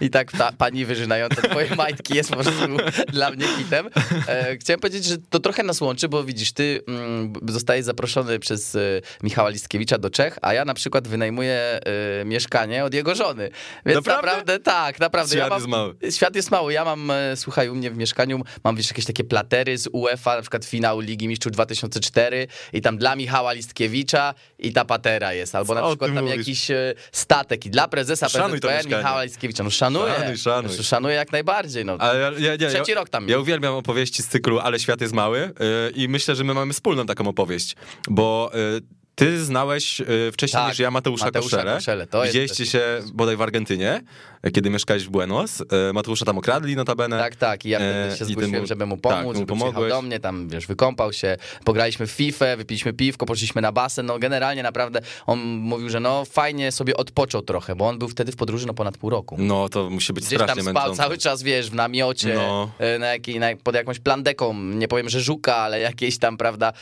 I 0.00 0.10
tak 0.10 0.32
ta 0.32 0.52
pani 0.52 0.84
wyżynająca 0.84 1.42
twoje 1.42 1.76
majtki 1.76 2.14
jest 2.16 2.30
po 2.30 2.36
prostu 2.36 2.76
dla 3.12 3.30
mnie 3.30 3.46
hitem. 3.58 3.86
E, 4.28 4.37
chciałem 4.60 4.80
powiedzieć, 4.80 5.04
że 5.04 5.16
to 5.30 5.40
trochę 5.40 5.62
nas 5.62 5.80
łączy, 5.80 6.08
bo 6.08 6.24
widzisz, 6.24 6.52
ty 6.52 6.80
mm, 6.88 7.32
zostajesz 7.48 7.84
zaproszony 7.84 8.38
przez 8.38 8.74
e, 8.74 8.78
Michała 9.22 9.48
Listkiewicza 9.48 9.98
do 9.98 10.10
Czech, 10.10 10.38
a 10.42 10.54
ja 10.54 10.64
na 10.64 10.74
przykład 10.74 11.08
wynajmuję 11.08 11.80
e, 12.20 12.24
mieszkanie 12.24 12.84
od 12.84 12.94
jego 12.94 13.14
żony. 13.14 13.50
Więc 13.86 13.96
Naprawdę? 13.96 14.26
naprawdę, 14.26 14.58
tak, 14.58 15.00
naprawdę. 15.00 15.36
Świat 15.36 15.44
ja 15.44 15.48
mam, 15.48 15.58
jest 15.58 15.68
mały. 15.68 15.94
Świat 16.10 16.36
jest 16.36 16.50
mały. 16.50 16.72
Ja 16.72 16.84
mam, 16.84 17.10
e, 17.10 17.36
słuchaj, 17.36 17.68
u 17.68 17.74
mnie 17.74 17.90
w 17.90 17.96
mieszkaniu 17.96 18.40
mam 18.64 18.76
wiesz, 18.76 18.90
jakieś 18.90 19.04
takie 19.04 19.24
platery 19.24 19.78
z 19.78 19.88
UEFA, 19.92 20.36
na 20.36 20.40
przykład 20.42 20.64
finał 20.64 21.00
Ligi 21.00 21.28
Mistrzów 21.28 21.52
2004 21.52 22.46
i 22.72 22.80
tam 22.80 22.98
dla 22.98 23.16
Michała 23.16 23.52
Listkiewicza 23.52 24.34
i 24.58 24.72
ta 24.72 24.84
patera 24.84 25.32
jest. 25.32 25.54
Albo 25.54 25.74
Co 25.74 25.80
na 25.80 25.88
przykład 25.88 26.14
tam 26.14 26.24
mówisz? 26.24 26.38
jakiś 26.38 26.70
e, 26.70 26.94
statek 27.12 27.66
i 27.66 27.70
dla 27.70 27.88
prezesa 27.88 28.28
Szanuj 28.28 28.60
PZPN. 28.60 28.96
Michała 28.96 29.22
Listkiewicza. 29.22 29.64
No 29.64 29.70
szanuję. 29.70 30.14
Szanuj, 30.14 30.36
szanuj. 30.36 30.76
No, 30.76 30.82
Szanuję 30.82 31.14
jak 31.14 31.32
najbardziej. 31.32 31.84
No. 31.84 31.96
Ale 31.98 32.18
ja, 32.20 32.30
ja, 32.38 32.54
ja, 32.60 32.68
Trzeci 32.68 32.94
rok 32.94 33.08
tam 33.08 33.28
Ja 33.28 33.38
uwielbiam 33.38 33.74
opowieści 33.74 34.22
cyklu 34.28 34.58
Ale 34.58 34.78
świat 34.78 35.00
jest 35.00 35.14
mały 35.14 35.38
yy, 35.38 35.90
i 35.94 36.08
myślę, 36.08 36.34
że 36.34 36.44
my 36.44 36.54
mamy 36.54 36.72
wspólną 36.72 37.06
taką 37.06 37.28
opowieść, 37.28 37.76
bo 38.10 38.50
yy, 38.54 38.97
ty 39.18 39.44
znałeś 39.44 39.98
yy, 40.00 40.32
wcześniej 40.32 40.62
Tak, 40.62 40.70
niż 40.70 40.78
ja 40.78 40.90
Mateusza, 40.90 41.24
Mateusza 41.24 41.56
Koszele. 41.56 41.74
Koszele, 41.74 42.06
to 42.06 42.22
Widzieliście 42.22 42.66
się 42.66 42.80
bodaj 43.14 43.36
w 43.36 43.42
Argentynie, 43.42 44.00
kiedy 44.54 44.70
mieszkałeś 44.70 45.04
w 45.04 45.08
Buenos. 45.10 45.58
Yy, 45.60 45.92
Mateusza 45.92 46.24
tam 46.24 46.38
okradli 46.38 46.76
notabene. 46.76 47.18
Tak, 47.18 47.36
tak. 47.36 47.64
I 47.64 47.68
ja 47.68 47.78
E, 47.80 48.16
się 48.18 48.24
zgłosiłem, 48.24 48.60
mu- 48.60 48.66
żeby 48.66 48.86
mu 48.86 48.96
tak, 48.96 49.12
pomóc, 49.12 49.24
mu 49.26 49.34
żeby 49.34 49.46
pomogłeś. 49.46 49.90
do 49.92 50.02
mnie, 50.02 50.20
tam, 50.20 50.48
wiesz, 50.48 50.66
wykąpał 50.66 51.12
się, 51.12 51.36
pograliśmy 51.64 52.06
w 52.06 52.10
FIFA, 52.10 52.56
wypiliśmy 52.56 52.92
piwko, 52.92 53.26
poszliśmy 53.26 53.62
na 53.62 53.72
basen, 53.72 54.06
no 54.06 54.18
generalnie 54.18 54.62
naprawdę 54.62 55.00
on 55.26 55.38
mówił, 55.44 55.88
że 55.88 56.00
no 56.00 56.24
fajnie 56.24 56.72
sobie 56.72 56.96
odpoczął 56.96 57.42
trochę, 57.42 57.74
bo 57.76 57.88
on 57.88 57.98
był 57.98 58.08
wtedy 58.08 58.32
w 58.32 58.36
podróży 58.36 58.66
no 58.66 58.74
ponad 58.74 58.98
pół 58.98 59.10
roku. 59.10 59.36
No 59.38 59.68
to 59.68 59.90
musi 59.90 60.12
być 60.12 60.24
Gdzieś 60.24 60.38
tam 60.38 60.46
strasznie 60.48 60.62
spał 60.62 60.74
męczące. 60.74 61.02
cały 61.02 61.18
czas, 61.18 61.42
wiesz, 61.42 61.70
w 61.70 61.74
namiocie, 61.74 62.34
No. 62.34 62.70
na 62.98 63.06
jakiej, 63.06 63.38
na, 63.40 63.46
pod 63.64 63.74
jakąś 63.74 63.98
plandeką, 63.98 64.54
nie 64.54 64.88
powiem, 64.88 65.08
że 65.08 65.20
żuka, 65.20 65.56
ale 65.56 65.80
jakieś 65.80 66.18
tam, 66.18 66.36
prawda, 66.36 66.72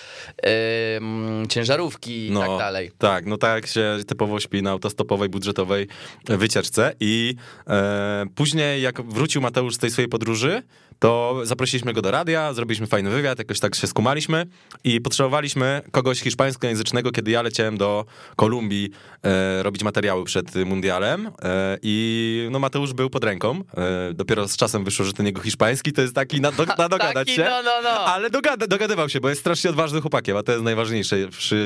em, 0.42 1.46
ciężarówki 1.48 2.25
i 2.26 2.30
No, 2.30 2.40
tak 2.40 2.58
dalej. 2.58 2.90
Tak, 2.98 3.26
no 3.26 3.36
tak 3.36 3.54
jak 3.54 3.66
się 3.66 3.96
typowo 4.06 4.40
śpi 4.40 4.62
na 4.62 4.70
autostopowej, 4.70 5.28
budżetowej 5.28 5.86
wycieczce 6.28 6.94
i 7.00 7.34
e, 7.66 8.24
później 8.34 8.82
jak 8.82 9.02
wrócił 9.02 9.40
Mateusz 9.40 9.74
z 9.74 9.78
tej 9.78 9.90
swojej 9.90 10.08
podróży, 10.08 10.62
to 10.98 11.40
zaprosiliśmy 11.42 11.92
go 11.92 12.02
do 12.02 12.10
radia, 12.10 12.52
zrobiliśmy 12.52 12.86
fajny 12.86 13.10
wywiad, 13.10 13.38
jakoś 13.38 13.60
tak 13.60 13.74
się 13.74 13.86
skumaliśmy 13.86 14.46
i 14.84 15.00
potrzebowaliśmy 15.00 15.82
kogoś 15.90 16.20
hiszpańskojęzycznego, 16.20 17.12
kiedy 17.12 17.30
ja 17.30 17.42
leciałem 17.42 17.78
do 17.78 18.04
Kolumbii 18.36 18.90
e, 19.22 19.62
robić 19.62 19.84
materiały 19.84 20.24
przed 20.24 20.54
mundialem 20.54 21.30
e, 21.42 21.78
i 21.82 22.48
no 22.50 22.58
Mateusz 22.58 22.92
był 22.92 23.10
pod 23.10 23.24
ręką. 23.24 23.62
E, 23.76 24.12
dopiero 24.14 24.48
z 24.48 24.56
czasem 24.56 24.84
wyszło, 24.84 25.04
że 25.04 25.12
ten 25.12 25.26
jego 25.26 25.40
hiszpański 25.40 25.92
to 25.92 26.02
jest 26.02 26.14
taki 26.14 26.40
na, 26.40 26.52
do, 26.52 26.64
na 26.78 26.88
dogadać 26.88 27.14
Taki, 27.14 27.34
się. 27.34 27.44
no, 27.44 27.62
no, 27.62 27.82
no. 27.82 27.90
Ale 27.90 28.30
dogada, 28.30 28.66
dogadywał 28.66 29.08
się, 29.08 29.20
bo 29.20 29.28
jest 29.28 29.40
strasznie 29.40 29.70
odważnym 29.70 30.02
chłopakiem, 30.02 30.36
a 30.36 30.42
to 30.42 30.52
jest 30.52 30.64
najważniejsze 30.64 31.28
przy 31.28 31.56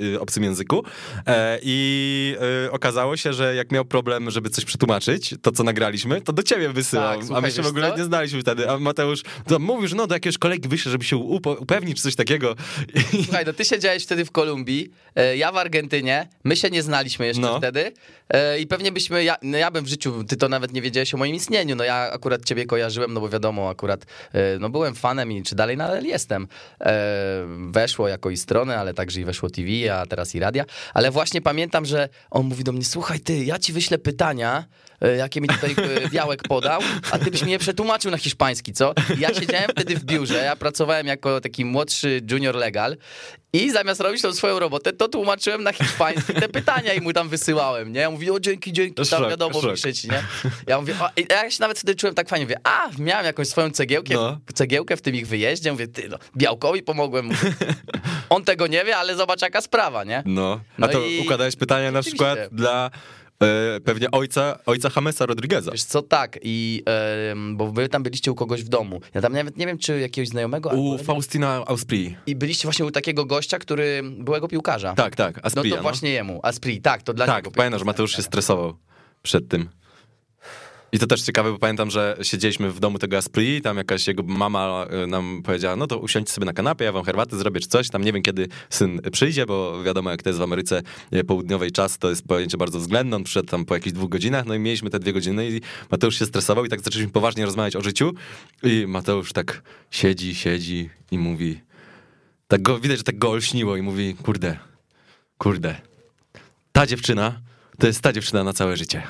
y, 0.00 0.01
obcym 0.20 0.44
języku. 0.44 0.84
E, 1.26 1.58
I 1.62 2.36
y, 2.66 2.70
okazało 2.72 3.16
się, 3.16 3.32
że 3.32 3.54
jak 3.54 3.72
miał 3.72 3.84
problem, 3.84 4.30
żeby 4.30 4.50
coś 4.50 4.64
przetłumaczyć, 4.64 5.34
to 5.42 5.52
co 5.52 5.64
nagraliśmy, 5.64 6.20
to 6.20 6.32
do 6.32 6.42
ciebie 6.42 6.68
wysyłał. 6.68 7.20
Tak, 7.20 7.30
a 7.36 7.40
my 7.40 7.50
się 7.50 7.62
w 7.62 7.66
ogóle 7.66 7.90
co? 7.90 7.96
nie 7.98 8.04
znaliśmy 8.04 8.40
wtedy. 8.40 8.70
A 8.70 8.78
Mateusz 8.78 9.22
to 9.48 9.58
mówił, 9.58 9.88
że 9.88 9.96
no 9.96 10.06
do 10.06 10.14
jakiegoś 10.14 10.38
kolegi 10.38 10.68
wyślę, 10.68 10.92
żeby 10.92 11.04
się 11.04 11.16
upewnić, 11.16 11.96
czy 11.96 12.02
coś 12.02 12.14
takiego. 12.16 12.54
Słuchaj, 13.24 13.44
no 13.46 13.52
ty 13.52 13.64
siedziałeś 13.64 14.02
wtedy 14.04 14.24
w 14.24 14.30
Kolumbii, 14.30 14.90
e, 15.16 15.36
ja 15.36 15.52
w 15.52 15.56
Argentynie, 15.56 16.28
my 16.44 16.56
się 16.56 16.70
nie 16.70 16.82
znaliśmy 16.82 17.26
jeszcze 17.26 17.42
No. 17.42 17.58
wtedy 17.58 17.92
e, 18.28 18.58
i 18.60 18.66
pewnie 18.66 18.92
byśmy, 18.92 19.24
ja, 19.24 19.36
no 19.42 19.58
ja 19.58 19.70
bym 19.70 19.84
w 19.84 19.88
życiu, 19.88 20.24
ty 20.24 20.36
to 20.36 20.48
nawet 20.48 20.72
nie 20.72 20.82
wiedziałeś 20.82 21.14
o 21.14 21.16
moim 21.16 21.34
istnieniu, 21.34 21.76
no 21.76 21.84
ja 21.84 21.94
akurat 22.12 22.44
ciebie 22.44 22.66
kojarzyłem, 22.66 23.12
no 23.14 23.20
bo 23.20 23.28
wiadomo, 23.28 23.68
akurat 23.70 24.06
no 24.60 24.70
byłem 24.70 24.94
fanem 24.94 25.32
i 25.32 25.42
czy 25.42 25.54
dalej 25.54 25.76
nadal 25.76 26.04
jestem. 26.04 26.48
E, 26.80 27.22
Weszło 27.70 28.08
jako 28.08 28.30
i 28.30 28.36
strony, 28.36 28.78
ale 28.78 28.94
także 28.94 29.20
i 29.20 29.24
weszło 29.24 29.50
TV, 29.50 29.68
a 29.88 30.06
teraz 30.06 30.34
i 30.34 30.40
radia, 30.40 30.64
ale 30.94 31.10
właśnie 31.10 31.40
pamiętam, 31.40 31.84
że 31.86 32.08
on 32.30 32.46
mówi 32.46 32.64
do 32.64 32.72
mnie, 32.72 32.84
słuchaj 32.84 33.20
ty, 33.20 33.44
ja 33.44 33.58
ci 33.58 33.72
wyślę 33.72 33.98
pytania, 33.98 34.64
jakie 35.08 35.40
mi 35.40 35.48
tutaj 35.48 35.74
e, 36.04 36.08
Białek 36.08 36.42
podał, 36.42 36.80
a 37.10 37.18
ty 37.18 37.30
byś 37.30 37.42
mi 37.42 37.52
je 37.52 37.58
przetłumaczył 37.58 38.10
na 38.10 38.16
hiszpański, 38.18 38.72
co? 38.72 38.94
Ja 39.18 39.34
siedziałem 39.34 39.70
wtedy 39.70 39.96
w 39.96 40.04
biurze, 40.04 40.34
ja 40.44 40.56
pracowałem 40.56 41.06
jako 41.06 41.40
taki 41.40 41.64
młodszy 41.64 42.20
junior 42.30 42.54
legal 42.54 42.96
i 43.52 43.70
zamiast 43.70 44.00
robić 44.00 44.22
tą 44.22 44.32
swoją 44.32 44.58
robotę, 44.58 44.92
to 44.92 45.08
tłumaczyłem 45.08 45.62
na 45.62 45.72
hiszpański 45.72 46.34
te 46.34 46.48
pytania 46.48 46.94
i 46.94 47.00
mu 47.00 47.12
tam 47.12 47.28
wysyłałem, 47.28 47.92
nie? 47.92 48.00
Ja 48.00 48.10
mówię, 48.10 48.32
o 48.32 48.40
dzięki, 48.40 48.72
dzięki, 48.72 49.02
tam 49.10 49.28
wiadomo, 49.30 49.60
szok. 49.60 49.70
piszę 49.74 49.94
ci, 49.94 50.08
nie? 50.08 50.22
Ja 50.66 50.80
mówię, 50.80 50.94
o, 51.00 51.08
ja 51.30 51.50
się 51.50 51.56
nawet 51.60 51.78
wtedy 51.78 51.94
czułem 51.94 52.14
tak 52.14 52.28
fajnie, 52.28 52.44
mówię, 52.46 52.56
a, 52.64 52.88
miałem 52.98 53.26
jakąś 53.26 53.48
swoją 53.48 53.70
cegiełkę, 53.70 54.14
No. 54.14 54.38
cegiełkę 54.54 54.96
w 54.96 55.02
tym 55.02 55.14
ich 55.14 55.26
wyjeździe, 55.26 55.72
mówię, 55.72 55.88
ty, 55.88 56.08
no, 56.08 56.18
Białkowi 56.36 56.82
pomogłem, 56.82 57.24
mówię, 57.26 57.38
on 58.30 58.44
tego 58.44 58.66
nie 58.66 58.84
wie, 58.84 58.96
ale 58.96 59.16
zobacz 59.16 59.42
jaka 59.42 59.60
sprawa, 59.60 60.04
nie? 60.04 60.22
no. 60.26 60.52
A 60.52 60.58
No 60.78 60.88
to 60.88 61.00
i- 61.06 61.20
układałeś 61.20 61.56
pytania 61.56 61.90
na 61.90 62.02
przykład 62.02 62.38
dla 62.52 62.86
e, 62.86 63.21
pewnie 63.84 64.10
ojca, 64.10 64.58
ojca 64.66 64.90
Jamesa 64.96 65.26
Rodrigueza. 65.26 65.70
Wiesz 65.72 65.84
co, 65.84 66.02
tak, 66.02 66.38
i 66.42 66.82
bo 67.54 67.72
wy 67.72 67.88
tam 67.88 68.02
byliście 68.02 68.32
u 68.32 68.34
kogoś 68.34 68.62
w 68.64 68.68
domu. 68.68 69.00
Ja 69.14 69.20
tam 69.20 69.32
nawet 69.32 69.56
nie 69.56 69.66
wiem, 69.66 69.78
czy 69.78 70.00
jakiegoś 70.00 70.28
znajomego. 70.28 70.68
U 70.70 70.92
albo- 70.92 71.04
Faustina 71.04 71.64
Auspri. 71.66 72.16
I 72.26 72.36
byliście 72.36 72.62
właśnie 72.62 72.84
u 72.84 72.90
takiego 72.90 73.24
gościa, 73.24 73.58
który 73.58 74.02
byłego 74.18 74.48
piłkarza. 74.48 74.94
Tak, 74.94 75.16
tak, 75.16 75.36
No 75.36 75.42
Aspria. 75.44 75.76
to 75.76 75.82
właśnie 75.82 76.10
jemu. 76.10 76.40
Aspri, 76.42 76.80
tak, 76.80 77.02
to 77.02 77.14
dla 77.14 77.26
Tak, 77.26 77.36
niego. 77.44 77.50
pamiętam, 77.56 77.78
że 77.78 77.84
Mateusz 77.84 78.16
się 78.16 78.22
stresował 78.22 78.74
przed 79.22 79.48
tym. 79.48 79.68
I 80.94 80.98
to 80.98 81.06
też 81.06 81.22
ciekawe, 81.22 81.52
bo 81.52 81.58
pamiętam, 81.58 81.90
że 81.90 82.16
siedzieliśmy 82.22 82.70
w 82.70 82.80
domu 82.80 82.98
tego 82.98 83.16
Aspri, 83.16 83.62
tam 83.62 83.76
jakaś 83.76 84.06
jego 84.06 84.22
mama 84.22 84.86
y, 85.04 85.06
nam 85.06 85.42
powiedziała, 85.44 85.76
no 85.76 85.86
to 85.86 85.98
usiądźcie 85.98 86.32
sobie 86.32 86.44
na 86.44 86.52
kanapie, 86.52 86.84
ja 86.84 86.92
wam 86.92 87.04
herbatę 87.04 87.36
zrobię 87.36 87.60
czy 87.60 87.68
coś, 87.68 87.90
tam 87.90 88.04
nie 88.04 88.12
wiem 88.12 88.22
kiedy 88.22 88.48
syn 88.70 89.00
przyjdzie, 89.12 89.46
bo 89.46 89.82
wiadomo 89.82 90.10
jak 90.10 90.22
to 90.22 90.28
jest 90.28 90.38
w 90.38 90.42
Ameryce 90.42 90.82
y, 91.14 91.24
Południowej 91.24 91.72
czas, 91.72 91.98
to 91.98 92.10
jest 92.10 92.28
pojęcie 92.28 92.56
bardzo 92.58 92.78
względne, 92.78 93.16
on 93.16 93.24
przyszedł 93.24 93.48
tam 93.48 93.64
po 93.64 93.74
jakichś 93.74 93.94
dwóch 93.94 94.10
godzinach, 94.10 94.46
no 94.46 94.54
i 94.54 94.58
mieliśmy 94.58 94.90
te 94.90 94.98
dwie 94.98 95.12
godziny 95.12 95.50
i 95.50 95.60
Mateusz 95.90 96.18
się 96.18 96.26
stresował 96.26 96.64
i 96.64 96.68
tak 96.68 96.80
zaczęliśmy 96.80 97.12
poważnie 97.12 97.44
rozmawiać 97.44 97.76
o 97.76 97.82
życiu 97.82 98.12
i 98.62 98.84
Mateusz 98.88 99.32
tak 99.32 99.62
siedzi, 99.90 100.34
siedzi 100.34 100.90
i 101.10 101.18
mówi, 101.18 101.60
tak 102.48 102.62
go, 102.62 102.80
widać, 102.80 102.98
że 102.98 103.04
tak 103.04 103.18
go 103.18 103.30
olśniło 103.30 103.76
i 103.76 103.82
mówi, 103.82 104.14
kurde, 104.14 104.58
kurde, 105.38 105.76
ta 106.72 106.86
dziewczyna 106.86 107.40
to 107.78 107.86
jest 107.86 108.00
ta 108.00 108.12
dziewczyna 108.12 108.44
na 108.44 108.52
całe 108.52 108.76
życie. 108.76 109.02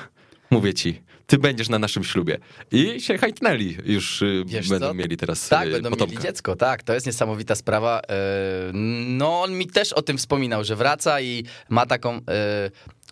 Mówię 0.51 0.73
ci, 0.73 1.01
ty 1.27 1.37
będziesz 1.37 1.69
na 1.69 1.79
naszym 1.79 2.03
ślubie. 2.03 2.37
I 2.71 3.01
się 3.01 3.17
hajtnęli, 3.17 3.77
już 3.85 4.21
y, 4.21 4.43
Wiesz 4.47 4.69
będą 4.69 4.87
co? 4.87 4.93
mieli 4.93 5.17
teraz 5.17 5.49
Tak, 5.49 5.67
y, 5.67 5.71
będą 5.71 5.89
potomka. 5.89 6.11
mieli 6.11 6.23
dziecko, 6.23 6.55
tak, 6.55 6.83
to 6.83 6.93
jest 6.93 7.05
niesamowita 7.05 7.55
sprawa. 7.55 8.01
E, 8.09 8.13
No, 9.03 9.41
on 9.41 9.53
mi 9.57 9.67
też 9.67 9.93
o 9.93 10.01
tym 10.01 10.17
wspominał, 10.17 10.63
że 10.63 10.75
wraca 10.75 11.21
i 11.21 11.43
ma 11.69 11.85
taką. 11.85 12.15
e, 12.15 12.19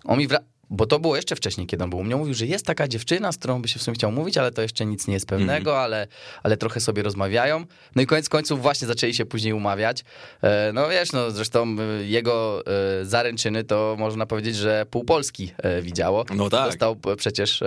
On 0.04 0.20
mi 0.20 0.28
wra... 0.28 0.40
bo 0.72 0.86
to 0.86 1.00
było 1.00 1.16
jeszcze 1.16 1.36
wcześniej, 1.36 1.68
kiedy 1.68 1.84
on 1.84 1.90
był 1.90 2.00
u 2.00 2.04
mnie. 2.04 2.16
Mówił, 2.16 2.34
że 2.34 2.46
jest 2.46 2.66
taka 2.66 2.88
dziewczyna, 2.88 3.32
z 3.32 3.38
którą 3.38 3.62
by 3.62 3.68
się 3.68 3.80
w 3.80 3.84
sumie 3.84 3.96
chciał 3.96 4.12
mówić, 4.12 4.38
ale 4.38 4.52
to 4.52 4.62
jeszcze 4.62 4.86
nic 4.86 5.08
nie 5.08 5.14
jest 5.14 5.26
pewnego, 5.26 5.72
mm. 5.72 5.84
ale, 5.84 6.08
ale 6.44 6.58
trochę 6.58 6.80
sobie 6.80 7.04
rozmawiają. 7.04 7.66
No 7.96 8.02
i 8.02 8.06
koniec 8.06 8.30
końców 8.30 8.62
właśnie 8.62 8.88
zaczęli 8.88 9.14
się 9.14 9.26
później 9.26 9.54
umawiać. 9.54 10.04
E, 10.42 10.72
no 10.74 10.90
wiesz, 10.90 11.12
no 11.12 11.32
zresztą 11.32 11.76
e, 11.80 12.04
jego 12.04 12.64
e, 13.02 13.06
zaręczyny 13.06 13.64
to 13.64 13.96
można 14.00 14.26
powiedzieć, 14.26 14.56
że 14.56 14.86
pół 14.90 15.04
Polski 15.04 15.54
widziało. 15.82 16.26
No 16.36 16.50
tak. 16.50 16.66
Dostał 16.66 16.98
przecież 17.18 17.64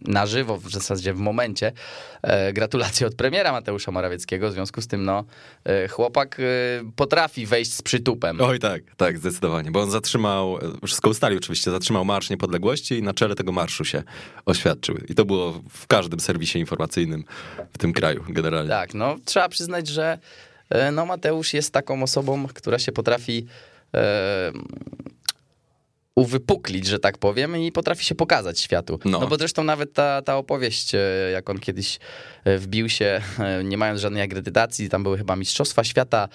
na 0.00 0.26
żywo, 0.26 0.58
w 0.58 0.70
zasadzie 0.70 1.14
w 1.14 1.18
momencie, 1.18 1.72
gratulacje 2.52 3.06
od 3.06 3.14
premiera 3.14 3.52
Mateusza 3.52 3.90
Morawieckiego. 3.90 4.50
W 4.50 4.52
związku 4.52 4.80
z 4.80 4.86
tym, 4.86 5.04
no, 5.04 5.24
chłopak 5.90 6.40
potrafi 6.96 7.46
wejść 7.46 7.72
z 7.72 7.82
przytupem. 7.82 8.40
Oj 8.40 8.58
tak, 8.58 8.82
tak, 8.96 9.18
zdecydowanie, 9.18 9.70
bo 9.70 9.82
on 9.82 9.90
zatrzymał, 9.90 10.58
wszystko 10.86 11.10
ustalił 11.10 11.38
oczywiście, 11.38 11.70
zatrzymał 11.70 12.04
Marsz 12.04 12.30
Niepodległości 12.30 12.94
i 12.94 13.02
na 13.02 13.14
czele 13.14 13.34
tego 13.34 13.52
marszu 13.52 13.84
się 13.84 14.02
oświadczył. 14.46 14.96
I 15.08 15.14
to 15.14 15.24
było 15.24 15.62
w 15.70 15.86
każdym 15.86 16.20
serwisie 16.20 16.58
informacyjnym 16.58 17.24
w 17.72 17.78
tym 17.78 17.92
kraju 17.92 18.24
generalnie. 18.28 18.70
Tak, 18.70 18.94
no 18.94 19.16
trzeba 19.24 19.48
przyznać, 19.48 19.88
że 19.88 20.18
e, 20.70 20.92
no, 20.92 21.06
Mateusz 21.06 21.54
jest 21.54 21.72
taką 21.72 22.02
osobą, 22.02 22.46
która 22.54 22.78
się 22.78 22.92
potrafi 22.92 23.46
e, 23.94 24.52
uwypuklić, 26.18 26.86
że 26.86 26.98
tak 26.98 27.18
powiem, 27.18 27.56
i 27.56 27.72
potrafi 27.72 28.04
się 28.04 28.14
pokazać 28.14 28.60
światu. 28.60 28.98
No, 29.04 29.20
no 29.20 29.26
bo 29.26 29.36
zresztą 29.36 29.64
nawet 29.64 29.92
ta, 29.92 30.22
ta 30.22 30.36
opowieść, 30.36 30.94
e, 30.94 30.98
jak 31.32 31.50
on 31.50 31.58
kiedyś 31.58 31.98
e, 32.44 32.58
wbił 32.58 32.88
się, 32.88 33.20
e, 33.38 33.64
nie 33.64 33.78
mając 33.78 34.00
żadnej 34.00 34.22
akredytacji, 34.22 34.88
tam 34.88 35.02
były 35.02 35.18
chyba 35.18 35.36
Mistrzostwa 35.36 35.84
Świata 35.84 36.28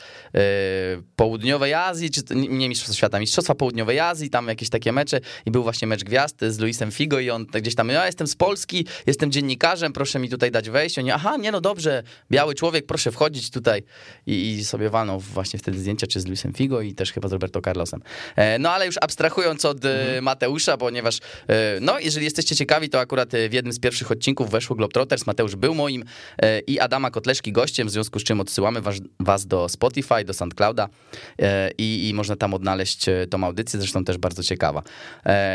Południowej 1.15 1.73
Azji, 1.73 2.11
czy 2.11 2.21
nie 2.35 2.69
Mistrzostwa 2.69 2.97
Świata, 2.97 3.19
Mistrzostwa 3.19 3.55
Południowej 3.55 3.99
Azji, 3.99 4.29
tam 4.29 4.47
jakieś 4.47 4.69
takie 4.69 4.91
mecze 4.91 5.19
i 5.45 5.51
był 5.51 5.63
właśnie 5.63 5.87
mecz 5.87 6.03
gwiazd 6.03 6.41
z 6.47 6.59
Luisem 6.59 6.91
Figo 6.91 7.19
i 7.19 7.29
on 7.29 7.45
gdzieś 7.45 7.75
tam, 7.75 7.89
ja 7.89 8.05
jestem 8.05 8.27
z 8.27 8.35
Polski, 8.35 8.85
jestem 9.07 9.31
dziennikarzem, 9.31 9.93
proszę 9.93 10.19
mi 10.19 10.29
tutaj 10.29 10.51
dać 10.51 10.69
wejść. 10.69 10.99
Oni, 10.99 11.11
aha, 11.11 11.37
nie 11.37 11.51
no 11.51 11.61
dobrze, 11.61 12.03
biały 12.31 12.55
człowiek, 12.55 12.85
proszę 12.85 13.11
wchodzić 13.11 13.51
tutaj 13.51 13.83
i, 14.25 14.51
i 14.51 14.65
sobie 14.65 14.89
walną 14.89 15.19
właśnie 15.19 15.59
wtedy 15.59 15.79
zdjęcia, 15.79 16.07
czy 16.07 16.19
z 16.19 16.25
Luisem 16.25 16.53
Figo 16.53 16.81
i 16.81 16.93
też 16.93 17.11
chyba 17.11 17.27
z 17.27 17.31
Roberto 17.31 17.61
Carlosem. 17.61 18.01
No 18.59 18.71
ale 18.71 18.85
już 18.85 18.95
abstrahując 19.01 19.65
od 19.65 19.72
od 19.73 19.85
e, 19.85 20.01
mhm. 20.01 20.23
Mateusza, 20.23 20.77
ponieważ 20.77 21.19
e, 21.47 21.79
no, 21.81 21.99
jeżeli 21.99 22.25
jesteście 22.25 22.55
ciekawi, 22.55 22.89
to 22.89 22.99
akurat 22.99 23.33
e, 23.33 23.49
w 23.49 23.53
jednym 23.53 23.73
z 23.73 23.79
pierwszych 23.79 24.11
odcinków 24.11 24.49
weszło 24.49 24.75
Globetrotters. 24.75 25.27
Mateusz 25.27 25.55
był 25.55 25.75
moim 25.75 26.03
i 26.67 26.79
Adama 26.79 27.11
Kotleszki 27.11 27.51
gościem, 27.51 27.87
w 27.87 27.91
związku 27.91 28.19
z 28.19 28.23
czym 28.23 28.39
odsyłamy 28.39 28.81
was, 28.81 28.95
was 29.19 29.45
do 29.45 29.69
Spotify, 29.69 30.23
do 30.25 30.33
SoundClouda 30.33 30.89
i, 31.77 32.09
i 32.09 32.13
można 32.13 32.35
tam 32.35 32.53
odnaleźć 32.53 33.05
tą 33.29 33.43
audycję, 33.43 33.79
zresztą 33.79 34.03
też 34.03 34.17
bardzo 34.17 34.43
ciekawa. 34.43 34.83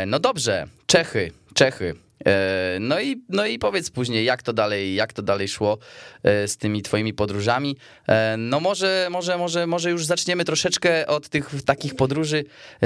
No 0.07 0.19
dobrze, 0.19 0.67
Czechy, 0.87 1.31
Czechy. 1.53 2.08
E, 2.25 2.77
no 2.79 2.99
i, 3.01 3.21
no 3.29 3.45
i 3.45 3.59
powiedz 3.59 3.89
później, 3.89 4.25
jak 4.25 4.43
to 4.43 4.53
dalej, 4.53 4.95
jak 4.95 5.13
to 5.13 5.21
dalej 5.21 5.47
szło 5.47 5.77
e, 6.23 6.47
z 6.47 6.57
tymi 6.57 6.81
twoimi 6.81 7.13
podróżami. 7.13 7.77
E, 8.07 8.35
no 8.37 8.59
może, 8.59 9.07
może, 9.11 9.37
może, 9.37 9.67
może 9.67 9.91
już 9.91 10.05
zaczniemy 10.05 10.45
troszeczkę 10.45 11.07
od 11.07 11.29
tych 11.29 11.51
takich 11.65 11.95
podróży, 11.95 12.43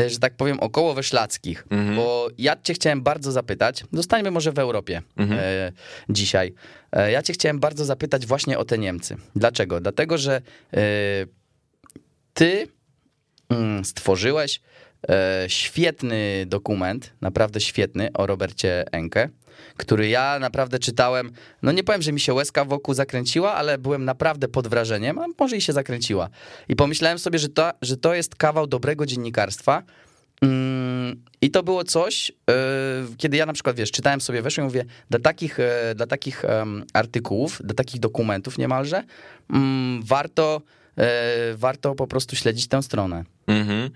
że 0.07 0.19
tak 0.19 0.36
powiem, 0.36 0.59
około 0.59 0.93
weszlackich, 0.93 1.65
mhm. 1.69 1.95
bo 1.95 2.27
ja 2.38 2.55
cię 2.63 2.73
chciałem 2.73 3.01
bardzo 3.01 3.31
zapytać, 3.31 3.84
zostańmy 3.93 4.31
może 4.31 4.51
w 4.51 4.59
Europie 4.59 5.01
mhm. 5.17 5.41
dzisiaj. 6.09 6.53
Ja 7.11 7.23
cię 7.23 7.34
chciałem 7.34 7.59
bardzo 7.59 7.86
zapytać 7.86 8.25
właśnie 8.25 8.57
o 8.57 8.65
te 8.65 8.77
Niemcy. 8.77 9.15
Dlaczego? 9.36 9.79
Dlatego, 9.79 10.17
że 10.17 10.41
ty 12.34 12.67
mm, 13.49 13.86
stworzyłeś 13.86 14.61
świetny 15.47 16.45
dokument, 16.47 17.13
naprawdę 17.21 17.61
świetny, 17.61 18.13
o 18.13 18.27
Robercie 18.27 18.85
Enke, 18.91 19.29
który 19.77 20.07
ja 20.09 20.39
naprawdę 20.39 20.79
czytałem. 20.79 21.31
No 21.61 21.71
nie 21.71 21.83
powiem, 21.83 22.01
że 22.01 22.11
mi 22.11 22.19
się 22.19 22.33
łezka 22.33 22.65
wokół 22.65 22.93
zakręciła, 22.93 23.53
ale 23.53 23.77
byłem 23.77 24.05
naprawdę 24.05 24.47
pod 24.47 24.67
wrażeniem, 24.67 25.19
a 25.19 25.25
może 25.39 25.57
i 25.57 25.61
się 25.61 25.73
zakręciła. 25.73 26.29
I 26.69 26.75
pomyślałem 26.75 27.19
sobie, 27.19 27.39
że 27.39 27.49
to, 27.49 27.71
że 27.81 27.97
to 27.97 28.13
jest 28.13 28.35
kawał 28.35 28.67
dobrego 28.67 29.05
dziennikarstwa. 29.05 29.83
Mm, 30.41 31.23
I 31.41 31.51
to 31.51 31.63
było 31.63 31.83
coś, 31.83 32.31
e, 32.49 32.53
kiedy 33.17 33.37
ja 33.37 33.45
na 33.45 33.53
przykład, 33.53 33.75
wiesz, 33.75 33.91
czytałem 33.91 34.21
sobie, 34.21 34.41
weszłem 34.41 34.65
i 34.65 34.69
mówię, 34.69 34.85
dla 35.09 35.19
takich, 35.19 35.59
e, 35.59 35.95
dla 35.95 36.07
takich 36.07 36.43
artykułów, 36.93 37.61
dla 37.63 37.73
takich 37.73 37.99
dokumentów 37.99 38.57
niemalże, 38.57 39.03
mm, 39.49 40.03
warto, 40.03 40.61
warto 41.55 41.95
po 41.95 42.07
prostu 42.07 42.35
śledzić 42.35 42.67
tę 42.67 42.83
stronę. 42.83 43.23
Mhm. 43.47 43.89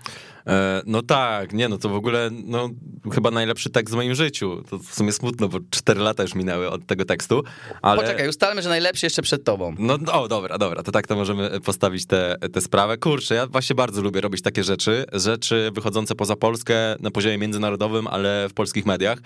E, 0.48 0.82
no 0.86 1.02
tak, 1.02 1.52
nie, 1.52 1.68
no 1.68 1.78
to 1.78 1.88
w 1.88 1.94
ogóle 1.94 2.30
no, 2.44 2.70
chyba 3.12 3.30
najlepszy 3.30 3.70
tekst 3.70 3.94
w 3.94 3.96
moim 3.96 4.14
życiu. 4.14 4.62
To 4.70 4.78
w 4.78 4.94
sumie 4.94 5.12
smutno, 5.12 5.48
bo 5.48 5.58
4 5.70 6.00
lata 6.00 6.22
już 6.22 6.34
minęły 6.34 6.70
od 6.70 6.86
tego 6.86 7.04
tekstu, 7.04 7.44
ale... 7.82 8.02
Poczekaj, 8.02 8.28
ustalmy, 8.28 8.62
że 8.62 8.68
najlepszy 8.68 9.06
jeszcze 9.06 9.22
przed 9.22 9.44
tobą. 9.44 9.74
No, 9.78 9.98
o, 10.12 10.28
dobra, 10.28 10.58
dobra, 10.58 10.82
to 10.82 10.92
tak 10.92 11.06
to 11.06 11.16
możemy 11.16 11.60
postawić 11.60 12.06
tę 12.52 12.60
sprawę. 12.60 12.98
Kurczę, 12.98 13.34
ja 13.34 13.46
właśnie 13.46 13.76
bardzo 13.76 14.02
lubię 14.02 14.20
robić 14.20 14.42
takie 14.42 14.64
rzeczy, 14.64 15.04
rzeczy 15.12 15.70
wychodzące 15.74 16.14
poza 16.14 16.36
Polskę 16.36 16.74
na 17.00 17.10
poziomie 17.10 17.38
międzynarodowym, 17.38 18.06
ale 18.06 18.48
w 18.48 18.54
polskich 18.54 18.86
mediach 18.86 19.18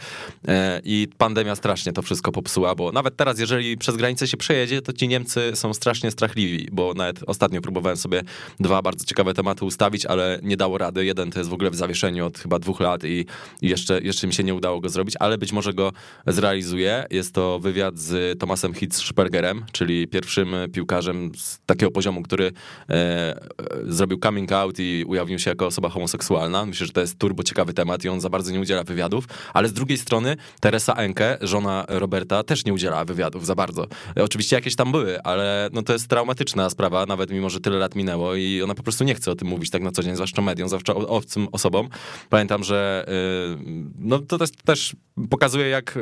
e, 0.48 0.80
i 0.84 1.08
pandemia 1.18 1.56
strasznie 1.56 1.92
to 1.92 2.02
wszystko 2.02 2.32
popsuła, 2.32 2.74
bo 2.74 2.92
nawet 2.92 3.16
teraz, 3.16 3.38
jeżeli 3.38 3.78
przez 3.78 3.96
granicę 3.96 4.26
się 4.26 4.36
przejedzie, 4.36 4.82
to 4.82 4.92
ci 4.92 5.08
Niemcy 5.08 5.52
są 5.54 5.74
strasznie 5.74 6.10
strachliwi, 6.10 6.68
bo 6.72 6.94
nawet 6.94 7.20
ostatnio 7.26 7.60
próbowałem 7.60 7.96
sobie 7.96 8.22
dwa 8.60 8.82
bardzo 8.82 9.04
ciekawe 9.04 9.34
tematy 9.34 9.64
ustawić, 9.64 10.06
ale 10.12 10.38
nie 10.42 10.56
dało 10.56 10.78
rady. 10.78 11.04
Jeden 11.04 11.30
to 11.30 11.40
jest 11.40 11.50
w 11.50 11.52
ogóle 11.52 11.70
w 11.70 11.74
zawieszeniu 11.74 12.26
od 12.26 12.38
chyba 12.38 12.58
dwóch 12.58 12.80
lat 12.80 13.04
i, 13.04 13.26
jeszcze, 13.62 14.00
jeszcze 14.00 14.26
mi 14.26 14.34
się 14.34 14.44
nie 14.44 14.54
udało 14.54 14.80
go 14.80 14.88
zrobić, 14.88 15.14
ale 15.20 15.38
być 15.38 15.52
może 15.52 15.74
go 15.74 15.92
zrealizuję. 16.26 17.06
Jest 17.10 17.34
to 17.34 17.58
wywiad 17.58 17.98
z 17.98 18.38
Tomasem 18.38 18.74
Hitzspergerem, 18.74 19.64
czyli 19.72 20.08
pierwszym 20.08 20.54
piłkarzem 20.72 21.32
z 21.36 21.58
takiego 21.66 21.92
poziomu, 21.92 22.22
który 22.22 22.52
e, 22.88 22.92
e, 22.92 23.40
zrobił 23.86 24.18
coming 24.18 24.52
out 24.52 24.78
i 24.78 25.04
ujawnił 25.06 25.38
się 25.38 25.50
jako 25.50 25.66
osoba 25.66 25.88
homoseksualna. 25.88 26.66
Myślę, 26.66 26.86
że 26.86 26.92
to 26.92 27.00
jest 27.00 27.18
turbo 27.18 27.42
ciekawy 27.42 27.74
temat 27.74 28.04
i 28.04 28.08
on 28.08 28.20
za 28.20 28.28
bardzo 28.28 28.52
nie 28.52 28.60
udziela 28.60 28.84
wywiadów, 28.84 29.24
ale 29.54 29.68
z 29.68 29.72
drugiej 29.72 29.98
strony 29.98 30.36
Teresa 30.60 30.94
Enke, 30.94 31.38
żona 31.40 31.84
Roberta, 31.88 32.42
też 32.42 32.64
nie 32.64 32.72
udziela 32.72 33.04
wywiadów 33.04 33.46
za 33.46 33.54
bardzo. 33.54 33.86
Oczywiście 34.16 34.56
jakieś 34.56 34.76
tam 34.76 34.92
były, 34.92 35.22
ale 35.22 35.70
no 35.72 35.82
to 35.82 35.92
jest 35.92 36.08
traumatyczna 36.08 36.70
sprawa, 36.70 37.06
nawet 37.06 37.30
mimo, 37.30 37.50
że 37.50 37.60
tyle 37.60 37.78
lat 37.78 37.94
minęło 37.94 38.34
i 38.34 38.62
ona 38.62 38.74
po 38.74 38.82
prostu 38.82 39.04
nie 39.04 39.14
chce 39.14 39.30
o 39.30 39.34
tym 39.34 39.48
mówić 39.48 39.70
tak 39.70 39.82
na 39.82 39.90
co 39.90 40.01
dzień, 40.04 40.14
zwłaszcza 40.14 40.42
mediom, 40.42 40.68
zwłaszcza 40.68 40.94
obcym 40.94 41.48
osobom. 41.52 41.88
Pamiętam, 42.30 42.64
że 42.64 43.06
y, 43.08 43.92
no 43.98 44.18
to 44.18 44.38
też, 44.38 44.50
też 44.64 44.96
pokazuje, 45.30 45.68
jak 45.68 45.98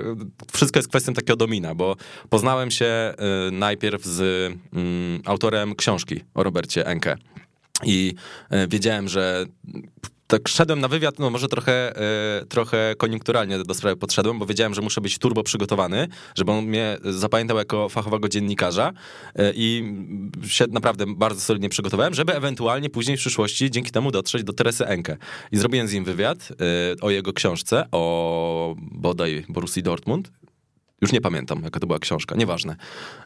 wszystko 0.53 0.78
jest 0.78 0.88
kwestią 0.88 1.12
takiego 1.12 1.36
domina, 1.36 1.74
bo 1.74 1.96
poznałem 2.28 2.70
się 2.70 3.14
y, 3.48 3.51
najpierw 3.51 4.05
z 4.05 4.20
mm, 4.72 5.22
autorem 5.24 5.74
książki 5.74 6.20
o 6.34 6.42
Robercie 6.42 6.86
Enke. 6.86 7.16
I 7.84 8.14
y, 8.53 8.68
wiedziałem, 8.68 9.09
że 9.09 9.46
tak 10.30 10.48
szedłem 10.48 10.80
na 10.80 10.88
wywiad, 10.88 11.18
no 11.18 11.30
może 11.30 11.48
trochę, 11.48 11.96
e, 11.96 12.46
trochę 12.46 12.94
koniunkturalnie 12.98 13.58
do 13.58 13.74
sprawy 13.74 13.96
podszedłem, 13.96 14.38
bo 14.38 14.46
wiedziałem, 14.46 14.74
że 14.74 14.82
muszę 14.82 15.00
być 15.00 15.18
turbo 15.18 15.42
przygotowany, 15.42 16.08
żeby 16.34 16.52
on 16.52 16.64
mnie 16.64 16.98
zapamiętał 17.04 17.58
jako 17.58 17.88
fachowego 17.88 18.28
dziennikarza 18.28 18.92
e, 19.36 19.52
i 19.54 19.94
się 20.46 20.64
naprawdę 20.70 21.04
bardzo 21.06 21.40
solidnie 21.40 21.68
przygotowałem, 21.68 22.14
żeby 22.14 22.34
ewentualnie 22.34 22.90
później 22.90 23.16
w 23.16 23.20
przyszłości 23.20 23.70
dzięki 23.70 23.90
temu 23.90 24.10
dotrzeć 24.10 24.44
do 24.44 24.52
Teresy 24.52 24.86
Enke. 24.86 25.16
I 25.52 25.56
zrobiłem 25.56 25.88
z 25.88 25.92
nim 25.92 26.04
wywiad 26.04 26.48
e, 26.50 27.00
o 27.00 27.10
jego 27.10 27.32
książce, 27.32 27.86
o 27.92 28.74
bodaj 28.78 29.44
Borussii 29.48 29.82
Dortmund, 29.82 30.30
już 31.01 31.12
nie 31.12 31.20
pamiętam, 31.20 31.62
jaka 31.64 31.80
to 31.80 31.86
była 31.86 31.98
książka, 31.98 32.36
nieważne. 32.36 32.76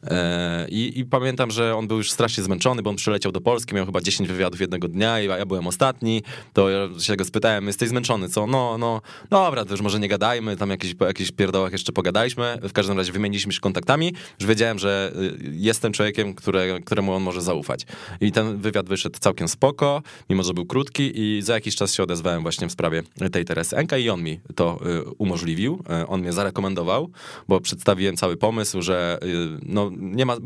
E, 0.02 0.66
i, 0.68 0.98
I, 0.98 1.04
pamiętam, 1.04 1.50
że 1.50 1.76
on 1.76 1.88
był 1.88 1.96
już 1.96 2.10
strasznie 2.10 2.44
zmęczony, 2.44 2.82
bo 2.82 2.90
on 2.90 2.96
przyleciał 2.96 3.32
do 3.32 3.40
Polski, 3.40 3.74
miał 3.74 3.86
chyba 3.86 4.00
10 4.00 4.28
wywiadów 4.28 4.60
jednego 4.60 4.88
dnia 4.88 5.20
i 5.20 5.26
ja 5.26 5.46
byłem 5.46 5.66
ostatni. 5.66 6.22
To 6.52 6.70
ja 6.70 6.88
się 7.00 7.16
go 7.16 7.24
spytałem, 7.24 7.66
jesteś 7.66 7.88
zmęczony, 7.88 8.28
co? 8.28 8.46
No, 8.46 8.78
no, 8.78 9.00
dobra, 9.30 9.64
to 9.64 9.70
już 9.70 9.80
może 9.80 10.00
nie 10.00 10.08
gadajmy, 10.08 10.56
tam 10.56 10.70
jakieś, 10.70 10.94
po 10.94 11.04
jakichś 11.04 11.30
pierdołach 11.30 11.72
jeszcze 11.72 11.92
pogadaliśmy. 11.92 12.58
W 12.62 12.72
każdym 12.72 12.96
razie 12.96 13.12
wymieniliśmy 13.12 13.52
się 13.52 13.60
kontaktami, 13.60 14.14
już 14.40 14.48
wiedziałem, 14.48 14.78
że 14.78 15.12
y, 15.16 15.50
jestem 15.52 15.92
człowiekiem, 15.92 16.34
które, 16.34 16.80
któremu 16.80 17.12
on 17.12 17.22
może 17.22 17.42
zaufać. 17.42 17.86
I 18.20 18.32
ten 18.32 18.58
wywiad 18.58 18.88
wyszedł 18.88 19.18
całkiem 19.18 19.48
spoko, 19.48 20.02
mimo 20.30 20.42
że 20.42 20.54
był 20.54 20.66
krótki 20.66 21.12
i 21.14 21.42
za 21.42 21.54
jakiś 21.54 21.76
czas 21.76 21.94
się 21.94 22.02
odezwałem 22.02 22.42
właśnie 22.42 22.68
w 22.68 22.72
sprawie 22.72 23.02
tej 23.32 23.44
Teresy 23.44 23.76
Enka 23.76 23.98
i 23.98 24.08
on 24.08 24.22
mi 24.22 24.40
to 24.54 24.80
y, 24.86 25.02
umożliwił, 25.18 25.82
y, 26.02 26.06
on 26.06 26.20
mnie 26.20 26.32
zarekomendował, 26.32 27.10
bo 27.48 27.60
przedstawiłem 27.64 28.16
cały 28.16 28.36
pomysł, 28.36 28.82
że 28.82 29.18
y, 29.22 29.58
no 29.62 29.90
nie 29.96 30.26
ma, 30.26 30.36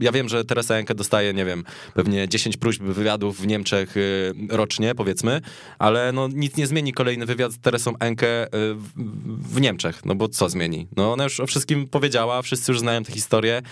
ja- 0.00 0.12
wiem, 0.12 0.28
że 0.28 0.44
Teresa 0.44 0.74
Enke 0.74 0.94
dostaje, 0.94 1.34
nie 1.34 1.44
wiem, 1.44 1.64
pewnie 1.94 2.28
10 2.28 2.56
próśb 2.56 2.82
wywiadów 2.82 3.40
w 3.40 3.46
Niemczech 3.46 3.96
y, 3.96 4.32
rocznie, 4.50 4.94
powiedzmy, 4.94 5.40
ale 5.78 6.12
no 6.12 6.28
nic 6.28 6.56
nie 6.56 6.66
zmieni 6.66 6.92
kolejny 6.92 7.26
wywiad 7.26 7.52
z 7.52 7.58
Teresą 7.58 7.98
Enke 7.98 8.46
y, 8.46 8.48
w, 9.26 9.60
Niemczech, 9.60 10.04
no 10.04 10.14
bo 10.14 10.28
co 10.28 10.48
zmieni? 10.48 10.86
No 10.96 11.12
ona 11.12 11.24
już 11.24 11.40
o 11.40 11.46
wszystkim 11.46 11.88
powiedziała, 11.88 12.42
wszyscy 12.42 12.72
już 12.72 12.80
znają 12.80 13.02
tę 13.02 13.12
historię, 13.12 13.62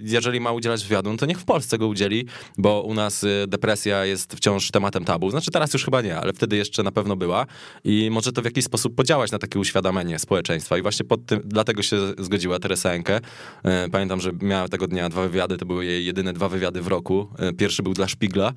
jeżeli 0.00 0.40
ma 0.40 0.52
udzielać 0.52 0.84
wywiadu, 0.84 1.10
no 1.10 1.16
to 1.16 1.26
niech 1.26 1.40
w 1.40 1.44
Polsce 1.44 1.78
go 1.78 1.86
udzieli, 1.86 2.26
bo 2.58 2.82
u 2.82 2.94
nas 2.94 3.26
depresja 3.48 4.04
jest 4.04 4.34
wciąż 4.34 4.70
tematem 4.70 5.04
tabu, 5.04 5.30
znaczy 5.30 5.50
teraz 5.50 5.72
już 5.72 5.84
chyba 5.84 6.02
nie, 6.02 6.16
ale 6.16 6.32
wtedy 6.32 6.56
jeszcze 6.56 6.82
na 6.82 6.92
pewno 6.92 7.16
była 7.16 7.46
i 7.84 8.08
może 8.10 8.32
to 8.32 8.42
w 8.42 8.44
jakiś 8.44 8.64
sposób 8.64 8.94
podziałać 8.94 9.30
na 9.32 9.38
takie 9.38 9.58
uświadamianie 9.58 10.18
społeczeństwa. 10.18 10.78
I 10.78 10.82
właśnie 10.82 11.04
pod 11.04 11.26
tym, 11.26 11.40
dlatego 11.44 11.82
się 11.82 11.93
zgodziła 12.18 12.58
Teresa 12.58 12.90
Enke. 12.90 13.20
E, 13.64 13.88
Pamiętam, 13.88 14.20
że 14.20 14.32
miała 14.42 14.68
tego 14.68 14.86
dnia 14.86 15.08
dwa 15.08 15.22
wywiady, 15.22 15.56
to 15.56 15.66
były 15.66 15.84
jej 15.84 16.06
jedyne 16.06 16.32
dwa 16.32 16.48
wywiady 16.48 16.82
w 16.82 16.86
roku. 16.86 17.28
E, 17.38 17.52
Pierwszy 17.52 17.82
był 17.82 17.94
dla 17.94 18.08
Szpigla, 18.08 18.52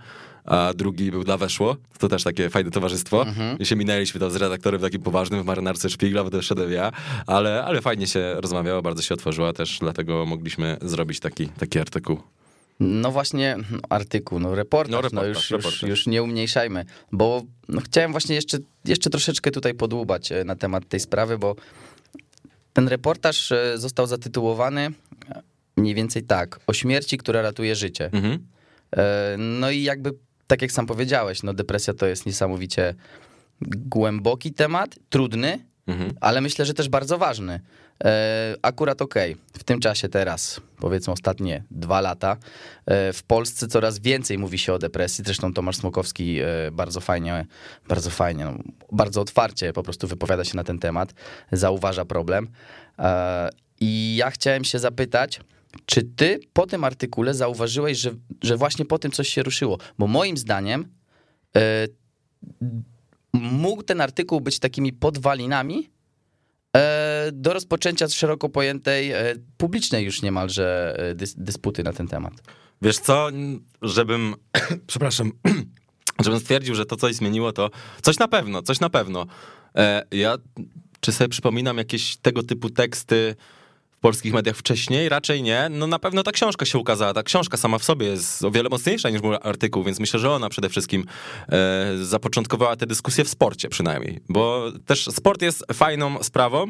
a 0.45 0.73
drugi 0.75 1.11
był 1.11 1.23
dla 1.23 1.37
Weszło. 1.37 1.77
To 1.99 2.07
też 2.07 2.23
takie 2.23 2.49
fajne 2.49 2.71
towarzystwo. 2.71 3.25
I 3.59 3.65
się 3.65 3.75
minęliśmy 3.75 4.19
tam 4.19 4.31
z 4.31 4.35
redaktorem 4.35 4.81
takim 4.81 5.01
poważnym 5.01 5.43
w 5.43 5.45
marynarce 5.45 5.89
Szpigla, 5.89 6.23
bo 6.23 6.29
to 6.29 6.41
szedłem 6.41 6.71
ja, 6.71 6.91
ale, 7.27 7.63
ale 7.63 7.81
fajnie 7.81 8.07
się 8.07 8.35
rozmawiała, 8.37 8.81
bardzo 8.81 9.01
się 9.01 9.13
otworzyła 9.13 9.53
też, 9.53 9.77
dlatego 9.79 10.25
mogliśmy 10.25 10.77
zrobić 10.81 11.19
taki, 11.19 11.47
taki 11.47 11.79
artykuł. 11.79 12.19
No 12.79 13.11
właśnie, 13.11 13.57
no, 13.71 13.77
artykuł, 13.89 14.39
no 14.39 14.55
reportaż, 14.55 14.91
no, 14.91 14.97
No, 14.97 15.01
reportaż, 15.01 15.35
już, 15.35 15.51
reportaż. 15.51 15.81
Już, 15.81 15.89
już 15.89 16.07
nie 16.07 16.23
umniejszajmy, 16.23 16.85
bo 17.11 17.41
no, 17.69 17.81
chciałem 17.81 18.11
właśnie 18.11 18.35
jeszcze, 18.35 18.57
jeszcze 18.85 19.09
troszeczkę 19.09 19.51
tutaj 19.51 19.73
podłubać 19.73 20.31
e, 20.31 20.43
na 20.43 20.55
temat 20.55 20.87
tej 20.89 20.99
sprawy, 20.99 21.37
bo 21.37 21.55
ten 22.77 22.87
reportaż 22.87 23.51
e, 23.51 23.77
został 23.77 24.07
zatytułowany 24.07 24.81
e, 25.29 25.41
mniej 25.77 25.95
więcej 25.95 26.23
tak, 26.23 26.59
o 26.67 26.73
śmierci, 26.73 27.17
która 27.17 27.41
ratuje 27.41 27.75
życie. 27.75 28.09
Mhm. 28.13 28.47
E, 28.97 29.35
No 29.37 29.71
i 29.71 29.83
jakby, 29.83 30.11
tak 30.47 30.61
jak 30.61 30.71
sam 30.71 30.85
powiedziałeś, 30.85 31.43
no 31.43 31.53
depresja 31.53 31.93
to 31.93 32.05
jest 32.07 32.25
niesamowicie 32.25 32.95
głęboki 33.61 34.53
temat, 34.53 34.95
trudny, 35.09 35.59
Mhm. 35.87 36.11
ale 36.21 36.41
myślę, 36.41 36.65
że 36.65 36.73
też 36.73 36.89
bardzo 36.89 37.17
ważny. 37.17 37.59
E, 38.03 38.55
Akurat 38.61 39.01
okej, 39.01 39.35
w 39.53 39.63
tym 39.63 39.79
czasie 39.79 40.09
teraz, 40.09 40.61
powiedzmy 40.79 41.13
ostatnie 41.13 41.63
dwa 41.71 42.01
lata, 42.01 42.37
e, 42.85 43.13
w 43.13 43.23
Polsce 43.23 43.67
coraz 43.67 43.99
więcej 43.99 44.37
mówi 44.37 44.57
się 44.57 44.73
o 44.73 44.79
depresji. 44.79 45.23
Zresztą 45.25 45.53
Tomasz 45.53 45.77
Smokowski 45.77 46.39
e, 46.39 46.71
bardzo 46.71 47.01
fajnie, 47.01 47.45
bardzo 47.87 48.09
fajnie, 48.09 48.45
no, 48.45 48.53
bardzo 48.91 49.21
otwarcie 49.21 49.73
po 49.73 49.83
prostu 49.83 50.07
wypowiada 50.07 50.43
się 50.43 50.55
na 50.55 50.63
ten 50.63 50.79
temat, 50.79 51.13
zauważa 51.51 52.05
problem. 52.05 52.47
I 53.79 54.15
ja 54.15 54.31
chciałem 54.31 54.63
się 54.63 54.79
zapytać, 54.79 55.41
czy 55.85 56.03
ty 56.03 56.39
po 56.53 56.67
tym 56.67 56.83
artykule 56.83 57.33
zauważyłeś, 57.33 57.97
że, 57.97 58.11
że 58.43 58.57
właśnie 58.57 58.85
po 58.85 58.99
tym 58.99 59.11
coś 59.11 59.27
się 59.27 59.43
ruszyło? 59.43 59.77
Bo 59.97 60.07
moim 60.07 60.37
zdaniem 60.37 60.85
mógł 63.33 63.83
ten 63.83 64.01
artykuł 64.01 64.41
być 64.41 64.59
takimi 64.59 64.93
podwalinami 64.93 65.89
do 67.31 67.53
rozpoczęcia 67.53 68.07
szeroko 68.07 68.49
pojętej, 68.49 69.11
e, 69.11 69.35
publicznej 69.57 70.05
już 70.05 70.21
niemalże 70.21 70.95
e, 70.99 71.15
dys, 71.15 71.35
dysputy 71.37 71.83
na 71.83 71.93
ten 71.93 72.07
temat. 72.07 72.33
Wiesz 72.81 72.97
co, 72.97 73.29
żebym, 73.81 74.35
przepraszam, 74.87 75.31
żebym 76.25 76.39
stwierdził, 76.39 76.75
że 76.75 76.85
to 76.85 76.95
coś 76.95 77.15
zmieniło, 77.15 77.51
to 77.51 77.69
coś 78.01 78.19
na 78.19 78.27
pewno, 78.27 78.61
coś 78.61 78.79
na 78.79 78.89
pewno. 78.89 79.25
E, 79.75 80.03
ja, 80.11 80.37
czy 80.99 81.11
sobie 81.11 81.29
przypominam 81.29 81.77
jakieś 81.77 82.17
tego 82.17 82.43
typu 82.43 82.69
teksty 82.69 83.35
polskich 84.07 84.33
mediach 84.33 84.55
wcześniej? 84.55 85.09
Raczej 85.09 85.43
nie. 85.43 85.67
No 85.69 85.87
na 85.87 85.99
pewno 85.99 86.23
ta 86.23 86.31
książka 86.31 86.65
się 86.65 86.77
ukazała. 86.77 87.13
Ta 87.13 87.23
książka 87.23 87.57
sama 87.57 87.77
w 87.77 87.83
sobie 87.83 88.07
jest 88.07 88.43
o 88.43 88.51
wiele 88.51 88.69
mocniejsza 88.69 89.09
niż 89.09 89.21
mój 89.21 89.35
artykuł, 89.41 89.83
więc 89.83 89.99
myślę, 89.99 90.19
że 90.19 90.31
ona 90.31 90.49
przede 90.49 90.69
wszystkim 90.69 91.05
e, 91.49 91.97
zapoczątkowała 92.01 92.75
tę 92.75 92.85
dyskusję 92.85 93.23
w 93.23 93.29
sporcie 93.29 93.69
przynajmniej, 93.69 94.19
bo 94.29 94.71
też 94.85 95.05
sport 95.05 95.41
jest 95.41 95.65
fajną 95.73 96.23
sprawą. 96.23 96.65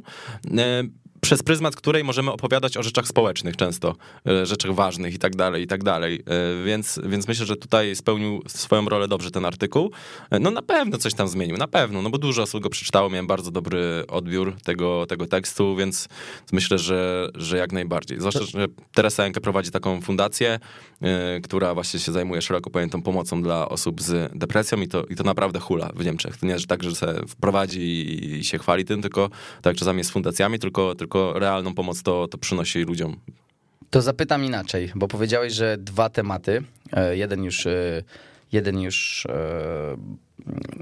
E, 0.57 0.83
przez 1.21 1.43
pryzmat 1.43 1.75
której 1.75 2.03
możemy 2.03 2.31
opowiadać 2.31 2.77
o 2.77 2.83
rzeczach 2.83 3.07
społecznych 3.07 3.55
często, 3.55 3.95
e, 4.27 4.45
rzeczach 4.45 4.73
ważnych 4.73 5.13
i 5.13 5.19
tak 5.19 5.35
dalej, 5.35 5.63
i 5.63 5.67
tak 5.67 5.83
dalej. 5.83 6.23
E, 6.25 6.63
Więc, 6.65 6.99
więc 7.05 7.27
myślę, 7.27 7.45
że 7.45 7.55
tutaj 7.55 7.95
spełnił 7.95 8.43
swoją 8.47 8.89
rolę 8.89 9.07
dobrze 9.07 9.31
ten 9.31 9.45
artykuł. 9.45 9.91
E, 10.31 10.39
No 10.39 10.51
na 10.51 10.61
pewno 10.61 10.97
coś 10.97 11.13
tam 11.13 11.27
zmienił, 11.27 11.57
na 11.57 11.67
pewno, 11.67 12.01
no 12.01 12.09
bo 12.09 12.17
dużo 12.17 12.41
osób 12.43 12.63
go 12.63 12.69
przeczytało, 12.69 13.09
miałem 13.09 13.27
bardzo 13.27 13.51
dobry 13.51 14.03
odbiór 14.07 14.55
tego, 14.63 15.05
tego 15.05 15.25
tekstu, 15.27 15.75
więc 15.75 16.07
myślę, 16.51 16.77
że, 16.79 17.29
że 17.35 17.57
jak 17.57 17.71
najbardziej. 17.71 18.19
Zwłaszcza, 18.19 18.43
że 18.43 18.65
Teresa 18.93 19.23
Enke 19.23 19.41
prowadzi 19.41 19.71
taką 19.71 20.01
fundację, 20.01 20.59
która 21.43 21.73
właśnie 21.73 21.99
się 21.99 22.11
zajmuje 22.11 22.41
szeroko 22.41 22.69
pojętą 22.69 23.01
pomocą 23.01 23.41
dla 23.41 23.69
osób 23.69 24.01
z 24.01 24.37
depresją 24.37 24.81
i 24.81 24.87
to, 24.87 25.03
i 25.03 25.15
to 25.15 25.23
naprawdę 25.23 25.59
hula 25.59 25.89
w 25.95 26.05
Niemczech. 26.05 26.37
To 26.37 26.45
nie 26.45 26.53
jest 26.53 26.67
tak, 26.67 26.83
że 26.83 26.95
se 26.95 27.21
wprowadzi 27.27 27.81
i, 28.39 28.43
się 28.43 28.57
chwali 28.57 28.85
tym, 28.85 29.01
tylko 29.01 29.29
tak 29.61 29.75
czasami 29.75 30.03
z 30.03 30.09
fundacjami, 30.09 30.59
tylko, 30.59 30.95
tylko 30.95 31.06
realną 31.15 31.73
pomoc 31.73 32.03
to, 32.03 32.27
to 32.27 32.37
przynosi 32.37 32.79
ludziom. 32.79 33.19
To 33.89 34.01
zapytam 34.01 34.45
inaczej, 34.45 34.91
bo 34.95 35.07
powiedziałeś, 35.07 35.53
że 35.53 35.77
dwa 35.77 36.09
tematy, 36.09 36.63
e, 36.93 37.17
jeden 37.17 37.43
już, 37.43 37.65
e, 37.65 38.03
jeden 38.51 38.79
już, 38.79 39.25
e, 39.25 39.97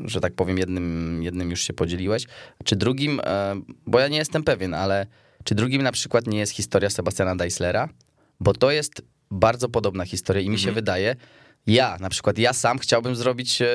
że 0.05 0.19
tak 0.19 0.34
powiem, 0.34 0.57
jednym, 0.57 1.19
jednym 1.23 1.49
już 1.49 1.61
się 1.61 1.73
podzieliłeś, 1.73 2.26
czy 2.63 2.76
drugim, 2.76 3.21
bo 3.88 3.99
ja 3.99 4.07
nie 4.07 4.17
jestem 4.17 4.43
pewien, 4.43 4.73
ale 4.73 5.07
czy 5.43 5.55
drugim 5.55 5.82
na 5.82 5.91
przykład 5.91 6.28
nie 6.28 6.39
jest 6.39 6.51
historia 6.51 6.89
Sebastiana 6.89 7.36
Deislera? 7.36 7.89
Bo 8.39 8.53
to 8.53 8.71
jest 8.71 9.01
bardzo 9.32 9.69
podobna 9.69 10.05
historia 10.05 10.41
i 10.41 10.49
mi 10.49 10.59
się 10.59 10.71
wydaje, 10.71 11.15
ja 11.68 11.97
na 11.99 12.09
przykład, 12.09 12.38
ja 12.38 12.53
sam 12.53 12.80
chciałbym 12.80 13.16
zrobić, 13.16 13.61
e, 13.61 13.68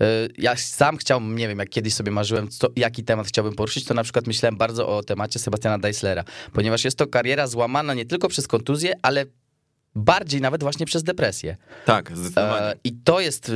e, 0.00 0.06
ja 0.38 0.56
sam 0.56 0.96
chciałbym, 0.96 1.36
nie 1.36 1.48
wiem, 1.48 1.58
jak 1.58 1.68
kiedyś 1.68 1.94
sobie 1.94 2.12
marzyłem, 2.12 2.48
co, 2.48 2.68
jaki 2.76 3.04
temat 3.04 3.26
chciałbym 3.26 3.54
poruszyć, 3.54 3.84
to 3.84 3.94
na 3.94 4.02
przykład 4.02 4.26
myślałem 4.26 4.56
bardzo 4.56 4.88
o 4.96 5.02
temacie 5.02 5.38
Sebastiana 5.38 5.78
Deislera, 5.78 6.24
ponieważ 6.52 6.84
jest 6.84 6.98
to 6.98 7.06
kariera 7.06 7.46
złamana 7.46 7.94
nie 7.94 8.06
tylko 8.06 8.28
przez 8.28 8.48
kontuzję, 8.48 8.94
ale 9.02 9.24
bardziej 9.94 10.40
nawet 10.40 10.62
właśnie 10.62 10.86
przez 10.86 11.02
depresję. 11.02 11.56
Tak, 11.84 12.16
zdecydowanie. 12.16 12.66
E, 12.66 12.74
I 12.84 12.92
to 12.92 13.20
jest 13.20 13.52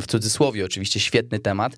w 0.00 0.06
cudzysłowie 0.06 0.64
oczywiście 0.64 1.00
świetny 1.00 1.38
temat, 1.38 1.76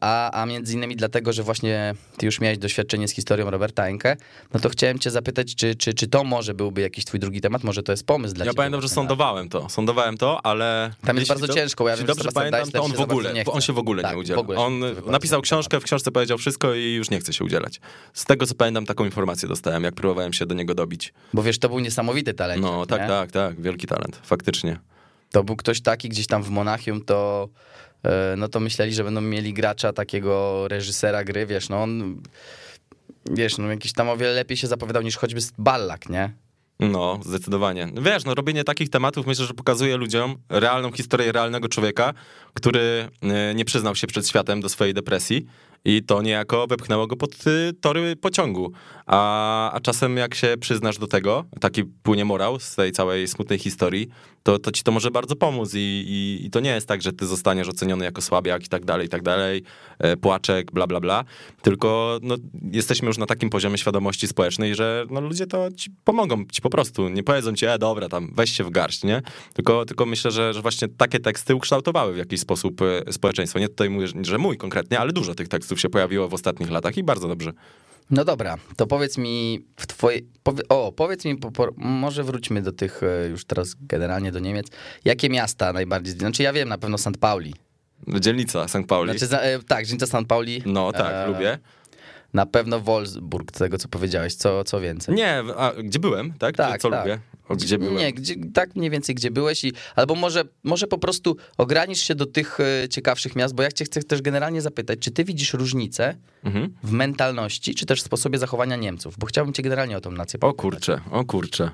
a, 0.00 0.42
a 0.42 0.46
między 0.46 0.74
innymi 0.74 0.96
dlatego, 0.96 1.32
że 1.32 1.42
właśnie 1.42 1.94
ty 2.16 2.26
już 2.26 2.40
miałeś 2.40 2.58
doświadczenie 2.58 3.08
z 3.08 3.12
historią 3.12 3.50
Roberta 3.50 3.86
Enke, 3.86 4.16
no 4.54 4.60
to 4.60 4.68
chciałem 4.68 4.98
cię 4.98 5.10
zapytać, 5.10 5.54
czy, 5.54 5.74
czy, 5.74 5.94
czy 5.94 6.08
to 6.08 6.24
może 6.24 6.54
byłby 6.54 6.80
jakiś 6.80 7.04
twój 7.04 7.20
drugi 7.20 7.40
temat, 7.40 7.64
może 7.64 7.82
to 7.82 7.92
jest 7.92 8.06
pomysł 8.06 8.34
dla 8.34 8.44
Ja 8.44 8.50
ciebie. 8.50 8.56
pamiętam, 8.56 8.80
że 8.80 8.88
właśnie, 8.88 8.94
sądowałem 8.94 9.48
to. 9.48 9.68
Sądowałem 9.68 10.16
to, 10.16 10.46
ale. 10.46 10.90
Tam 11.06 11.16
jest 11.16 11.28
bardzo 11.28 11.46
to- 11.46 11.54
ciężko, 11.54 11.88
ja 11.88 11.96
wiem, 11.96 12.06
że 12.06 12.14
dobrze 12.14 12.32
pamiętam, 12.34 12.70
to 12.70 12.82
on 12.82 12.92
w 12.92 13.00
ogóle, 13.00 13.32
on 13.46 13.60
się 13.60 13.72
w 13.72 13.78
ogóle 13.78 14.02
Tak, 14.02 14.12
nie 14.12 14.18
udziela. 14.18 14.40
ogóle 14.40 14.58
On 14.58 14.80
napisał 15.06 15.42
książkę, 15.42 15.80
w 15.80 15.84
książce 15.84 16.10
powiedział 16.10 16.38
wszystko 16.38 16.74
i 16.74 16.92
już 16.94 17.10
nie 17.10 17.20
chce 17.20 17.32
się 17.32 17.44
udzielać. 17.44 17.80
Z 18.12 18.24
tego 18.24 18.46
co 18.46 18.54
pamiętam, 18.54 18.86
taką 18.86 19.04
informację 19.04 19.48
dostałem, 19.48 19.84
jak 19.84 19.94
próbowałem 19.94 20.32
się 20.32 20.46
do 20.46 20.54
niego 20.54 20.74
dobić. 20.74 21.12
Bo 21.34 21.42
wiesz, 21.42 21.58
to 21.58 21.68
był 21.68 21.78
niesamowity 21.78 22.34
talent. 22.34 22.62
No 22.62 22.86
tak, 22.86 23.00
nie? 23.00 23.08
tak, 23.08 23.30
tak, 23.30 23.60
wielki 23.60 23.86
talent, 23.86 24.20
faktycznie. 24.24 24.78
To 25.30 25.44
był 25.44 25.56
ktoś 25.56 25.80
taki 25.80 26.08
gdzieś 26.08 26.26
tam 26.26 26.42
w 26.42 26.50
Monachium, 26.50 27.04
to 27.04 27.48
e, 27.48 27.85
no 28.36 28.48
to 28.48 28.60
myśleli, 28.60 28.94
że 28.94 29.04
będą 29.04 29.20
mieli 29.20 29.52
gracza 29.52 29.92
takiego 29.92 30.68
reżysera 30.68 31.24
gry, 31.24 31.46
wiesz, 31.46 31.68
no 31.68 31.82
on 31.82 32.22
wiesz, 33.30 33.58
no 33.58 33.70
jakiś 33.70 33.92
tam 33.92 34.08
o 34.08 34.16
wiele 34.16 34.32
lepiej 34.32 34.56
się 34.56 34.66
zapowiadał 34.66 35.02
niż 35.02 35.16
choćby 35.16 35.40
Ballak, 35.58 36.08
nie? 36.08 36.32
No, 36.80 37.20
zdecydowanie. 37.24 37.88
Wiesz, 38.02 38.24
no 38.24 38.34
robienie 38.34 38.64
takich 38.64 38.90
tematów 38.90 39.26
myślę, 39.26 39.46
że 39.46 39.54
pokazuje 39.54 39.96
ludziom 39.96 40.36
realną 40.48 40.92
historię 40.92 41.32
realnego 41.32 41.68
człowieka, 41.68 42.14
który 42.54 43.08
e, 43.22 43.54
nie 43.54 43.64
przyznał 43.64 43.94
się 43.94 44.06
przed 44.06 44.28
światem 44.28 44.60
do 44.60 44.68
swojej 44.68 44.94
depresji 44.94 45.46
i 45.84 46.02
to 46.02 46.22
niejako 46.22 46.66
wepchnęło 46.66 47.06
go 47.06 47.16
pod 47.16 47.46
y, 47.46 47.72
tory 47.80 48.16
pociągu. 48.16 48.72
A, 49.06 49.72
a 49.72 49.80
czasem 49.80 50.16
jak 50.16 50.34
się 50.34 50.54
przyznasz 50.60 50.98
do 50.98 51.06
tego, 51.06 51.44
taki 51.60 51.84
płynie 51.84 52.24
morał 52.24 52.60
z 52.60 52.74
tej 52.74 52.92
całej 52.92 53.28
smutnej 53.28 53.58
historii, 53.58 54.08
to, 54.46 54.58
to 54.58 54.72
ci 54.72 54.82
to 54.82 54.92
może 54.92 55.10
bardzo 55.10 55.36
pomóc 55.36 55.74
i, 55.74 55.78
i, 55.78 56.46
i 56.46 56.50
to 56.50 56.60
nie 56.60 56.70
jest 56.70 56.88
tak, 56.88 57.02
że 57.02 57.12
ty 57.12 57.26
zostaniesz 57.26 57.68
oceniony 57.68 58.04
jako 58.04 58.22
słabiak 58.22 58.64
i 58.64 58.68
tak 58.68 58.84
dalej, 58.84 59.06
i 59.06 59.08
tak 59.08 59.22
dalej, 59.22 59.62
e, 59.98 60.16
płaczek, 60.16 60.72
bla, 60.72 60.86
bla, 60.86 61.00
bla, 61.00 61.24
tylko 61.62 62.18
no, 62.22 62.36
jesteśmy 62.72 63.08
już 63.08 63.18
na 63.18 63.26
takim 63.26 63.50
poziomie 63.50 63.78
świadomości 63.78 64.28
społecznej, 64.28 64.74
że 64.74 65.06
no, 65.10 65.20
ludzie 65.20 65.46
to 65.46 65.68
ci 65.76 65.90
pomogą 66.04 66.44
ci 66.52 66.62
po 66.62 66.70
prostu, 66.70 67.08
nie 67.08 67.22
powiedzą 67.22 67.54
ci, 67.54 67.66
e, 67.66 67.78
dobra, 67.78 68.08
tam 68.08 68.32
weź 68.36 68.52
się 68.52 68.64
w 68.64 68.70
garść, 68.70 69.04
nie? 69.04 69.22
Tylko, 69.54 69.84
tylko 69.84 70.06
myślę, 70.06 70.30
że, 70.30 70.54
że 70.54 70.62
właśnie 70.62 70.88
takie 70.88 71.20
teksty 71.20 71.54
ukształtowały 71.54 72.14
w 72.14 72.16
jakiś 72.16 72.40
sposób 72.40 72.82
e, 72.82 73.12
społeczeństwo. 73.12 73.58
Nie 73.58 73.68
tutaj 73.68 73.90
mówię, 73.90 74.06
że 74.22 74.38
mój 74.38 74.56
konkretnie, 74.56 74.98
ale 74.98 75.12
dużo 75.12 75.34
tych 75.34 75.48
tekstów 75.48 75.80
się 75.80 75.88
pojawiło 75.88 76.28
w 76.28 76.34
ostatnich 76.34 76.70
latach 76.70 76.96
i 76.96 77.02
bardzo 77.02 77.28
dobrze. 77.28 77.52
No 78.10 78.24
dobra, 78.24 78.56
to 78.76 78.86
powiedz 78.86 79.18
mi 79.18 79.66
w 79.76 79.86
twojej. 79.86 80.26
Powie, 80.42 80.62
o, 80.68 80.92
powiedz 80.92 81.24
mi, 81.24 81.36
po, 81.36 81.50
po, 81.50 81.68
może 81.76 82.24
wróćmy 82.24 82.62
do 82.62 82.72
tych 82.72 83.02
e, 83.02 83.28
już 83.28 83.44
teraz 83.44 83.74
generalnie 83.80 84.32
do 84.32 84.38
Niemiec. 84.38 84.66
Jakie 85.04 85.28
miasta 85.28 85.72
najbardziej. 85.72 86.14
Znaczy, 86.14 86.42
ja 86.42 86.52
wiem 86.52 86.68
na 86.68 86.78
pewno 86.78 86.98
St. 86.98 87.18
Pauli. 87.20 87.54
Dzielnica 88.08 88.68
St. 88.68 88.86
Pauli. 88.88 89.18
Znaczy, 89.18 89.36
e, 89.38 89.58
tak, 89.62 89.86
dzielnica 89.86 90.06
St. 90.06 90.26
Pauli. 90.28 90.62
no 90.66 90.92
tak, 90.92 91.12
E, 91.12 91.26
lubię. 91.26 91.58
Na 92.34 92.46
pewno 92.46 92.80
Wolfsburg, 92.80 93.52
tego 93.52 93.78
co 93.78 93.88
powiedziałeś, 93.88 94.34
co, 94.34 94.64
co 94.64 94.80
więcej. 94.80 95.14
Nie, 95.14 95.42
a 95.56 95.72
gdzie 95.72 95.98
byłem, 95.98 96.32
tak? 96.38 96.56
Tak, 96.56 96.80
Co 96.80 96.90
tak. 96.90 97.00
lubię? 97.06 97.18
O, 97.48 97.56
gdzie 97.56 97.78
byłem? 97.78 97.96
Nie, 97.96 98.12
gdzie, 98.12 98.34
tak 98.54 98.76
mniej 98.76 98.90
więcej 98.90 99.14
gdzie 99.14 99.30
byłeś 99.30 99.64
i 99.64 99.72
albo 99.96 100.14
może, 100.14 100.44
może 100.64 100.86
po 100.86 100.98
prostu 100.98 101.36
ogranicz 101.56 101.98
się 101.98 102.14
do 102.14 102.26
tych 102.26 102.58
e, 102.60 102.88
ciekawszych 102.88 103.36
miast, 103.36 103.54
bo 103.54 103.62
ja 103.62 103.72
cię 103.72 103.84
chcę 103.84 104.02
też 104.02 104.22
generalnie 104.22 104.62
zapytać, 104.62 104.98
czy 104.98 105.10
ty 105.10 105.24
widzisz 105.24 105.54
różnicę 105.54 106.16
Mhm. 106.44 106.74
w 106.82 106.92
mentalności, 106.92 107.74
czy 107.74 107.86
też 107.86 108.00
w 108.02 108.04
sposobie 108.04 108.38
zachowania 108.38 108.76
Niemców? 108.76 109.14
Bo 109.18 109.26
chciałbym 109.26 109.54
cię 109.54 109.62
generalnie 109.62 109.96
o 109.96 110.00
tą 110.00 110.10
nację 110.10 110.40
O 110.40 110.52
kurczę, 110.54 111.00
o 111.10 111.24
kurczę. 111.24 111.70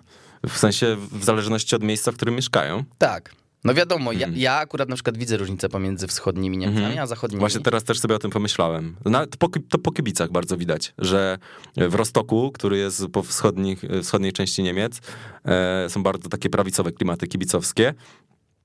W 0.48 0.58
sensie 0.58 0.96
w 1.12 1.24
zależności 1.24 1.76
od 1.76 1.82
miejsca, 1.82 2.12
w 2.12 2.14
którym 2.16 2.34
mieszkają. 2.34 2.84
Tak. 2.98 3.34
No 3.64 3.74
wiadomo, 3.74 4.12
ja, 4.12 4.18
Mhm. 4.26 4.36
ja 4.36 4.54
akurat 4.56 4.88
na 4.88 4.94
przykład 4.94 5.16
widzę 5.18 5.36
różnicę 5.36 5.68
pomiędzy 5.68 6.06
wschodnimi 6.06 6.58
Niemcami, 6.58 6.98
a 6.98 7.06
zachodnimi. 7.06 7.40
Właśnie 7.40 7.60
teraz 7.60 7.84
też 7.84 8.00
sobie 8.00 8.14
o 8.14 8.18
tym 8.18 8.30
pomyślałem. 8.30 8.96
Nawet 9.04 9.36
po, 9.36 9.48
to 9.68 9.78
po 9.78 9.92
kibicach 9.92 10.30
bardzo 10.32 10.56
widać, 10.56 10.94
że 10.98 11.38
w 11.76 11.94
Rostoku, 11.94 12.50
który 12.52 12.78
jest 12.78 13.06
po 13.12 13.22
wschodnich, 13.22 13.82
wschodniej 14.02 14.32
części 14.32 14.62
Niemiec, 14.62 15.00
e, 15.44 15.86
są 15.90 16.02
bardzo 16.02 16.28
takie 16.28 16.50
prawicowe 16.50 16.92
klimaty 16.92 17.26
kibicowskie. 17.26 17.94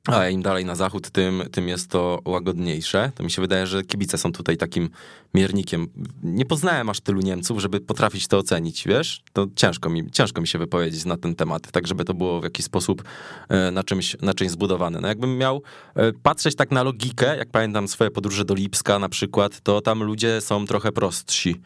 A 0.07 0.29
im 0.29 0.41
dalej 0.41 0.65
na 0.65 0.75
zachód, 0.75 1.09
tym, 1.09 1.43
tym 1.51 1.67
jest 1.67 1.89
to 1.89 2.21
łagodniejsze. 2.25 3.11
To 3.15 3.23
mi 3.23 3.31
się 3.31 3.41
wydaje, 3.41 3.67
że 3.67 3.83
kibice 3.83 4.17
są 4.17 4.31
tutaj 4.31 4.57
takim 4.57 4.89
miernikiem. 5.33 5.87
Nie 6.23 6.45
poznałem 6.45 6.89
aż 6.89 6.99
tylu 6.99 7.21
Niemców, 7.21 7.59
żeby 7.59 7.79
potrafić 7.79 8.27
to 8.27 8.37
ocenić, 8.37 8.83
wiesz? 8.87 9.23
To 9.33 9.47
ciężko 9.55 9.89
mi, 9.89 10.11
ciężko 10.11 10.41
mi 10.41 10.47
się 10.47 10.59
wypowiedzieć 10.59 11.05
na 11.05 11.17
ten 11.17 11.35
temat, 11.35 11.71
tak 11.71 11.87
żeby 11.87 12.05
to 12.05 12.13
było 12.13 12.41
w 12.41 12.43
jakiś 12.43 12.65
sposób 12.65 13.03
e, 13.49 13.71
na 13.71 13.83
czymś, 13.83 14.17
na 14.21 14.33
czymś 14.33 14.51
zbudowane. 14.51 15.01
No 15.01 15.07
jakbym 15.07 15.37
miał 15.37 15.61
e, 15.95 16.13
patrzeć 16.13 16.55
tak 16.55 16.71
na 16.71 16.83
logikę, 16.83 17.37
jak 17.37 17.49
pamiętam 17.49 17.87
swoje 17.87 18.11
podróże 18.11 18.45
do 18.45 18.53
Lipska 18.53 18.99
na 18.99 19.09
przykład, 19.09 19.61
to 19.61 19.81
tam 19.81 20.03
ludzie 20.03 20.41
są 20.41 20.65
trochę 20.65 20.91
prostsi 20.91 21.61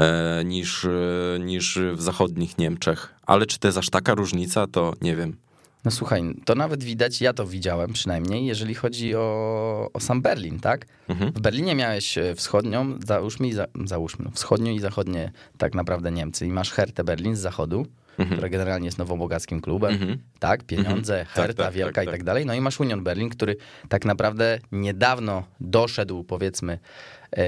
e, 0.00 0.42
niż, 0.44 0.86
niż 1.40 1.78
w 1.94 2.02
zachodnich 2.02 2.58
Niemczech. 2.58 3.14
Ale 3.26 3.46
czy 3.46 3.58
to 3.58 3.68
jest 3.68 3.78
aż 3.78 3.90
taka 3.90 4.14
różnica, 4.14 4.66
to 4.66 4.92
nie 5.02 5.16
wiem. 5.16 5.44
No 5.84 5.90
słuchaj, 5.90 6.22
to 6.44 6.54
nawet 6.54 6.84
widać, 6.84 7.20
ja 7.20 7.32
to 7.32 7.46
widziałem 7.46 7.92
przynajmniej, 7.92 8.46
jeżeli 8.46 8.74
chodzi 8.74 9.14
o, 9.14 9.90
o 9.92 10.00
sam 10.00 10.22
Berlin, 10.22 10.60
tak? 10.60 10.86
Mhm. 11.08 11.32
W 11.32 11.40
Berlinie 11.40 11.74
miałeś 11.74 12.18
e, 12.18 12.34
wschodnią, 12.34 12.98
załóżmy, 13.06 13.52
za, 13.54 13.66
załóżmy, 13.84 14.24
no, 14.24 14.30
wschodnią 14.30 14.72
i 14.72 14.80
zachodnie 14.80 15.32
tak 15.58 15.74
naprawdę 15.74 16.10
Niemcy. 16.12 16.46
I 16.46 16.48
masz 16.50 16.70
Hertę 16.72 17.04
Berlin 17.04 17.36
z 17.36 17.40
zachodu, 17.40 17.86
która 18.32 18.48
generalnie 18.48 18.86
jest 18.86 18.98
nowobogackim 18.98 19.60
klubem, 19.60 19.92
Mhm. 19.92 20.18
tak? 20.38 20.64
Pieniądze, 20.64 21.20
Mhm. 21.20 21.26
Tak, 21.34 21.46
Herta 21.46 21.64
tak, 21.64 21.72
wielka 21.74 21.92
tak, 21.94 22.04
i 22.04 22.06
tak. 22.06 22.14
tak 22.14 22.24
dalej. 22.24 22.46
No 22.46 22.54
i 22.54 22.60
masz 22.60 22.80
Union 22.80 23.04
Berlin, 23.04 23.28
który 23.30 23.56
tak 23.88 24.04
naprawdę 24.04 24.58
niedawno 24.72 25.42
doszedł, 25.60 26.24
powiedzmy, 26.24 26.78
e, 27.36 27.44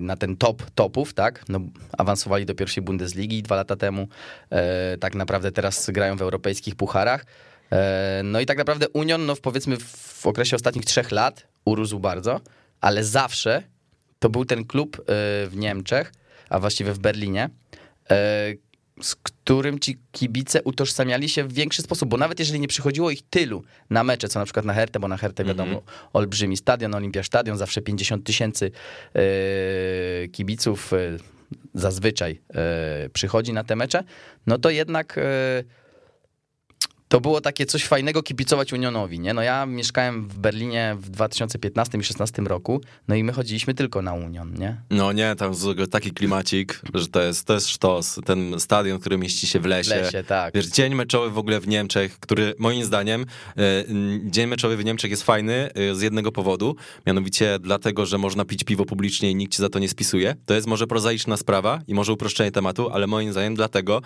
na 0.00 0.16
ten 0.16 0.36
top 0.36 0.62
topów, 0.74 1.14
tak? 1.14 1.44
No, 1.48 1.60
awansowali 1.98 2.46
do 2.46 2.54
pierwszej 2.54 2.82
Bundesligi 2.84 3.42
dwa 3.42 3.56
lata 3.56 3.76
temu. 3.76 4.08
E, 4.50 4.96
tak 4.98 5.14
naprawdę 5.14 5.52
teraz 5.52 5.90
grają 5.90 6.16
w 6.16 6.22
europejskich 6.22 6.74
pucharach. 6.76 7.24
E, 7.72 8.22
No 8.24 8.40
i 8.40 8.46
tak 8.46 8.58
naprawdę 8.58 8.88
Union, 8.88 9.26
no 9.26 9.36
powiedzmy 9.36 9.76
w 10.20 10.26
okresie 10.26 10.56
ostatnich 10.56 10.84
trzech 10.84 11.10
lat 11.10 11.46
urósł 11.64 11.98
bardzo, 11.98 12.40
ale 12.80 13.04
zawsze 13.04 13.62
to 14.18 14.30
był 14.30 14.44
ten 14.44 14.64
klub 14.64 14.96
e, 15.00 15.02
w 15.46 15.52
Niemczech, 15.56 16.12
a 16.48 16.60
właściwie 16.60 16.92
w 16.92 16.98
Berlinie, 16.98 17.50
e, 18.10 18.54
z 19.02 19.16
którym 19.16 19.78
ci 19.78 19.98
kibice 20.12 20.62
utożsamiali 20.62 21.28
się 21.28 21.44
w 21.44 21.52
większy 21.52 21.82
sposób, 21.82 22.08
bo 22.08 22.16
nawet 22.16 22.38
jeżeli 22.38 22.60
nie 22.60 22.68
przychodziło 22.68 23.10
ich 23.10 23.22
tylu 23.30 23.64
na 23.90 24.04
mecze, 24.04 24.28
co 24.28 24.38
na 24.38 24.44
przykład 24.44 24.64
na 24.64 24.74
Hertę, 24.74 25.00
bo 25.00 25.08
na 25.08 25.16
Hertę 25.16 25.44
wiadomo, 25.44 25.82
olbrzymi 26.12 26.56
stadion, 26.56 26.94
Olimpia 26.94 27.22
Stadion, 27.22 27.58
zawsze 27.58 27.82
50 27.82 28.26
tysięcy 28.26 28.70
kibiców 30.32 30.92
zazwyczaj 31.74 32.40
przychodzi 33.12 33.52
na 33.52 33.64
te 33.64 33.76
mecze, 33.76 34.04
no 34.46 34.58
to 34.58 34.70
jednak 34.70 35.18
e, 35.18 35.22
to 37.10 37.20
było 37.20 37.40
takie 37.40 37.66
coś 37.66 37.84
fajnego 37.84 38.22
kibicować 38.22 38.72
Unionowi, 38.72 39.20
nie? 39.20 39.34
No 39.34 39.42
ja 39.42 39.66
mieszkałem 39.66 40.28
w 40.28 40.38
Berlinie 40.38 40.96
w 41.00 41.10
2015 41.10 41.90
i 41.90 42.00
2016 42.00 42.42
roku, 42.42 42.80
no 43.08 43.14
i 43.14 43.24
my 43.24 43.32
chodziliśmy 43.32 43.74
tylko 43.74 44.02
na 44.02 44.12
Union, 44.12 44.54
nie? 44.54 44.80
No 44.90 45.12
nie, 45.12 45.34
tam 45.36 45.54
taki 45.90 46.10
klimacik, 46.10 46.80
że 46.94 47.06
to 47.06 47.22
jest, 47.22 47.44
to 47.44 47.54
jest 47.54 47.68
sztos. 47.68 48.20
Ten 48.24 48.60
stadion, 48.60 48.98
który 48.98 49.18
mieści 49.18 49.46
się 49.46 49.60
w 49.60 49.62
W 49.62 49.66
lesie. 49.66 49.94
lesie, 49.94 50.24
tak. 50.24 50.54
Wiesz, 50.54 50.66
dzień 50.66 50.94
meczowy 50.94 51.30
w 51.30 51.38
ogóle 51.38 51.60
w 51.60 51.68
Niemczech, 51.68 52.20
który 52.20 52.54
moim 52.58 52.84
zdaniem, 52.84 53.26
e, 53.56 53.84
dzień 54.24 54.46
meczowy 54.46 54.76
w 54.76 54.84
Niemczech 54.84 55.10
jest 55.10 55.22
fajny 55.22 55.70
e, 55.74 55.94
z 55.94 56.02
jednego 56.02 56.32
powodu, 56.32 56.76
mianowicie 57.06 57.58
dlatego, 57.60 58.06
że 58.06 58.18
można 58.18 58.44
pić 58.44 58.64
piwo 58.64 58.84
publicznie 58.84 59.30
i 59.30 59.34
nikt 59.34 59.52
cię 59.52 59.62
za 59.62 59.68
to 59.68 59.78
nie 59.78 59.88
spisuje. 59.88 60.34
To 60.46 60.54
jest 60.54 60.66
może 60.66 60.86
prozaiczna 60.86 61.36
sprawa 61.36 61.80
i 61.88 61.94
może 61.94 62.12
uproszczenie 62.12 62.52
tematu, 62.52 62.90
ale 62.90 63.06
moim 63.06 63.32
zdaniem 63.32 63.54
dlatego 63.54 64.02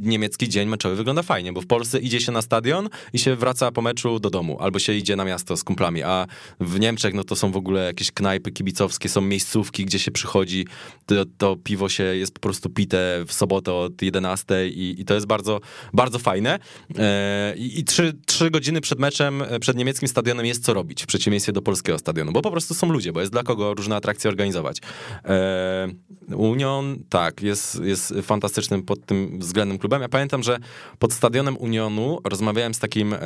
niemiecki 0.00 0.48
dzień 0.48 0.68
meczowy 0.68 0.96
wygląda 0.96 1.22
fajnie, 1.22 1.52
bo 1.52 1.60
w 1.60 1.66
Polsce 1.66 1.98
idzie 1.98 2.20
się 2.20 2.31
na 2.32 2.42
stadion 2.42 2.88
i 3.12 3.18
się 3.18 3.36
wraca 3.36 3.72
po 3.72 3.82
meczu 3.82 4.18
do 4.20 4.30
domu, 4.30 4.56
albo 4.60 4.78
się 4.78 4.92
idzie 4.92 5.16
na 5.16 5.24
miasto 5.24 5.56
z 5.56 5.64
kumplami, 5.64 6.02
a 6.02 6.26
w 6.60 6.80
Niemczech 6.80 7.14
no 7.14 7.24
to 7.24 7.36
są 7.36 7.52
w 7.52 7.56
ogóle 7.56 7.84
jakieś 7.84 8.12
knajpy 8.12 8.52
kibicowskie, 8.52 9.08
są 9.08 9.20
miejscówki, 9.20 9.84
gdzie 9.84 9.98
się 9.98 10.10
przychodzi, 10.10 10.66
to, 11.06 11.14
to 11.38 11.56
piwo 11.56 11.88
się 11.88 12.02
jest 12.02 12.34
po 12.34 12.40
prostu 12.40 12.70
pite 12.70 13.24
w 13.26 13.32
sobotę 13.32 13.72
od 13.72 14.02
11 14.02 14.68
i, 14.68 15.00
i 15.00 15.04
to 15.04 15.14
jest 15.14 15.26
bardzo, 15.26 15.60
bardzo 15.92 16.18
fajne. 16.18 16.58
E, 16.98 17.54
I, 17.56 17.84
trzy, 17.84 18.12
trzy 18.26 18.50
godziny 18.50 18.80
przed 18.80 18.98
meczem, 18.98 19.42
e, 19.42 19.60
przed 19.60 19.76
niemieckim 19.76 20.08
stadionem 20.08 20.46
jest 20.46 20.64
co 20.64 20.74
robić, 20.74 21.02
w 21.02 21.06
przeciwieństwie 21.06 21.52
do 21.52 21.62
polskiego 21.62 21.98
stadionu, 21.98 22.32
bo 22.32 22.42
po 22.42 22.50
prostu 22.50 22.74
są 22.74 22.92
ludzie, 22.92 23.12
bo 23.12 23.20
jest 23.20 23.32
dla 23.32 23.42
kogo 23.42 23.74
różne 23.74 23.96
atrakcje 23.96 24.30
organizować. 24.30 24.78
E, 25.24 25.88
Union, 26.36 26.98
tak, 27.08 27.42
jest, 27.42 27.80
jest 27.80 28.14
fantastycznym 28.22 28.82
pod 28.82 29.06
tym 29.06 29.38
względem 29.38 29.78
klubem. 29.78 30.02
Ja 30.02 30.08
pamiętam, 30.08 30.42
że 30.42 30.58
pod 30.98 31.12
stadionem 31.12 31.56
Unionu 31.56 32.18
rozmawiałem 32.24 32.74
z 32.74 32.78
takim 32.78 33.12
e, 33.12 33.18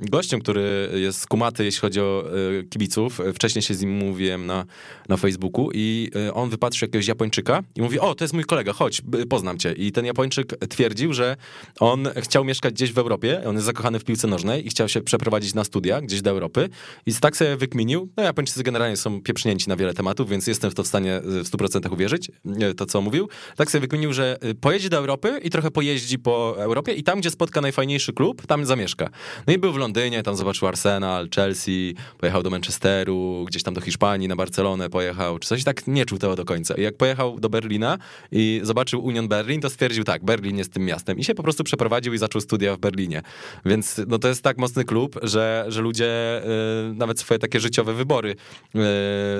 gościem, 0.00 0.40
który 0.40 0.90
jest 0.94 1.26
kumaty, 1.26 1.64
jeśli 1.64 1.80
chodzi 1.80 2.00
o 2.00 2.24
e, 2.60 2.62
kibiców. 2.62 3.20
Wcześniej 3.34 3.62
się 3.62 3.74
z 3.74 3.80
nim 3.80 3.90
mówiłem 3.90 4.46
na, 4.46 4.64
na 5.08 5.16
Facebooku 5.16 5.70
i 5.74 6.10
e, 6.26 6.34
on 6.34 6.50
wypatrzył 6.50 6.86
jakiegoś 6.86 7.08
Japończyka 7.08 7.62
i 7.76 7.82
mówi, 7.82 8.00
o, 8.00 8.14
to 8.14 8.24
jest 8.24 8.34
mój 8.34 8.44
kolega, 8.44 8.72
chodź, 8.72 9.02
poznam 9.28 9.58
cię. 9.58 9.72
I 9.72 9.92
ten 9.92 10.04
Japończyk 10.04 10.66
twierdził, 10.68 11.12
że 11.12 11.36
on 11.80 12.08
chciał 12.16 12.44
mieszkać 12.44 12.74
gdzieś 12.74 12.92
w 12.92 12.98
Europie, 12.98 13.42
on 13.46 13.54
jest 13.54 13.66
zakochany 13.66 13.98
w 13.98 14.04
piłce 14.04 14.28
nożnej 14.28 14.66
i 14.66 14.70
chciał 14.70 14.88
się 14.88 15.00
przeprowadzić 15.00 15.54
na 15.54 15.64
studia 15.64 16.00
gdzieś 16.00 16.22
do 16.22 16.30
Europy 16.30 16.68
i 17.06 17.14
tak 17.14 17.36
sobie 17.36 17.56
wykminił, 17.56 18.08
no 18.16 18.22
Japończycy 18.22 18.62
generalnie 18.62 18.96
są 18.96 19.20
pieprznięci 19.22 19.68
na 19.68 19.76
wiele 19.76 19.94
tematów, 19.94 20.28
więc 20.28 20.46
jestem 20.46 20.70
w 20.70 20.74
to 20.74 20.82
w 20.82 20.86
stanie 20.86 21.20
w 21.24 21.50
100% 21.50 21.92
uwierzyć, 21.92 22.30
to 22.76 22.86
co 22.86 23.00
mówił. 23.00 23.28
Tak 23.56 23.70
sobie 23.70 23.80
wykminił, 23.80 24.12
że 24.12 24.38
pojedzie 24.60 24.88
do 24.88 24.96
Europy 24.96 25.40
i 25.42 25.50
trochę 25.50 25.70
pojeździ 25.70 26.18
po 26.18 26.54
Europie 26.58 26.92
i 26.92 27.02
tam, 27.02 27.20
gdzie 27.20 27.30
spotka 27.30 27.60
najfajniejszy 27.60 28.12
klub, 28.12 28.43
tam 28.46 28.66
zamieszka. 28.66 29.10
No 29.46 29.52
i 29.52 29.58
był 29.58 29.72
w 29.72 29.76
Londynie, 29.76 30.22
tam 30.22 30.36
zobaczył 30.36 30.68
Arsenal, 30.68 31.28
Chelsea, 31.34 31.94
pojechał 32.18 32.42
do 32.42 32.50
Manchesteru, 32.50 33.44
gdzieś 33.48 33.62
tam 33.62 33.74
do 33.74 33.80
Hiszpanii, 33.80 34.28
na 34.28 34.36
Barcelonę 34.36 34.90
pojechał, 34.90 35.38
czy 35.38 35.48
coś 35.48 35.64
tak 35.64 35.86
nie 35.86 36.06
czuł 36.06 36.18
tego 36.18 36.36
do 36.36 36.44
końca. 36.44 36.74
I 36.74 36.82
jak 36.82 36.96
pojechał 36.96 37.40
do 37.40 37.48
Berlina 37.48 37.98
i 38.32 38.60
zobaczył 38.62 39.04
Union 39.04 39.28
Berlin, 39.28 39.60
to 39.60 39.70
stwierdził 39.70 40.04
tak, 40.04 40.24
Berlin 40.24 40.58
jest 40.58 40.72
tym 40.72 40.84
miastem 40.84 41.18
i 41.18 41.24
się 41.24 41.34
po 41.34 41.42
prostu 41.42 41.64
przeprowadził 41.64 42.14
i 42.14 42.18
zaczął 42.18 42.40
studia 42.40 42.76
w 42.76 42.78
Berlinie. 42.78 43.22
Więc 43.64 44.00
no 44.06 44.18
to 44.18 44.28
jest 44.28 44.42
tak 44.42 44.58
mocny 44.58 44.84
klub, 44.84 45.20
że, 45.22 45.64
że 45.68 45.82
ludzie 45.82 46.42
y, 46.90 46.94
nawet 46.94 47.20
swoje 47.20 47.38
takie 47.38 47.60
życiowe 47.60 47.94
wybory 47.94 48.36
y, 48.74 48.78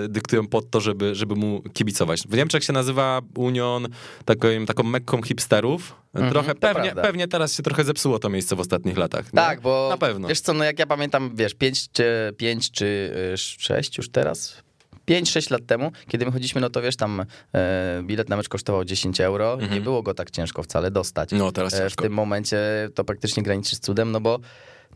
dyktują 0.08 0.46
pod 0.46 0.70
to, 0.70 0.80
żeby, 0.80 1.14
żeby 1.14 1.34
mu 1.34 1.62
kibicować. 1.72 2.22
W 2.28 2.36
Niemczech 2.36 2.64
się 2.64 2.72
nazywa 2.72 3.20
Union 3.34 3.88
taką, 4.24 4.48
taką 4.66 4.82
mekką 4.82 5.22
hipsterów. 5.22 6.03
Mhm, 6.14 6.32
trochę, 6.32 6.54
pewnie, 6.54 6.82
prawda. 6.82 7.02
pewnie 7.02 7.28
teraz 7.28 7.56
się 7.56 7.62
trochę 7.62 7.84
zepsuło 7.84 8.18
to 8.18 8.28
miejsce 8.28 8.56
w 8.56 8.60
ostatnich 8.60 8.96
latach. 8.98 9.24
nie? 9.24 9.36
Tak, 9.36 9.60
bo 9.60 9.86
Na 9.90 9.98
pewno. 9.98 10.28
wiesz 10.28 10.40
co, 10.40 10.52
no 10.52 10.64
jak 10.64 10.78
ja 10.78 10.86
pamiętam, 10.86 11.36
wiesz, 11.36 11.54
5 11.54 11.92
czy, 11.92 12.34
pięć 12.36 12.70
czy 12.70 13.10
6 13.36 13.98
już 13.98 14.08
teraz, 14.10 14.62
5-6 15.08 15.50
lat 15.50 15.66
temu, 15.66 15.92
kiedy 16.08 16.24
my 16.26 16.32
chodziliśmy, 16.32 16.60
no 16.60 16.70
to 16.70 16.82
wiesz, 16.82 16.96
tam 16.96 17.24
e, 17.54 18.02
bilet 18.02 18.28
na 18.28 18.36
mecz 18.36 18.48
kosztował 18.48 18.84
10 18.84 19.20
euro 19.20 19.58
i 19.60 19.74
nie 19.74 19.80
było 19.80 20.02
go 20.02 20.14
tak 20.14 20.30
ciężko 20.30 20.62
wcale 20.62 20.90
dostać. 20.90 21.32
Mhm. 21.32 21.46
No, 21.46 21.52
teraz 21.52 21.74
E, 21.74 21.90
w 21.90 21.96
tym 21.96 22.12
momencie 22.12 22.58
to 22.94 23.04
praktycznie 23.04 23.42
graniczy 23.42 23.76
z 23.76 23.80
cudem, 23.80 24.12
no 24.12 24.20
bo, 24.20 24.38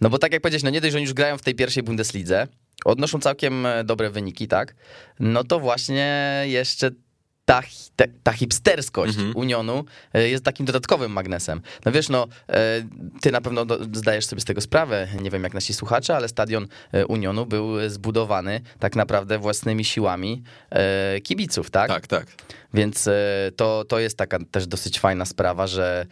no 0.01 0.11
bo 0.11 0.19
tak 0.19 0.33
jak 0.33 0.43
powiedziałeś, 0.43 0.63
no 0.63 0.71
nie 0.71 0.81
dość, 0.81 0.93
że 0.93 0.99
oni 0.99 1.05
już 1.05 1.15
grają 1.15 1.39
w 1.39 1.43
tej 1.43 1.55
pierwszej 1.55 1.83
Bundeslidze, 1.83 2.47
odnoszą 2.85 3.19
całkiem 3.21 3.67
e, 3.67 3.85
dobre 3.85 4.11
wyniki, 4.11 4.49
tak, 4.49 4.75
no 5.21 5.45
to 5.45 5.61
właśnie 5.61 6.43
jeszcze 6.47 6.91
ta, 7.49 7.63
te, 7.97 8.09
ta 8.23 8.33
hipsterskość 8.33 9.17
Mhm. 9.17 9.37
Unionu 9.37 9.85
e, 10.15 10.29
jest 10.29 10.45
takim 10.45 10.67
dodatkowym 10.67 11.13
magnesem. 11.13 11.61
No 11.85 11.93
wiesz, 11.93 12.09
no, 12.09 12.27
e, 12.49 12.83
ty 13.21 13.33
na 13.33 13.41
pewno 13.41 13.67
zdajesz 13.93 14.27
sobie 14.27 14.41
z 14.41 14.45
tego 14.45 14.61
sprawę, 14.61 15.09
nie 15.23 15.31
wiem 15.31 15.45
jak 15.45 15.55
nasi 15.55 15.75
słuchacze, 15.75 16.17
ale 16.17 16.29
stadion 16.29 16.67
e, 16.93 17.07
Unionu 17.07 17.47
był 17.47 17.89
zbudowany 17.89 18.61
tak 18.79 18.97
naprawdę 18.97 19.39
własnymi 19.39 19.85
siłami 19.85 20.43
kibiców, 21.23 21.71
tak? 21.71 21.89
Tak, 21.89 22.07
tak. 22.07 22.27
Więc 22.75 23.09
to, 23.57 23.85
to 23.89 23.99
jest 23.99 24.17
taka 24.17 24.39
też 24.51 24.67
dosyć 24.67 25.01
fajna 25.01 25.25
sprawa, 25.25 25.67
że 25.67 26.07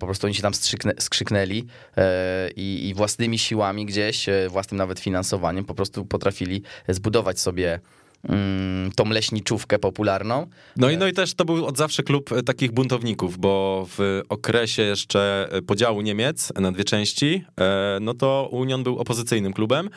po 0.00 0.06
prostu 0.06 0.26
oni 0.26 0.34
się 0.34 0.42
tam 0.42 0.54
strzyknę, 0.54 0.92
skrzyknęli 0.98 1.66
i, 2.56 2.88
i 2.88 2.94
własnymi 2.94 3.38
siłami 3.38 3.86
gdzieś, 3.86 4.26
własnym 4.48 4.78
nawet 4.78 5.00
finansowaniem 5.00 5.64
po 5.64 5.74
prostu 5.74 6.04
potrafili 6.04 6.62
zbudować 6.88 7.40
sobie 7.40 7.80
tą 8.96 9.04
leśniczówkę 9.08 9.78
popularną. 9.78 10.46
No 10.76 10.90
i, 10.90 10.96
no 10.96 11.06
i 11.06 11.12
też 11.12 11.34
to 11.34 11.44
był 11.44 11.66
od 11.66 11.76
zawsze 11.76 12.02
klub 12.02 12.32
e, 12.32 12.42
takich 12.42 12.72
buntowników, 12.72 13.38
bo 13.38 13.86
w 13.98 14.22
okresie 14.28 14.82
jeszcze 14.82 15.48
e, 15.50 15.62
podziału 15.62 16.00
Niemiec 16.00 16.52
na 16.60 16.72
dwie 16.72 16.84
części, 16.84 17.44
e, 17.60 17.98
no 18.00 18.14
to 18.14 18.48
Union 18.52 18.82
był 18.82 18.98
opozycyjnym 18.98 19.52
klubem, 19.52 19.90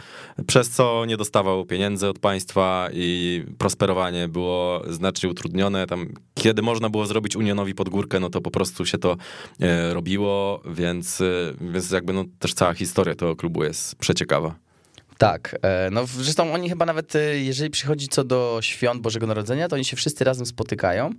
przez 0.47 0.69
co 0.69 1.05
nie 1.05 1.17
dostawał 1.17 1.65
pieniędzy 1.65 2.07
od 2.07 2.19
państwa 2.19 2.89
i 2.93 3.43
prosperowanie 3.57 4.27
było 4.27 4.83
znacznie 4.89 5.29
utrudnione. 5.29 5.87
Tam, 5.87 6.13
kiedy 6.35 6.61
można 6.61 6.89
było 6.89 7.05
zrobić 7.05 7.35
Unionowi 7.35 7.75
podgórkę, 7.75 8.19
no 8.19 8.29
to 8.29 8.41
po 8.41 8.51
prostu 8.51 8.85
się 8.85 8.97
to 8.97 9.17
robiło, 9.93 10.61
więc, 10.65 11.23
więc 11.61 11.91
jakby 11.91 12.13
no 12.13 12.23
też 12.39 12.53
cała 12.53 12.73
historia 12.73 13.15
tego 13.15 13.35
klubu 13.35 13.63
jest 13.63 13.95
przeciekawa. 13.95 14.66
Tak, 15.17 15.55
e, 15.61 15.89
no 15.91 16.05
zresztą 16.05 16.53
oni 16.53 16.69
chyba 16.69 16.85
nawet, 16.85 17.15
e, 17.15 17.39
jeżeli 17.39 17.69
przychodzi 17.69 18.07
co 18.07 18.23
do 18.23 18.59
świąt 18.61 19.01
Bożego 19.01 19.27
Narodzenia, 19.27 19.67
to 19.67 19.75
oni 19.75 19.85
się 19.85 19.97
wszyscy 19.97 20.23
razem 20.23 20.45
spotykają, 20.45 21.09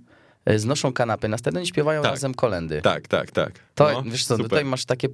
e, 0.45 0.59
znoszą 0.59 0.93
kanapy, 0.93 1.27
następnie 1.27 1.65
śpiewają 1.65 2.01
tak. 2.01 2.11
razem 2.11 2.33
kolendy. 2.33 2.81
Tak, 2.81 3.07
tak, 3.07 3.31
tak. 3.31 3.59
To, 3.75 3.91
no, 3.91 4.03
wiesz 4.03 4.25
co, 4.25 4.35
super. 4.35 4.49
tutaj 4.49 4.65
masz 4.65 4.85
takie, 4.85 5.07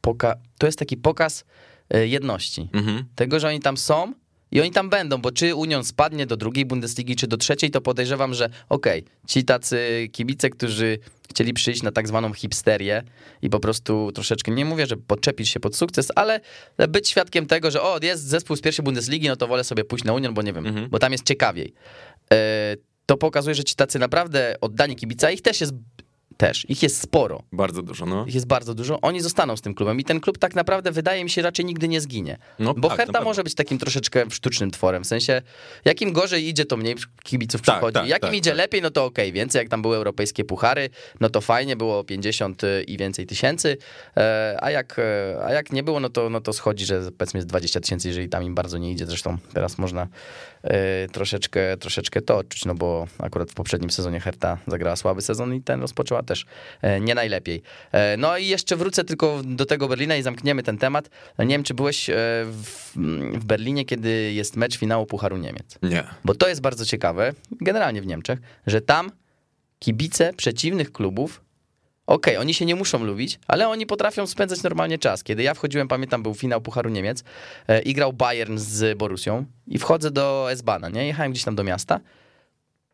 poka 0.00 0.34
to 0.58 0.66
jest 0.66 0.78
taki 0.78 0.96
pokaz 0.96 1.44
jedności. 1.90 2.68
Mhm. 2.72 3.04
Tego, 3.14 3.40
że 3.40 3.48
oni 3.48 3.60
tam 3.60 3.76
są, 3.76 4.12
i 4.50 4.60
oni 4.60 4.70
tam 4.70 4.90
będą, 4.90 5.18
bo 5.18 5.32
czy 5.32 5.54
Union 5.54 5.84
spadnie 5.84 6.26
do 6.26 6.36
drugiej 6.36 6.66
Bundesligi, 6.66 7.16
czy 7.16 7.26
do 7.26 7.36
trzeciej, 7.36 7.70
to 7.70 7.80
podejrzewam, 7.80 8.34
że 8.34 8.50
okej, 8.68 9.00
okay, 9.00 9.12
ci 9.28 9.44
tacy 9.44 10.08
kibice, 10.12 10.50
którzy 10.50 10.98
chcieli 11.30 11.52
przyjść 11.52 11.82
na 11.82 11.92
tak 11.92 12.08
zwaną 12.08 12.32
hipsterię 12.32 13.02
i 13.42 13.50
po 13.50 13.60
prostu 13.60 14.12
troszeczkę, 14.14 14.52
nie 14.52 14.64
mówię, 14.64 14.86
że 14.86 14.96
podczepić 14.96 15.48
się 15.48 15.60
pod 15.60 15.76
sukces, 15.76 16.12
ale 16.14 16.40
być 16.88 17.08
świadkiem 17.08 17.46
tego, 17.46 17.70
że 17.70 17.82
o, 17.82 17.98
jest 18.02 18.24
zespół 18.24 18.56
z 18.56 18.60
pierwszej 18.60 18.84
Bundesligi, 18.84 19.28
no 19.28 19.36
to 19.36 19.46
wolę 19.46 19.64
sobie 19.64 19.84
pójść 19.84 20.04
na 20.04 20.12
Union, 20.12 20.34
bo 20.34 20.42
nie 20.42 20.52
wiem, 20.52 20.66
mhm. 20.66 20.88
bo 20.90 20.98
tam 20.98 21.12
jest 21.12 21.24
ciekawiej. 21.24 21.72
E, 22.32 22.76
to 23.06 23.16
pokazuje, 23.16 23.54
że 23.54 23.64
ci 23.64 23.74
tacy 23.74 23.98
naprawdę 23.98 24.54
oddani 24.60 24.96
kibica, 24.96 25.30
ich 25.30 25.42
też 25.42 25.60
jest 25.60 25.72
też. 26.36 26.66
Ich 26.68 26.82
jest 26.82 27.00
sporo. 27.00 27.42
Bardzo 27.52 27.82
dużo, 27.82 28.06
no. 28.06 28.24
Ich 28.26 28.34
jest 28.34 28.46
bardzo 28.46 28.74
dużo. 28.74 29.00
Oni 29.00 29.20
zostaną 29.20 29.56
z 29.56 29.60
tym 29.60 29.74
klubem 29.74 30.00
i 30.00 30.04
ten 30.04 30.20
klub 30.20 30.38
tak 30.38 30.54
naprawdę 30.54 30.92
wydaje 30.92 31.24
mi 31.24 31.30
się 31.30 31.42
raczej 31.42 31.64
nigdy 31.64 31.88
nie 31.88 32.00
zginie. 32.00 32.38
No, 32.58 32.74
Bo 32.74 32.88
tak, 32.88 32.96
Herta 32.96 33.20
może 33.20 33.44
być 33.44 33.54
takim 33.54 33.78
troszeczkę 33.78 34.30
sztucznym 34.30 34.70
tworem. 34.70 35.04
W 35.04 35.06
sensie, 35.06 35.42
jakim 35.84 36.12
gorzej 36.12 36.48
idzie, 36.48 36.64
to 36.64 36.76
mniej 36.76 36.94
kibiców 37.22 37.62
tak, 37.62 37.74
przychodzi. 37.74 37.94
Tak, 37.94 38.08
jakim 38.08 38.28
tak, 38.28 38.36
idzie 38.36 38.50
tak. 38.50 38.58
lepiej, 38.58 38.82
no 38.82 38.90
to 38.90 39.04
okej, 39.04 39.24
okay. 39.24 39.32
więcej 39.32 39.58
jak 39.58 39.68
tam 39.68 39.82
były 39.82 39.96
europejskie 39.96 40.44
puchary, 40.44 40.90
no 41.20 41.30
to 41.30 41.40
fajnie, 41.40 41.76
było 41.76 42.04
50 42.04 42.62
i 42.86 42.96
więcej 42.96 43.26
tysięcy, 43.26 43.76
e, 44.16 44.56
a 44.60 44.70
jak, 44.70 44.98
e, 44.98 45.44
a 45.44 45.52
jak 45.52 45.72
nie 45.72 45.82
było, 45.82 46.00
no 46.00 46.08
to, 46.08 46.30
no 46.30 46.40
to 46.40 46.52
schodzi, 46.52 46.86
że 46.86 47.12
powiedzmy 47.18 47.38
jest 47.38 47.48
20 47.48 47.80
tysięcy, 47.80 48.08
jeżeli 48.08 48.28
tam 48.28 48.42
im 48.42 48.54
bardzo 48.54 48.78
nie 48.78 48.90
idzie. 48.90 49.06
Zresztą 49.06 49.38
teraz 49.54 49.78
można 49.78 50.08
troszeczkę, 51.12 51.76
troszeczkę 51.76 52.22
to 52.22 52.36
odczuć, 52.36 52.64
no 52.64 52.74
bo 52.74 53.06
akurat 53.18 53.50
w 53.50 53.54
poprzednim 53.54 53.90
sezonie 53.90 54.20
Herta 54.20 54.58
zagrała 54.66 54.96
słaby 54.96 55.22
sezon 55.22 55.54
i 55.54 55.62
ten 55.62 55.80
rozpoczęła 55.80 56.22
też 56.22 56.46
e, 56.82 57.00
nie 57.00 57.14
najlepiej. 57.14 57.62
E, 57.92 58.16
no 58.16 58.38
i 58.38 58.46
jeszcze 58.46 58.76
wrócę 58.76 59.04
tylko 59.04 59.42
do 59.44 59.66
tego 59.66 59.88
Berlina 59.88 60.16
i 60.16 60.22
zamkniemy 60.22 60.62
ten 60.62 60.78
temat. 60.78 61.10
Nie 61.38 61.46
wiem, 61.46 61.62
czy 61.62 61.74
byłeś 61.74 62.10
e, 62.10 62.14
w, 62.44 62.92
w 63.32 63.44
Berlinie, 63.44 63.84
kiedy 63.84 64.32
jest 64.32 64.56
mecz 64.56 64.78
finału 64.78 65.06
Pucharu 65.06 65.36
Niemiec. 65.36 65.78
Nie. 65.82 66.04
Bo 66.24 66.34
to 66.34 66.48
jest 66.48 66.60
bardzo 66.60 66.86
ciekawe, 66.86 67.32
generalnie 67.60 68.02
w 68.02 68.06
Niemczech, 68.06 68.38
że 68.66 68.80
tam 68.80 69.10
kibice 69.78 70.32
przeciwnych 70.32 70.92
klubów 70.92 71.45
Okej, 72.06 72.34
okay, 72.34 72.40
oni 72.40 72.54
się 72.54 72.64
nie 72.64 72.74
muszą 72.74 73.04
lubić, 73.04 73.38
ale 73.46 73.68
oni 73.68 73.86
potrafią 73.86 74.26
spędzać 74.26 74.62
normalnie 74.62 74.98
czas. 74.98 75.22
Kiedy 75.22 75.42
ja 75.42 75.54
wchodziłem, 75.54 75.88
pamiętam, 75.88 76.22
był 76.22 76.34
finał 76.34 76.60
Pucharu 76.60 76.90
Niemiec 76.90 77.24
e, 77.68 77.82
i 77.82 77.94
grał 77.94 78.12
Bayern 78.12 78.58
z 78.58 78.98
Borusią 78.98 79.44
i 79.66 79.78
wchodzę 79.78 80.10
do 80.10 80.46
S-Bahna, 80.50 80.88
nie? 80.88 81.06
Jechałem 81.06 81.32
gdzieś 81.32 81.44
tam 81.44 81.54
do 81.54 81.64
miasta. 81.64 82.00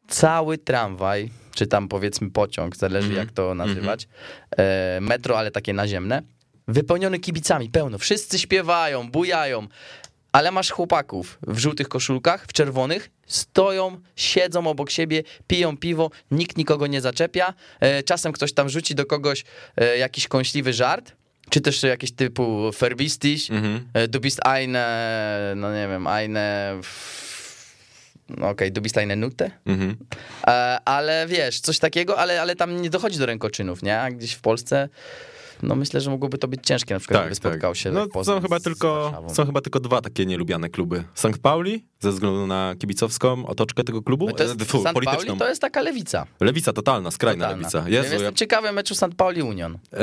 Cały 0.08 0.58
tramwaj 0.58 1.30
czy 1.54 1.66
tam 1.66 1.88
powiedzmy 1.88 2.30
pociąg, 2.30 2.76
zależy 2.76 3.06
mm 3.06 3.16
-hmm. 3.16 3.20
jak 3.20 3.32
to 3.32 3.54
nazywać, 3.54 4.08
mm 4.50 5.04
-hmm. 5.04 5.08
metro, 5.08 5.38
ale 5.38 5.50
takie 5.50 5.72
naziemne, 5.72 6.22
wypełniony 6.68 7.18
kibicami, 7.18 7.70
pełno, 7.70 7.98
wszyscy 7.98 8.38
śpiewają, 8.38 9.10
bujają, 9.10 9.68
ale 10.32 10.50
masz 10.50 10.70
chłopaków 10.70 11.38
w 11.46 11.58
żółtych 11.58 11.88
koszulkach, 11.88 12.46
w 12.46 12.52
czerwonych, 12.52 13.10
stoją, 13.26 14.00
siedzą 14.16 14.66
obok 14.66 14.90
siebie, 14.90 15.22
piją 15.46 15.76
piwo, 15.76 16.10
nikt 16.30 16.56
nikogo 16.56 16.86
nie 16.86 17.00
zaczepia, 17.00 17.54
e, 17.80 18.02
czasem 18.02 18.32
ktoś 18.32 18.52
tam 18.52 18.68
rzuci 18.68 18.94
do 18.94 19.06
kogoś 19.06 19.44
e, 19.76 19.98
jakiś 19.98 20.28
kąśliwy 20.28 20.72
żart, 20.72 21.12
czy 21.50 21.60
też 21.60 21.82
jakieś 21.82 22.12
typu 22.12 22.70
Verbistisch, 22.80 23.50
mm 23.50 23.64
-hmm. 23.64 24.08
du 24.08 24.20
bist 24.20 24.46
eine, 24.46 25.52
no 25.56 25.74
nie 25.74 25.88
wiem, 25.88 26.06
eine 26.06 26.74
no 28.28 28.36
okej, 28.36 28.50
okay, 28.50 28.70
du 28.70 28.80
bist 28.80 28.98
eine 28.98 29.16
Nutte, 29.16 29.50
mhm. 29.66 29.96
e, 30.46 30.78
ale 30.84 31.26
wiesz, 31.28 31.60
coś 31.60 31.78
takiego, 31.78 32.18
ale, 32.18 32.40
ale 32.40 32.56
tam 32.56 32.82
nie 32.82 32.90
dochodzi 32.90 33.18
do 33.18 33.26
rękoczynów, 33.26 33.82
nie? 33.82 34.08
Gdzieś 34.12 34.32
w 34.32 34.40
Polsce 34.40 34.88
no 35.62 35.74
myślę, 35.74 36.00
że 36.00 36.10
mogłoby 36.10 36.38
to 36.38 36.48
być 36.48 36.60
ciężkie, 36.66 36.94
na 36.94 37.00
przykład 37.00 37.20
tak, 37.20 37.26
gdyby 37.26 37.34
spotkał 37.34 37.70
tak. 37.70 37.76
się 37.76 37.90
no, 37.90 38.24
są 38.24 38.40
chyba 38.40 38.60
tylko 38.60 39.22
Są 39.28 39.46
chyba 39.46 39.60
tylko 39.60 39.80
dwa 39.80 40.00
takie 40.00 40.26
nielubiane 40.26 40.68
kluby. 40.68 41.04
St. 41.14 41.38
Pauli, 41.42 41.84
ze 42.00 42.10
względu 42.10 42.46
na 42.46 42.74
kibicowską 42.78 43.46
otoczkę 43.46 43.84
tego 43.84 44.02
klubu, 44.02 44.26
no 44.26 44.32
to 44.32 44.42
jest, 44.42 44.64
Fu, 44.64 44.80
St. 44.80 44.92
polityczną. 44.92 45.26
Pauli 45.26 45.38
to 45.38 45.48
jest 45.48 45.60
taka 45.60 45.82
lewica. 45.82 46.26
Lewica 46.40 46.72
totalna, 46.72 47.10
skrajna 47.10 47.44
totalna. 47.44 47.68
lewica. 47.68 47.78
Jezu, 47.78 47.90
ja 47.90 48.02
jestem 48.12 48.22
ja... 48.22 48.32
ciekawy 48.32 48.72
meczu 48.72 48.94
St. 48.94 49.14
Pauli 49.16 49.42
Union. 49.42 49.78
Eee, 49.92 50.00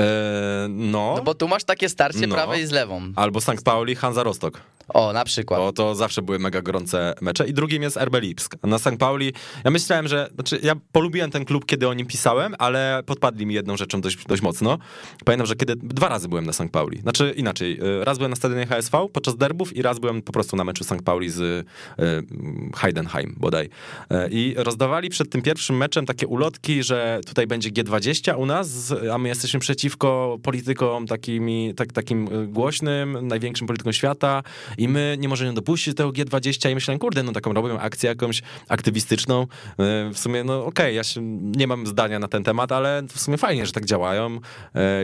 no. 0.70 1.14
no. 1.18 1.24
bo 1.24 1.34
tu 1.34 1.48
masz 1.48 1.64
takie 1.64 1.90
starcie 1.90 2.28
no. 2.28 2.36
prawej 2.36 2.68
z 2.68 2.72
lewą. 2.72 3.02
Albo 3.16 3.42
St. 3.42 3.64
Pauli, 3.64 3.96
Hansa 3.96 4.24
Rostock. 4.24 4.62
O, 4.94 5.14
na 5.14 5.26
przykład. 5.26 5.60
Bo 5.60 5.74
to 5.74 5.96
zawsze 5.96 6.22
były 6.22 6.40
mega 6.40 6.62
gorące 6.62 7.14
mecze. 7.22 7.48
I 7.48 7.54
drugim 7.54 7.84
jest 7.84 7.98
RB 7.98 8.20
Lipsk. 8.20 8.56
Na 8.64 8.80
St. 8.80 8.98
Pauli, 9.00 9.34
ja 9.64 9.72
myślałem, 9.72 10.08
że, 10.08 10.30
znaczy 10.36 10.60
ja 10.64 10.76
polubiłem 10.92 11.32
ten 11.32 11.46
klub, 11.46 11.66
kiedy 11.66 11.88
o 11.88 11.94
nim 11.94 12.08
pisałem, 12.08 12.56
ale 12.60 13.04
podpadli 13.06 13.46
mi 13.46 13.54
jedną 13.54 13.78
rzeczą 13.78 14.02
dość, 14.02 14.26
dość 14.26 14.42
mocno. 14.42 14.78
Pamiętam, 15.26 15.48
że 15.48 15.56
kiedy, 15.56 15.76
dwa 15.76 16.10
razy 16.10 16.28
byłem 16.28 16.46
na 16.46 16.54
St. 16.54 16.70
Pauli. 16.72 17.02
Znaczy 17.02 17.34
inaczej, 17.38 17.80
y, 18.02 18.06
raz 18.06 18.18
byłem 18.18 18.30
na 18.30 18.36
stadionie 18.36 18.66
HSV 18.66 19.08
podczas 19.14 19.38
derbów 19.38 19.76
i 19.76 19.82
raz 19.82 20.00
byłem 20.00 20.22
po 20.22 20.32
prostu 20.32 20.56
na 20.56 20.64
meczu 20.64 20.84
St. 20.84 21.02
Pauli 21.06 21.30
z 21.30 21.40
y, 21.40 21.66
Heidenheim 22.76 23.36
bodaj. 23.38 23.66
Y, 23.66 24.16
I 24.32 24.54
rozdawali 24.58 25.10
przed 25.10 25.30
tym 25.30 25.42
pierwszym 25.42 25.78
meczem 25.78 26.06
takie 26.06 26.28
ulotki, 26.28 26.84
że 26.84 27.20
tutaj 27.26 27.48
będzie 27.48 27.70
G20 27.70 28.38
u 28.38 28.46
nas, 28.46 28.94
a 29.14 29.18
my 29.18 29.30
jesteśmy 29.30 29.60
przeciwko 29.60 30.38
politykom 30.44 31.08
takimi, 31.08 31.74
tak, 31.76 31.94
takim 31.94 32.30
głośnym, 32.48 33.28
największym 33.28 33.68
politykom 33.68 33.94
świata 33.94 34.44
i 34.80 34.88
my 34.88 35.18
nie 35.20 35.30
możemy 35.30 35.54
dopuścić 35.54 35.96
tego 35.96 36.10
G20 36.10 36.72
i 36.72 36.76
myślałem, 36.76 37.00
kurde, 37.00 37.24
no 37.24 37.32
taką 37.32 37.54
robią 37.54 37.80
akcję 37.80 38.10
jakąś 38.10 38.42
aktywistyczną. 38.68 39.48
W 40.14 40.20
sumie, 40.20 40.44
no 40.44 40.60
okej, 40.60 40.86
okay, 40.86 40.94
ja 40.94 41.04
się, 41.04 41.22
nie 41.42 41.68
mam 41.68 41.88
zdania 41.88 42.20
na 42.20 42.28
ten 42.28 42.44
temat, 42.44 42.72
ale 42.72 43.04
w 43.14 43.20
sumie 43.20 43.38
fajnie, 43.38 43.66
że 43.66 43.72
tak 43.72 43.86
działają 43.86 44.40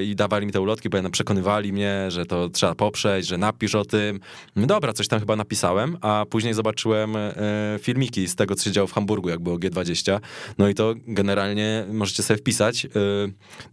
i 0.03 0.15
dawali 0.15 0.45
mi 0.45 0.51
te 0.51 0.61
ulotki, 0.61 0.89
bo 0.89 1.09
przekonywali 1.09 1.73
mnie, 1.73 2.05
że 2.07 2.25
to 2.25 2.49
trzeba 2.49 2.75
poprzeć, 2.75 3.27
że 3.27 3.37
napisz 3.37 3.75
o 3.75 3.85
tym. 3.85 4.19
No 4.55 4.67
dobra, 4.67 4.93
coś 4.93 5.07
tam 5.07 5.19
chyba 5.19 5.35
napisałem, 5.35 5.97
a 6.01 6.25
później 6.29 6.53
zobaczyłem 6.53 7.15
e, 7.15 7.33
filmiki 7.79 8.27
z 8.27 8.35
tego, 8.35 8.55
co 8.55 8.63
się 8.63 8.71
działo 8.71 8.87
w 8.87 8.93
Hamburgu, 8.93 9.29
jak 9.29 9.39
było 9.39 9.57
G20. 9.57 10.19
No 10.57 10.69
i 10.69 10.73
to 10.73 10.93
generalnie 11.07 11.85
możecie 11.93 12.23
sobie 12.23 12.37
wpisać. 12.37 12.85
E, 12.85 12.89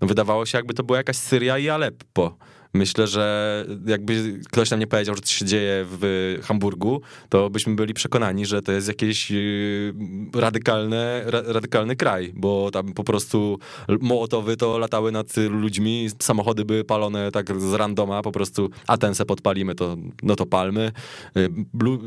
no 0.00 0.08
wydawało 0.08 0.46
się, 0.46 0.58
jakby 0.58 0.74
to 0.74 0.82
była 0.82 0.98
jakaś 0.98 1.16
Syria 1.16 1.58
i 1.58 1.68
Aleppo. 1.68 2.36
Myślę, 2.74 3.06
że 3.06 3.66
jakby 3.86 4.40
ktoś 4.50 4.70
nam 4.70 4.80
nie 4.80 4.86
powiedział, 4.86 5.14
że 5.14 5.20
coś 5.20 5.34
się 5.34 5.44
dzieje 5.44 5.86
w 5.88 6.38
Hamburgu, 6.42 7.00
to 7.28 7.50
byśmy 7.50 7.74
byli 7.74 7.94
przekonani, 7.94 8.46
że 8.46 8.62
to 8.62 8.72
jest 8.72 8.88
jakiś 8.88 9.32
y, 9.32 9.94
radykalny, 10.34 11.22
radykalny 11.26 11.96
kraj, 11.96 12.32
bo 12.36 12.70
tam 12.70 12.92
po 12.92 13.04
prostu 13.04 13.58
mołotowy 14.00 14.56
to 14.56 14.78
latały 14.78 15.12
nad 15.12 15.36
ludźmi, 15.36 16.08
samochody 16.22 16.64
były 16.64 16.84
palone 16.84 17.30
tak 17.32 17.60
z 17.60 17.72
randoma, 17.72 18.22
po 18.22 18.32
prostu 18.32 18.70
a 18.86 18.98
ten 18.98 19.14
se 19.14 19.24
podpalimy, 19.24 19.74
to, 19.74 19.96
no 20.22 20.36
to 20.36 20.46
palmy. 20.46 20.92
Y, 21.36 21.48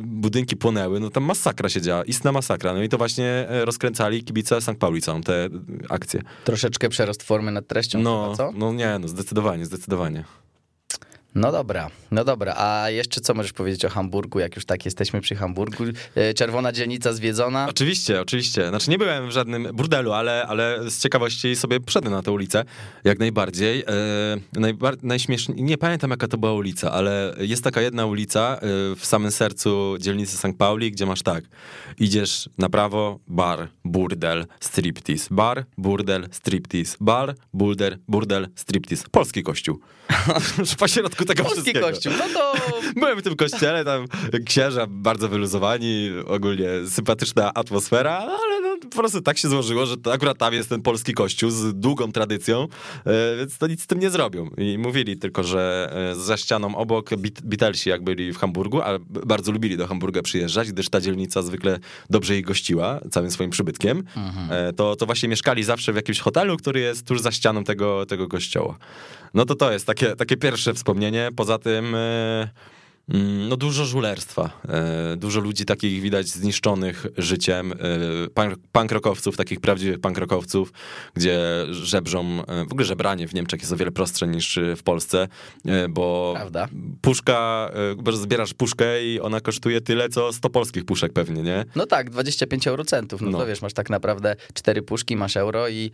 budynki 0.03 0.55
płonęły, 0.55 0.99
no 0.99 1.09
tam 1.09 1.24
masakra 1.24 1.70
się 1.70 1.82
działa, 1.82 2.03
istna 2.03 2.32
masakra. 2.32 2.74
No 2.74 2.84
i 2.84 2.89
to 2.89 2.97
właśnie 2.97 3.26
e, 3.26 3.66
rozkręcali 3.66 4.24
kibice 4.24 4.61
St. 4.61 4.76
Pauli 4.80 5.01
całą 5.01 5.22
te 5.22 5.49
akcje. 5.89 6.22
Troszeczkę 6.43 6.89
przerost 6.89 7.24
formy 7.24 7.51
nad 7.51 7.68
treścią, 7.68 7.99
no, 7.99 8.24
chyba, 8.24 8.36
co? 8.36 8.57
No 8.57 8.74
nie, 8.74 8.99
no 8.99 9.07
zdecydowanie, 9.07 9.66
zdecydowanie. 9.66 10.24
No 11.36 11.51
dobra, 11.51 11.89
no 12.11 12.23
dobra. 12.23 12.55
A 12.57 12.89
jeszcze 12.89 13.21
co 13.21 13.33
możesz 13.33 13.53
powiedzieć 13.53 13.86
o 13.86 13.89
Hamburgu, 13.89 14.39
jak 14.39 14.55
już 14.55 14.65
tak 14.65 14.86
jesteśmy 14.86 15.21
przy 15.21 15.36
Hamburgu? 15.36 15.83
E, 16.15 16.33
czerwona 16.33 16.71
dzielnica 16.71 17.13
zwiedzona? 17.13 17.67
Oczywiście, 17.69 18.21
oczywiście. 18.21 18.69
Znaczy 18.69 18.89
nie 18.89 18.97
byłem 18.97 19.27
w 19.27 19.31
żadnym 19.31 19.67
burdelu, 19.73 20.11
ale, 20.11 20.45
ale 20.47 20.89
z 20.89 20.99
ciekawości 20.99 21.55
sobie 21.55 21.79
wszedłem 21.88 22.13
na 22.13 22.21
tę 22.21 22.31
ulicę, 22.31 22.63
jak 23.03 23.19
najbardziej. 23.19 23.81
E, 23.81 24.59
najbar 24.59 24.95
najśmieszniej, 25.03 25.63
nie 25.63 25.77
pamiętam 25.77 26.11
jaka 26.11 26.27
to 26.27 26.38
była 26.38 26.53
ulica, 26.53 26.91
ale 26.91 27.36
jest 27.39 27.63
taka 27.63 27.81
jedna 27.81 28.05
ulica 28.05 28.55
e, 28.55 28.59
w 28.95 29.05
samym 29.05 29.31
sercu 29.31 29.95
dzielnicy 29.99 30.38
St. 30.38 30.57
Pauli, 30.57 30.91
gdzie 30.91 31.05
masz 31.05 31.21
tak, 31.21 31.43
idziesz 31.99 32.49
na 32.57 32.69
prawo, 32.69 33.19
bar, 33.27 33.67
burdel, 33.86 34.45
striptease, 34.59 35.27
bar, 35.31 35.65
burdel, 35.77 36.27
striptease, 36.31 36.97
bar, 36.99 37.36
burdel, 37.53 37.97
burdel, 38.07 38.47
striptease. 38.55 39.05
Polski 39.11 39.43
kościół. 39.43 39.79
pośrodku 40.79 41.24
tego 41.26 41.43
Polski 41.43 41.61
wszystkiego. 41.61 41.88
kościół, 41.88 42.13
no 42.17 42.23
to 42.34 42.53
Byłem 42.99 43.19
w 43.19 43.21
tym 43.23 43.36
kościele, 43.36 43.86
tam 43.86 44.05
księża 44.45 44.86
bardzo 44.89 45.30
wyluzowani, 45.30 46.09
ogólnie 46.28 46.67
sympatyczna 46.89 47.53
atmosfera, 47.53 48.17
ale 48.17 48.61
no, 48.61 48.78
po 48.82 48.97
prostu 48.97 49.21
tak 49.21 49.38
się 49.38 49.47
złożyło, 49.47 49.86
że 49.86 49.95
akurat 50.13 50.38
tam 50.38 50.53
jest 50.53 50.69
ten 50.69 50.82
polski 50.82 51.13
kościół 51.13 51.49
z 51.49 51.80
długą 51.80 52.11
tradycją, 52.11 52.67
e, 53.05 53.38
więc 53.38 53.57
to 53.57 53.67
nic 53.67 53.82
z 53.84 53.88
tym 53.88 53.99
nie 53.99 54.09
zrobią. 54.09 54.49
I 54.57 54.78
mówili 54.78 55.17
tylko, 55.17 55.43
że 55.43 55.89
e, 56.11 56.15
za 56.15 56.38
ścianą 56.38 56.76
obok 56.76 57.09
Bit- 57.09 57.41
Beatlesi, 57.41 57.89
jak 57.89 58.03
byli 58.03 58.34
w 58.34 58.38
Hamburgu, 58.38 58.82
ale 58.82 58.99
b- 58.99 59.21
bardzo 59.26 59.51
lubili 59.51 59.78
do 59.78 59.88
Hamburga 59.88 60.21
przyjeżdżać, 60.21 60.71
gdyż 60.71 60.89
ta 60.89 61.01
dzielnica 61.01 61.41
zwykle 61.41 61.80
dobrze 62.09 62.38
ich 62.38 62.45
gościła 62.45 62.99
całym 63.11 63.32
swoim 63.32 63.49
przybytkiem, 63.49 64.03
e, 64.51 64.73
to, 64.73 64.95
to 64.95 65.05
właśnie 65.05 65.30
mieszkali 65.30 65.63
zawsze 65.63 65.93
w 65.93 65.95
jakimś 65.95 66.19
hotelu, 66.19 66.57
który 66.57 66.80
jest 66.80 67.07
tuż 67.07 67.21
za 67.21 67.32
ścianą 67.32 67.63
tego, 67.63 68.05
tego 68.05 68.28
kościoła. 68.28 68.78
No 69.34 69.45
to 69.45 69.55
to 69.55 69.71
jest 69.71 69.86
takie, 69.86 70.15
takie 70.15 70.38
pierwsze 70.38 70.73
wspomnienie. 70.73 71.14
Poza 71.36 71.57
tym... 71.57 71.95
E, 71.95 72.49
Mm, 73.09 73.47
No 73.49 73.57
dużo 73.57 73.86
żulerstwa, 73.86 74.49
e, 74.70 75.16
dużo 75.18 75.39
ludzi 75.39 75.66
takich 75.66 76.01
widać 76.01 76.28
zniszczonych 76.28 77.05
życiem, 77.18 77.74
e, 77.74 77.76
rockowców, 78.91 79.38
takich 79.38 79.59
prawdziwych 79.59 79.99
punk 79.99 80.18
rockowców, 80.18 80.74
gdzie 81.13 81.39
żebrzą, 81.72 82.41
w 82.68 82.72
ogóle 82.72 82.86
żebranie 82.86 83.28
w 83.28 83.34
Niemczech 83.34 83.59
jest 83.59 83.72
o 83.74 83.76
wiele 83.78 83.91
prostsze 83.91 84.28
niż 84.28 84.59
w 84.78 84.84
Polsce, 84.84 85.28
bo 85.89 86.32
Prawda. 86.36 86.68
puszka, 87.01 87.70
zbierasz 88.18 88.53
puszkę 88.53 89.03
i 89.05 89.20
ona 89.20 89.41
kosztuje 89.41 89.82
tyle, 89.82 90.09
co 90.09 90.34
100 90.34 90.49
polskich 90.49 90.86
puszek 90.86 91.13
pewnie, 91.13 91.43
nie? 91.43 91.66
No 91.76 91.86
tak, 91.86 92.09
25 92.09 92.68
eurocentów. 92.68 93.22
No, 93.22 93.30
No. 93.30 93.38
to 93.38 93.45
wiesz, 93.45 93.61
masz 93.61 93.74
tak 93.74 93.89
naprawdę 93.89 94.36
cztery 94.53 94.82
puszki, 94.82 95.16
masz 95.16 95.38
euro 95.38 95.70
i 95.70 95.91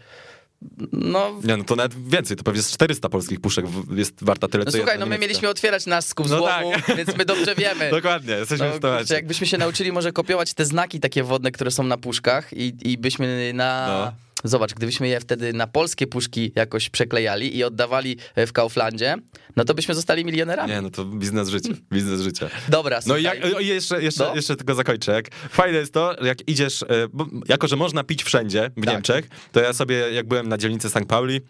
no... 0.91 1.39
Nie, 1.43 1.57
no 1.57 1.64
to 1.64 1.76
nawet 1.76 2.09
więcej, 2.09 2.38
to 2.38 2.43
pewnie 2.43 2.62
z 2.62 2.72
400 2.72 3.09
polskich 3.09 3.39
puszek 3.41 3.66
jest 3.95 4.24
warta 4.24 4.47
tyle, 4.47 4.64
No 4.66 4.72
co 4.72 4.78
słuchaj, 4.78 4.99
no 4.99 5.05
my 5.05 5.18
mieliśmy 5.20 5.49
otwierać 5.49 5.86
nasz 5.86 6.05
skup 6.05 6.30
No 6.30 6.38
złomu, 6.38 6.72
tak. 6.72 6.97
więc 6.97 7.18
my 7.18 7.26
dobrze 7.26 7.55
wiemy. 7.55 7.91
Dokładnie, 7.91 8.34
jesteśmy 8.34 8.68
No, 8.70 8.74
w 8.76 8.80
temacie. 8.80 9.14
jakbyśmy 9.14 9.47
się 9.47 9.57
nauczyli 9.57 9.91
może 9.91 10.12
kopiować 10.12 10.53
te 10.53 10.66
znaki 10.66 10.99
takie 10.99 11.24
wodne, 11.24 11.51
które 11.51 11.72
są 11.72 11.84
na 11.84 11.97
puszkach 11.97 12.53
i, 12.53 12.74
i 12.84 12.97
byśmy 12.97 13.51
na... 13.53 13.88
No. 13.88 14.30
Zobacz, 14.43 14.73
gdybyśmy 14.73 15.07
je 15.07 15.19
wtedy 15.19 15.53
na 15.53 15.67
polskie 15.67 16.07
puszki 16.07 16.51
jakoś 16.55 16.89
przeklejali 16.89 17.57
i 17.57 17.63
oddawali 17.63 18.17
e, 18.36 18.47
w 18.47 18.53
Kauflandzie, 18.53 19.15
no 19.55 19.65
to 19.65 19.73
byśmy 19.73 19.95
zostali 19.95 20.25
milionerami. 20.25 20.71
Nie, 20.73 20.82
no 20.82 20.89
to 20.89 21.05
biznes 21.05 21.49
życia, 21.49 21.69
biznes 21.93 22.21
życia. 22.21 22.49
Dobra, 22.69 22.95
No 22.97 23.01
słuchaj. 23.01 23.21
i 23.21 23.23
jak, 23.25 23.39
jeszcze, 23.59 24.03
jeszcze, 24.03 24.23
No. 24.23 24.36
jeszcze 24.36 24.55
tylko 24.55 24.75
zakończę. 24.75 25.11
Jak 25.11 25.36
fajne 25.36 25.77
jest 25.77 25.93
to, 25.93 26.15
jak 26.25 26.49
idziesz, 26.49 26.84
e, 26.84 26.88
bo, 27.13 27.27
jako 27.49 27.67
że 27.67 27.75
można 27.75 28.03
pić 28.03 28.23
wszędzie 28.23 28.71
w 28.77 28.86
Tak. 28.86 28.93
Niemczech, 28.93 29.27
to 29.51 29.59
ja 29.61 29.73
sobie, 29.73 29.95
jak 29.95 30.27
byłem 30.27 30.47
na 30.49 30.57
dzielnicy 30.57 30.89
St. 30.89 31.05
Pauli, 31.07 31.41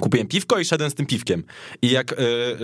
Kupiłem 0.00 0.26
piwko 0.26 0.58
i 0.58 0.64
szedłem 0.64 0.90
z 0.90 0.94
tym 0.94 1.06
piwkiem. 1.06 1.44
I 1.82 1.90
jak 1.90 2.12
e, 2.12 2.16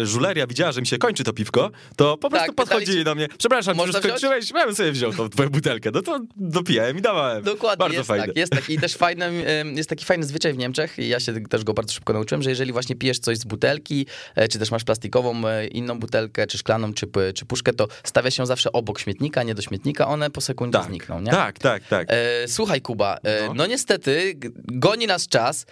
żuleria 0.07 0.47
widziała, 0.47 0.73
że 0.73 0.81
mi 0.81 0.87
się 0.87 0.99
kończy 0.99 1.25
to 1.25 1.33
piwko, 1.33 1.71
to 1.97 2.17
po 2.17 2.31
prostu 2.31 2.47
Tak, 2.47 2.57
podchodzili 2.57 2.99
ci, 2.99 3.05
do 3.05 3.15
mnie. 3.15 3.29
Przepraszam, 3.39 3.77
można 3.77 3.99
już 3.99 4.07
skończyłeś? 4.07 4.51
Ja 4.51 4.67
bym 4.67 4.75
sobie 4.75 4.93
wziął 4.93 5.13
tą 5.13 5.29
twoją 5.29 5.49
butelkę. 5.49 5.91
No 5.95 6.03
to 6.03 6.21
dopijałem 6.37 6.99
i 6.99 7.01
dawałem. 7.03 7.43
Dokładnie, 7.45 7.79
Bardzo 7.79 7.97
jest 7.97 8.09
fajne. 8.09 8.27
tak. 8.27 8.37
Jest 8.37 8.53
taki, 8.53 8.79
też 8.79 8.95
fajny, 8.95 9.45
jest 9.77 9.89
taki 9.91 10.05
fajny 10.05 10.25
zwyczaj 10.27 10.53
w 10.53 10.59
Niemczech 10.59 10.99
i 10.99 11.09
ja 11.09 11.21
się 11.21 11.41
też 11.41 11.65
go 11.65 11.75
bardzo 11.75 11.93
szybko 11.93 12.13
nauczyłem, 12.13 12.43
że 12.43 12.51
jeżeli 12.51 12.73
właśnie 12.73 12.97
pijesz 12.97 13.19
coś 13.19 13.39
z 13.39 13.45
butelki, 13.45 14.07
e, 14.35 14.49
czy 14.49 14.59
też 14.59 14.71
masz 14.71 14.85
plastikową 14.85 15.49
e, 15.49 15.67
inną 15.67 15.99
butelkę, 15.99 16.47
czy 16.47 16.59
szklaną, 16.59 16.95
czy, 16.95 17.07
czy 17.35 17.45
puszkę, 17.47 17.73
to 17.73 17.89
stawia 18.05 18.31
się 18.31 18.47
zawsze 18.47 18.73
obok 18.73 18.99
śmietnika, 19.01 19.43
nie 19.43 19.55
do 19.55 19.63
śmietnika, 19.63 20.09
one 20.09 20.31
po 20.31 20.41
sekundzie 20.41 20.79
Tak, 20.79 20.87
znikną, 20.89 21.21
nie? 21.21 21.31
tak, 21.31 21.59
tak, 21.59 21.83
tak. 21.89 22.09
Słuchaj, 22.47 22.81
Kuba, 22.81 23.19
no. 23.47 23.55
No. 23.55 23.67
niestety 23.67 24.35
goni 24.69 25.07
nas 25.07 25.29
czas. 25.29 25.67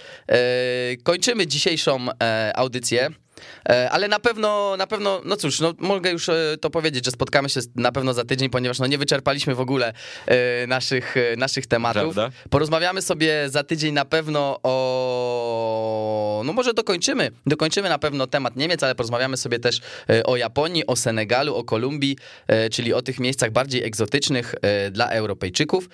Kończymy 1.03 1.48
dzisiejszą 1.49 2.07
e, 2.23 2.53
audycję. 2.57 3.11
E, 3.69 3.91
Ale 3.91 4.09
na 4.09 4.21
pewno, 4.21 4.77
na 4.77 4.87
pewno, 4.87 5.21
no 5.25 5.37
cóż, 5.37 5.61
no 5.61 5.75
mogę 5.79 6.11
już 6.11 6.29
e, 6.29 6.57
to 6.61 6.71
powiedzieć, 6.71 7.05
że 7.05 7.11
spotkamy 7.11 7.49
się 7.49 7.61
na 7.77 7.93
pewno 7.93 8.15
za 8.15 8.25
tydzień, 8.25 8.51
ponieważ 8.51 8.79
no 8.79 8.87
nie 8.87 8.99
wyczerpaliśmy 8.99 9.55
w 9.55 9.61
ogóle 9.61 9.93
e, 10.27 10.67
naszych, 10.67 11.15
naszych 11.37 11.67
tematów. 11.67 12.15
Prawda. 12.15 12.37
Porozmawiamy 12.51 13.03
sobie 13.03 13.49
za 13.49 13.65
tydzień 13.65 13.95
na 13.95 14.05
pewno 14.05 14.61
o. 14.63 16.43
No 16.45 16.53
może 16.53 16.75
dokończymy. 16.75 17.31
Dokończymy 17.47 17.89
na 17.89 17.99
pewno 17.99 18.27
temat 18.27 18.57
Niemiec, 18.57 18.83
ale 18.83 18.95
porozmawiamy 18.95 19.37
sobie 19.37 19.59
też 19.59 19.81
o 20.25 20.37
Japonii, 20.37 20.87
o 20.87 20.97
Senegalu, 20.97 21.55
o 21.55 21.65
Kolumbii, 21.65 22.17
czyli 22.71 22.93
o 22.93 23.03
tych 23.03 23.21
miejscach 23.21 23.51
bardziej 23.51 23.85
egzotycznych 23.85 24.55
dla 24.91 25.09
Europejczyków. 25.09 25.89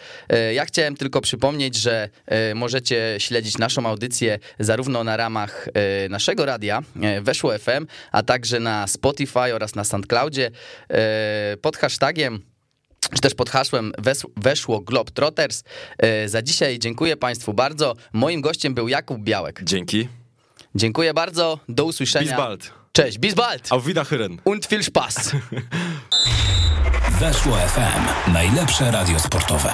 Ja 0.52 0.64
chciałem 0.64 0.96
tylko 0.96 1.20
przypomnieć, 1.20 1.76
że 1.76 2.08
możecie 2.54 3.16
śledzić 3.18 3.58
naszą 3.58 3.86
audycję 3.86 4.38
zarówno 4.58 5.04
na 5.04 5.16
ramach 5.16 5.68
naszego 6.08 6.46
radia 6.46 6.82
Weszło 7.20 7.54
FM, 7.64 7.86
a 8.12 8.22
także 8.22 8.60
na 8.60 8.86
Spotify 8.86 9.54
oraz 9.54 9.74
na 9.74 9.84
SoundCloudzie 9.84 10.50
e, 10.90 11.56
pod 11.56 11.76
hashtagiem 11.76 12.40
czy 13.14 13.20
też 13.20 13.34
pod 13.34 13.50
hasłem 13.50 13.92
wes- 13.98 14.26
weszło 14.36 14.80
Globetrotters. 14.80 15.62
E, 15.98 16.28
Za 16.28 16.42
dzisiaj 16.42 16.78
dziękuję 16.78 17.16
Państwu 17.16 17.54
bardzo. 17.54 17.94
Moim 18.12 18.40
gościem 18.40 18.74
był 18.74 18.88
Jakub 18.88 19.20
Białek. 19.22 19.60
Dzięki. 19.64 20.08
Dziękuję 20.74 21.14
bardzo, 21.14 21.58
do 21.68 21.84
usłyszenia. 21.84 22.26
Bis 22.26 22.36
bald. 22.36 22.70
Cześć, 22.92 23.18
bis 23.18 23.34
bald 23.34 23.72
Auf 23.72 23.84
Wiederhören. 23.86 24.36
und 24.44 24.66
viel 24.66 24.82
Spaß. 24.84 25.14
Weszło 27.20 27.56
FM. 27.56 28.32
Najlepsze 28.32 28.90
radio 28.90 29.20
sportowe. 29.20 29.70